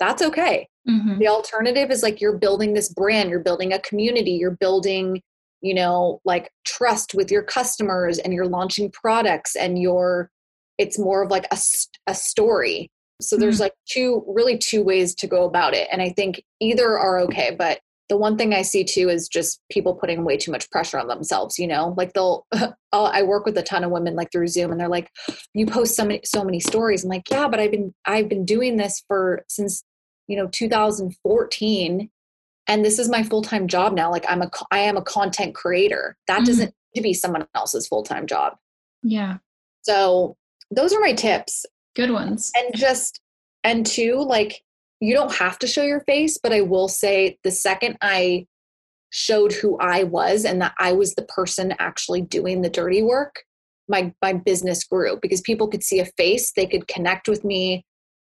That's 0.00 0.22
okay. 0.22 0.68
Mm-hmm. 0.88 1.18
the 1.18 1.28
alternative 1.28 1.90
is 1.90 2.02
like 2.02 2.18
you're 2.18 2.38
building 2.38 2.72
this 2.72 2.88
brand 2.88 3.28
you're 3.28 3.40
building 3.40 3.74
a 3.74 3.78
community 3.80 4.30
you're 4.30 4.52
building 4.52 5.20
you 5.60 5.74
know 5.74 6.20
like 6.24 6.50
trust 6.64 7.14
with 7.14 7.30
your 7.30 7.42
customers 7.42 8.18
and 8.18 8.32
you're 8.32 8.46
launching 8.46 8.90
products 8.90 9.56
and 9.56 9.80
you're 9.80 10.30
it's 10.78 10.98
more 10.98 11.22
of 11.24 11.30
like 11.30 11.46
a, 11.50 11.58
a 12.06 12.14
story. 12.14 12.90
So 13.20 13.36
there's 13.36 13.56
mm-hmm. 13.56 13.64
like 13.64 13.74
two 13.88 14.24
really 14.28 14.56
two 14.56 14.82
ways 14.84 15.14
to 15.16 15.26
go 15.26 15.44
about 15.44 15.74
it 15.74 15.88
and 15.90 16.00
i 16.00 16.10
think 16.10 16.40
either 16.60 16.96
are 16.96 17.18
okay 17.22 17.52
but 17.58 17.80
the 18.08 18.16
one 18.16 18.38
thing 18.38 18.54
i 18.54 18.62
see 18.62 18.84
too 18.84 19.08
is 19.08 19.26
just 19.26 19.60
people 19.72 19.92
putting 19.92 20.24
way 20.24 20.36
too 20.36 20.52
much 20.52 20.70
pressure 20.70 21.00
on 21.00 21.08
themselves 21.08 21.58
you 21.58 21.66
know? 21.66 21.94
Like 21.96 22.12
they'll 22.12 22.46
i 22.92 23.22
work 23.24 23.44
with 23.44 23.58
a 23.58 23.62
ton 23.62 23.82
of 23.82 23.90
women 23.90 24.14
like 24.14 24.30
through 24.30 24.46
zoom 24.46 24.70
and 24.70 24.80
they're 24.80 24.88
like 24.88 25.10
you 25.52 25.66
post 25.66 25.96
so 25.96 26.04
many 26.04 26.20
so 26.24 26.44
many 26.44 26.60
stories. 26.60 27.02
I'm 27.02 27.10
like 27.10 27.28
yeah 27.28 27.48
but 27.48 27.58
i've 27.58 27.72
been 27.72 27.92
i've 28.06 28.28
been 28.28 28.44
doing 28.44 28.76
this 28.76 29.02
for 29.08 29.44
since 29.48 29.82
you 30.28 30.36
know 30.36 30.46
2014 30.46 32.10
and 32.68 32.84
this 32.84 32.98
is 32.98 33.08
my 33.08 33.22
full-time 33.22 33.66
job 33.66 33.94
now 33.94 34.10
like 34.10 34.24
i'm 34.28 34.42
a 34.42 34.50
i 34.70 34.78
am 34.78 34.96
a 34.96 35.02
content 35.02 35.54
creator. 35.54 36.16
That 36.28 36.36
mm-hmm. 36.36 36.44
doesn't 36.44 36.74
need 36.94 37.00
to 37.00 37.02
be 37.02 37.14
someone 37.14 37.46
else's 37.54 37.88
full-time 37.88 38.26
job. 38.26 38.54
Yeah. 39.02 39.38
So 39.82 40.36
those 40.70 40.92
are 40.92 41.00
my 41.00 41.12
tips. 41.12 41.64
Good 41.96 42.10
ones. 42.10 42.52
And 42.54 42.76
just 42.76 43.20
and 43.64 43.84
two 43.84 44.16
like 44.16 44.62
you 45.00 45.14
don't 45.14 45.34
have 45.34 45.58
to 45.58 45.66
show 45.66 45.82
your 45.82 46.00
face 46.00 46.38
but 46.42 46.52
i 46.52 46.60
will 46.60 46.88
say 46.88 47.38
the 47.44 47.50
second 47.50 47.96
i 48.00 48.46
showed 49.10 49.52
who 49.52 49.76
i 49.78 50.04
was 50.04 50.44
and 50.44 50.60
that 50.60 50.74
i 50.78 50.92
was 50.92 51.14
the 51.14 51.24
person 51.24 51.74
actually 51.78 52.20
doing 52.20 52.62
the 52.62 52.70
dirty 52.70 53.02
work 53.02 53.42
my 53.88 54.12
my 54.22 54.32
business 54.32 54.84
grew 54.84 55.18
because 55.20 55.40
people 55.40 55.68
could 55.68 55.82
see 55.82 55.98
a 55.98 56.04
face 56.16 56.52
they 56.52 56.66
could 56.66 56.86
connect 56.88 57.28
with 57.28 57.44
me 57.44 57.84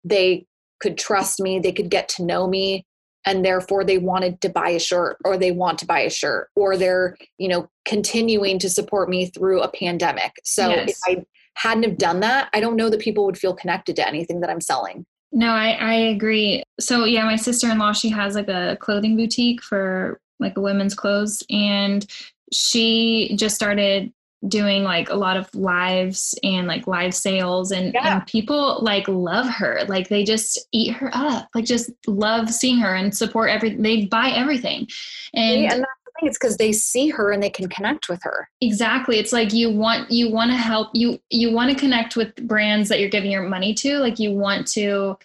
they 0.05 0.45
could 0.81 0.99
trust 0.99 1.41
me 1.41 1.59
they 1.59 1.73
could 1.73 1.91
get 1.91 2.09
to 2.09 2.25
know 2.25 2.47
me 2.47 2.85
and 3.27 3.45
therefore 3.45 3.85
they 3.85 3.99
wanted 3.99 4.41
to 4.41 4.49
buy 4.49 4.71
a 4.71 4.79
shirt 4.79 5.19
or 5.25 5.37
they 5.37 5.51
want 5.51 5.79
to 5.81 5.87
buy 5.87 6.01
a 6.01 6.11
shirt 6.11 6.49
or 6.55 6.77
they're 6.77 7.17
you 7.39 7.49
know 7.49 7.69
continuing 7.85 8.59
to 8.61 8.71
support 8.71 9.11
me 9.11 9.27
through 9.27 9.61
a 9.61 9.69
pandemic. 9.69 10.33
So 10.45 10.69
yes. 10.71 10.91
if 10.91 10.99
i 11.07 11.25
hadn't 11.55 11.85
have 11.85 11.99
done 11.99 12.21
that 12.21 12.51
i 12.53 12.61
don't 12.61 12.77
know 12.77 12.91
that 12.91 13.01
people 13.01 13.25
would 13.27 13.39
feel 13.39 13.55
connected 13.55 13.97
to 13.97 14.07
anything 14.07 14.41
that 14.41 14.51
i'm 14.51 14.61
selling. 14.61 15.05
No 15.33 15.51
i 15.51 15.71
i 15.73 15.95
agree. 15.95 16.63
So 16.81 17.05
yeah 17.05 17.25
my 17.25 17.37
sister-in-law 17.37 17.93
she 17.93 18.09
has 18.11 18.35
like 18.35 18.49
a 18.49 18.79
clothing 18.81 19.17
boutique 19.17 19.63
for 19.63 20.21
like 20.39 20.57
a 20.57 20.61
women's 20.61 20.95
clothes 20.95 21.43
and 21.51 22.07
she 22.53 23.35
just 23.37 23.57
started 23.57 24.13
doing 24.49 24.85
like 24.85 25.09
a 25.09 25.15
lot 25.15 25.37
of 25.37 25.53
lives 25.55 26.39
and 26.43 26.67
like 26.67 26.87
live 26.87 27.15
sales 27.15 27.71
and, 27.71 27.93
yeah. 27.95 28.17
and 28.17 28.27
people 28.27 28.79
like 28.83 29.09
love 29.09 29.49
her. 29.49 29.81
Like 29.89 30.09
they 30.09 30.25
just 30.25 30.59
eat 30.73 30.93
her 30.95 31.11
up. 31.13 31.49
Like 31.55 31.65
just 31.65 31.91
love 32.07 32.51
seeing 32.51 32.79
her 32.79 32.95
and 32.95 33.17
support 33.17 33.51
every 33.51 33.75
they 33.75 34.07
buy 34.07 34.31
everything. 34.31 34.89
And, 35.35 35.63
and 35.63 35.81
that's 35.81 36.01
the 36.05 36.13
thing 36.21 36.29
it's 36.29 36.39
because 36.39 36.57
they 36.59 36.73
see 36.73 37.09
her 37.09 37.33
and 37.33 37.43
they 37.43 37.51
can 37.51 37.69
connect 37.69 38.09
with 38.09 38.23
her. 38.23 38.49
Exactly. 38.61 39.19
It's 39.19 39.33
like 39.33 39.53
you 39.53 39.71
want 39.71 40.11
you 40.11 40.31
want 40.31 40.51
to 40.51 40.57
help 40.57 40.91
you 40.93 41.19
you 41.31 41.53
want 41.53 41.71
to 41.71 41.79
connect 41.79 42.17
with 42.17 42.35
brands 42.47 42.89
that 42.89 43.01
you're 43.01 43.11
giving 43.11 43.31
your 43.31 43.49
money 43.49 43.75
to. 43.75 43.99
Like 43.99 44.19
you 44.19 44.33
want 44.33 44.67
to 44.69 45.19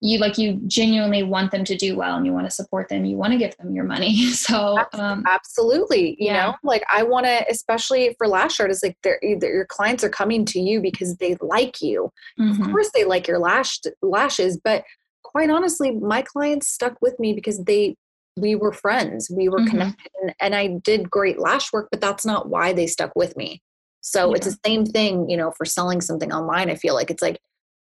you 0.00 0.18
like 0.18 0.38
you 0.38 0.58
genuinely 0.66 1.22
want 1.22 1.50
them 1.50 1.64
to 1.64 1.76
do 1.76 1.94
well 1.94 2.16
and 2.16 2.24
you 2.24 2.32
want 2.32 2.46
to 2.46 2.50
support 2.50 2.88
them 2.88 3.04
you 3.04 3.16
want 3.16 3.32
to 3.32 3.38
give 3.38 3.56
them 3.58 3.72
your 3.74 3.84
money 3.84 4.26
so 4.32 4.78
um, 4.94 5.24
absolutely 5.28 6.10
you 6.18 6.26
yeah. 6.26 6.46
know 6.46 6.54
like 6.62 6.82
i 6.92 7.02
want 7.02 7.26
to 7.26 7.44
especially 7.50 8.14
for 8.18 8.26
lash 8.26 8.58
artists 8.60 8.82
like 8.82 8.96
they're, 9.02 9.18
your 9.22 9.66
clients 9.66 10.02
are 10.02 10.08
coming 10.10 10.44
to 10.44 10.58
you 10.60 10.80
because 10.80 11.16
they 11.16 11.36
like 11.40 11.80
you 11.80 12.10
mm-hmm. 12.38 12.62
of 12.62 12.70
course 12.70 12.90
they 12.94 13.04
like 13.04 13.28
your 13.28 13.38
lash 13.38 13.78
lashes 14.02 14.58
but 14.62 14.84
quite 15.22 15.50
honestly 15.50 15.92
my 15.92 16.22
clients 16.22 16.68
stuck 16.68 16.96
with 17.00 17.18
me 17.20 17.32
because 17.32 17.62
they 17.64 17.94
we 18.36 18.54
were 18.54 18.72
friends 18.72 19.30
we 19.30 19.48
were 19.48 19.58
mm-hmm. 19.58 19.70
connected 19.70 20.10
and, 20.22 20.34
and, 20.40 20.54
i 20.54 20.66
did 20.82 21.10
great 21.10 21.38
lash 21.38 21.72
work 21.72 21.88
but 21.90 22.00
that's 22.00 22.24
not 22.24 22.48
why 22.48 22.72
they 22.72 22.86
stuck 22.86 23.12
with 23.14 23.36
me 23.36 23.60
so 24.00 24.30
yeah. 24.30 24.36
it's 24.36 24.46
the 24.46 24.58
same 24.64 24.86
thing 24.86 25.28
you 25.28 25.36
know 25.36 25.52
for 25.58 25.64
selling 25.66 26.00
something 26.00 26.32
online 26.32 26.70
i 26.70 26.74
feel 26.74 26.94
like 26.94 27.10
it's 27.10 27.22
like 27.22 27.38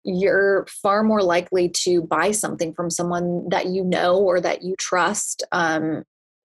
you're 0.05 0.67
far 0.67 1.03
more 1.03 1.23
likely 1.23 1.69
to 1.69 2.03
buy 2.03 2.31
something 2.31 2.75
from 2.75 2.91
someone 2.91 3.49
that 3.49 3.67
you 3.67 3.85
know 3.85 4.19
or 4.19 4.41
that 4.41 4.63
you 4.63 4.75
trust. 4.79 5.43
Um, 5.53 6.05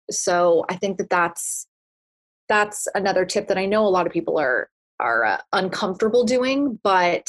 so 0.09 0.65
I 0.69 0.75
think 0.75 0.97
that 0.97 1.09
that's 1.09 1.67
that's 2.47 2.87
another 2.93 3.25
tip 3.25 3.47
that 3.47 3.57
I 3.57 3.65
know 3.65 3.85
a 3.85 3.89
lot 3.89 4.05
of 4.05 4.13
people 4.13 4.39
are 4.39 4.69
are 4.99 5.25
uh, 5.25 5.37
uncomfortable 5.53 6.23
doing 6.23 6.79
but 6.83 7.27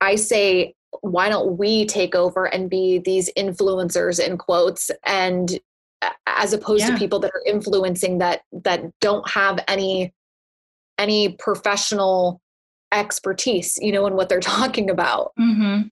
i 0.00 0.14
say 0.14 0.74
why 1.02 1.28
don't 1.28 1.58
we 1.58 1.84
take 1.84 2.14
over 2.14 2.46
and 2.46 2.70
be 2.70 2.98
these 2.98 3.30
influencers 3.36 4.24
in 4.24 4.38
quotes 4.38 4.90
and 5.04 5.58
as 6.26 6.52
opposed 6.52 6.84
yeah. 6.84 6.90
to 6.90 6.98
people 6.98 7.18
that 7.18 7.32
are 7.34 7.42
influencing 7.46 8.18
that 8.18 8.42
that 8.52 8.82
don't 9.00 9.28
have 9.28 9.62
any 9.68 10.12
any 10.98 11.30
professional 11.38 12.40
expertise 12.92 13.78
you 13.80 13.92
know 13.92 14.06
in 14.06 14.14
what 14.14 14.28
they're 14.28 14.40
talking 14.58 14.90
about. 14.90 15.32
Mm-hmm. 15.38 15.88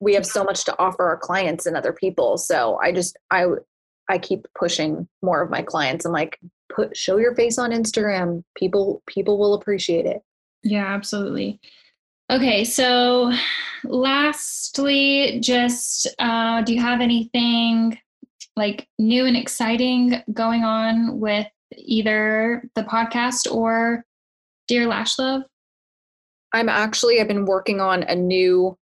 we 0.00 0.14
have 0.14 0.26
so 0.26 0.44
much 0.44 0.64
to 0.64 0.78
offer 0.78 1.04
our 1.04 1.16
clients 1.16 1.66
and 1.66 1.76
other 1.76 1.92
people. 1.92 2.38
So 2.38 2.78
i 2.82 2.92
just 2.92 3.16
i 3.30 3.46
i 4.08 4.18
keep 4.18 4.46
pushing 4.58 5.08
more 5.22 5.40
of 5.42 5.50
my 5.50 5.62
clients. 5.62 6.04
And 6.04 6.12
like 6.12 6.38
put 6.74 6.96
show 6.96 7.18
your 7.18 7.34
face 7.34 7.58
on 7.58 7.70
instagram. 7.70 8.42
People 8.56 9.02
people 9.06 9.38
will 9.38 9.54
appreciate 9.54 10.06
it. 10.06 10.22
Yeah 10.62 10.86
absolutely. 10.86 11.60
Okay 12.30 12.64
so 12.64 13.32
lastly 13.84 15.38
just 15.40 16.08
uh 16.18 16.62
do 16.62 16.74
you 16.74 16.80
have 16.80 17.00
anything 17.00 17.98
like 18.56 18.86
new 18.98 19.24
and 19.26 19.36
exciting 19.36 20.22
going 20.32 20.62
on 20.62 21.18
with 21.20 21.46
either 21.76 22.68
the 22.74 22.82
podcast 22.82 23.50
or 23.52 24.04
Dear 24.68 24.86
Lash 24.86 25.18
Love? 25.18 25.42
I'm 26.52 26.68
actually 26.68 27.20
I've 27.20 27.28
been 27.28 27.46
working 27.46 27.80
on 27.80 28.02
a 28.02 28.14
new 28.14 28.76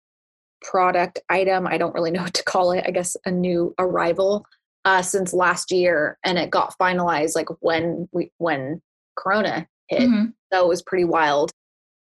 product 0.62 1.20
item. 1.30 1.68
I 1.68 1.78
don't 1.78 1.94
really 1.94 2.12
know 2.12 2.24
what 2.24 2.34
to 2.36 2.44
call 2.44 2.72
it. 2.72 2.84
I 2.88 2.92
guess 2.92 3.16
a 3.26 3.32
new 3.32 3.74
arrival 3.80 4.46
uh, 4.86 5.02
since 5.02 5.34
last 5.34 5.72
year, 5.72 6.18
and 6.24 6.38
it 6.38 6.50
got 6.50 6.78
finalized 6.80 7.36
like 7.36 7.50
when 7.60 8.08
we 8.12 8.32
when 8.38 8.82
Corona 9.16 9.68
hit. 9.88 10.02
Mm-hmm. 10.02 10.26
So 10.52 10.66
it 10.66 10.68
was 10.68 10.82
pretty 10.82 11.06
wild, 11.06 11.52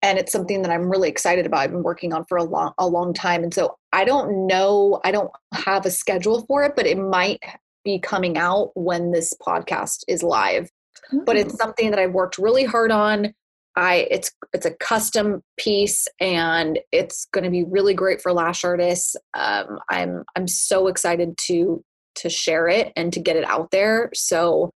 and 0.02 0.18
it's 0.18 0.32
something 0.32 0.62
that 0.62 0.70
I'm 0.70 0.90
really 0.90 1.08
excited 1.08 1.46
about. 1.46 1.60
I've 1.60 1.70
been 1.70 1.82
working 1.82 2.12
on 2.12 2.24
for 2.24 2.36
a 2.36 2.44
long 2.44 2.72
a 2.78 2.86
long 2.86 3.14
time, 3.14 3.42
and 3.42 3.54
so 3.54 3.76
I 3.92 4.04
don't 4.04 4.46
know. 4.46 5.00
I 5.04 5.10
don't 5.10 5.30
have 5.52 5.86
a 5.86 5.90
schedule 5.90 6.44
for 6.46 6.64
it, 6.64 6.74
but 6.76 6.86
it 6.86 6.98
might 6.98 7.40
be 7.84 7.98
coming 7.98 8.38
out 8.38 8.70
when 8.74 9.12
this 9.12 9.34
podcast 9.46 10.04
is 10.08 10.22
live. 10.22 10.70
Mm-hmm. 11.12 11.24
But 11.24 11.36
it's 11.36 11.56
something 11.56 11.90
that 11.90 11.98
I've 11.98 12.12
worked 12.12 12.38
really 12.38 12.64
hard 12.64 12.90
on. 12.90 13.34
I 13.76 14.06
it's 14.10 14.30
it's 14.52 14.66
a 14.66 14.74
custom 14.74 15.42
piece 15.56 16.06
and 16.20 16.78
it's 16.92 17.26
going 17.32 17.44
to 17.44 17.50
be 17.50 17.64
really 17.64 17.94
great 17.94 18.20
for 18.20 18.32
lash 18.32 18.64
artists. 18.64 19.16
Um, 19.34 19.78
I'm 19.90 20.24
I'm 20.36 20.48
so 20.48 20.86
excited 20.86 21.36
to 21.46 21.82
to 22.16 22.30
share 22.30 22.68
it 22.68 22.92
and 22.96 23.12
to 23.12 23.20
get 23.20 23.36
it 23.36 23.44
out 23.44 23.70
there. 23.72 24.10
So 24.14 24.70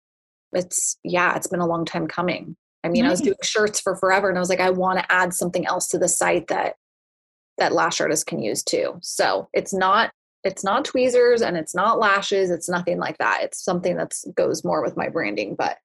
it's 0.53 0.99
yeah, 1.05 1.37
it's 1.37 1.47
been 1.47 1.61
a 1.61 1.67
long 1.67 1.85
time 1.85 2.07
coming. 2.09 2.57
I 2.85 2.89
mean, 2.89 3.03
nice. 3.03 3.09
I 3.09 3.13
was 3.13 3.21
doing 3.21 3.37
shirts 3.43 3.81
for 3.81 3.97
forever 3.97 4.29
and 4.29 4.39
I 4.39 4.41
was 4.41 4.49
like 4.49 4.61
I 4.61 4.71
want 4.71 4.99
to 4.99 5.13
add 5.13 5.35
something 5.35 5.67
else 5.67 5.89
to 5.89 5.99
the 5.99 6.09
site 6.09 6.49
that 6.49 6.75
that 7.59 7.73
lash 7.73 8.01
artists 8.01 8.25
can 8.25 8.41
use 8.41 8.63
too. 8.63 8.99
So 9.03 9.49
it's 9.53 9.73
not 9.73 10.11
it's 10.45 10.65
not 10.65 10.85
tweezers 10.85 11.43
and 11.43 11.57
it's 11.57 11.75
not 11.75 11.99
lashes. 11.99 12.51
It's 12.51 12.69
nothing 12.69 12.99
like 12.99 13.19
that. 13.19 13.41
It's 13.43 13.63
something 13.63 13.97
that 13.97 14.15
goes 14.35 14.65
more 14.65 14.83
with 14.83 14.97
my 14.97 15.09
branding. 15.09 15.57
But 15.57 15.79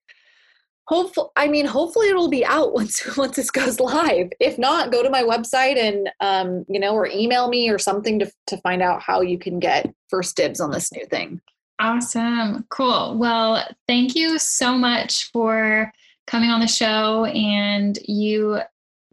hopefully, 0.88 1.30
I 1.36 1.48
mean, 1.48 1.66
hopefully 1.66 2.10
it'll 2.10 2.30
be 2.30 2.46
out 2.46 2.74
once 2.80 3.18
once 3.18 3.36
this 3.36 3.52
goes 3.52 3.80
live. 3.80 4.30
If 4.40 4.58
not, 4.58 4.92
go 4.92 5.04
to 5.04 5.10
my 5.10 5.24
website 5.24 5.78
and 5.78 6.10
um, 6.20 6.66
you 6.70 6.80
know, 6.80 6.94
or 6.94 7.08
email 7.08 7.50
me 7.50 7.70
or 7.70 7.78
something 7.78 8.20
to 8.20 8.32
to 8.48 8.58
find 8.58 8.82
out 8.82 9.02
how 9.02 9.22
you 9.22 9.38
can 9.38 9.60
get 9.60 9.94
first 10.10 10.36
dibs 10.36 10.60
on 10.60 10.72
this 10.72 10.92
new 10.92 11.06
thing. 11.06 11.42
Awesome. 11.80 12.66
Cool. 12.70 13.18
Well, 13.18 13.68
thank 13.88 14.16
you 14.16 14.40
so 14.40 14.78
much 14.78 15.32
for 15.32 15.92
coming 16.28 16.50
on 16.50 16.62
the 16.62 16.68
show 16.68 17.26
and 17.26 17.98
you 18.06 18.60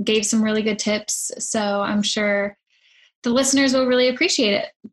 gave 0.05 0.25
some 0.25 0.43
really 0.43 0.63
good 0.63 0.79
tips. 0.79 1.33
So 1.39 1.81
I'm 1.81 2.03
sure 2.03 2.57
the 3.23 3.31
listeners 3.31 3.75
will 3.75 3.87
really 3.87 4.09
appreciate 4.09 4.55
it. 4.55 4.91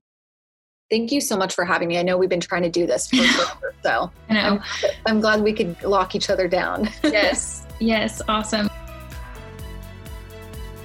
Thank 0.89 1.11
you 1.11 1.19
so 1.19 1.35
much 1.35 1.53
for 1.53 1.65
having 1.65 1.89
me. 1.89 1.97
I 1.97 2.03
know 2.03 2.17
we've 2.17 2.29
been 2.29 2.39
trying 2.39 2.63
to 2.63 2.69
do 2.69 2.85
this 2.85 3.09
for 3.09 3.17
forever, 3.17 3.75
so 3.83 4.11
I'm, 4.29 4.61
I'm 5.05 5.19
glad 5.19 5.41
we 5.41 5.51
could 5.51 5.81
lock 5.83 6.15
each 6.15 6.29
other 6.29 6.47
down. 6.47 6.89
yes, 7.03 7.65
yes, 7.79 8.21
awesome. 8.29 8.69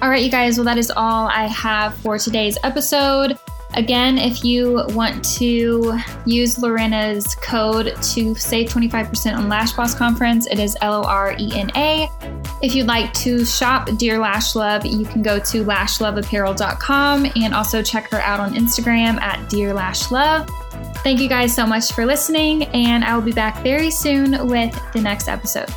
All 0.01 0.09
right, 0.09 0.21
you 0.21 0.29
guys. 0.29 0.57
Well, 0.57 0.65
that 0.65 0.77
is 0.77 0.91
all 0.91 1.27
I 1.27 1.47
have 1.47 1.95
for 1.95 2.17
today's 2.17 2.57
episode. 2.63 3.39
Again, 3.75 4.17
if 4.19 4.43
you 4.43 4.85
want 4.89 5.23
to 5.37 5.99
use 6.25 6.59
Lorena's 6.59 7.35
code 7.35 7.95
to 8.01 8.35
save 8.35 8.69
25% 8.69 9.35
on 9.35 9.49
Lash 9.49 9.71
Boss 9.73 9.95
Conference, 9.95 10.45
it 10.47 10.59
is 10.59 10.77
L 10.81 10.93
O 10.93 11.03
R 11.03 11.35
E 11.39 11.51
N 11.55 11.71
A. 11.75 12.07
If 12.61 12.75
you'd 12.75 12.87
like 12.87 13.13
to 13.15 13.43
shop 13.43 13.89
Dear 13.97 14.19
Lash 14.19 14.55
Love, 14.55 14.85
you 14.85 15.05
can 15.05 15.23
go 15.23 15.39
to 15.39 15.65
lashloveapparel.com 15.65 17.31
and 17.35 17.53
also 17.53 17.81
check 17.81 18.09
her 18.11 18.21
out 18.21 18.39
on 18.39 18.53
Instagram 18.53 19.19
at 19.21 19.49
Dear 19.49 19.73
Lash 19.73 20.11
Love. 20.11 20.47
Thank 20.97 21.19
you 21.19 21.27
guys 21.27 21.53
so 21.53 21.65
much 21.65 21.91
for 21.91 22.05
listening, 22.05 22.63
and 22.65 23.03
I 23.03 23.15
will 23.15 23.23
be 23.23 23.33
back 23.33 23.61
very 23.63 23.89
soon 23.89 24.47
with 24.47 24.79
the 24.93 25.01
next 25.01 25.27
episode. 25.27 25.69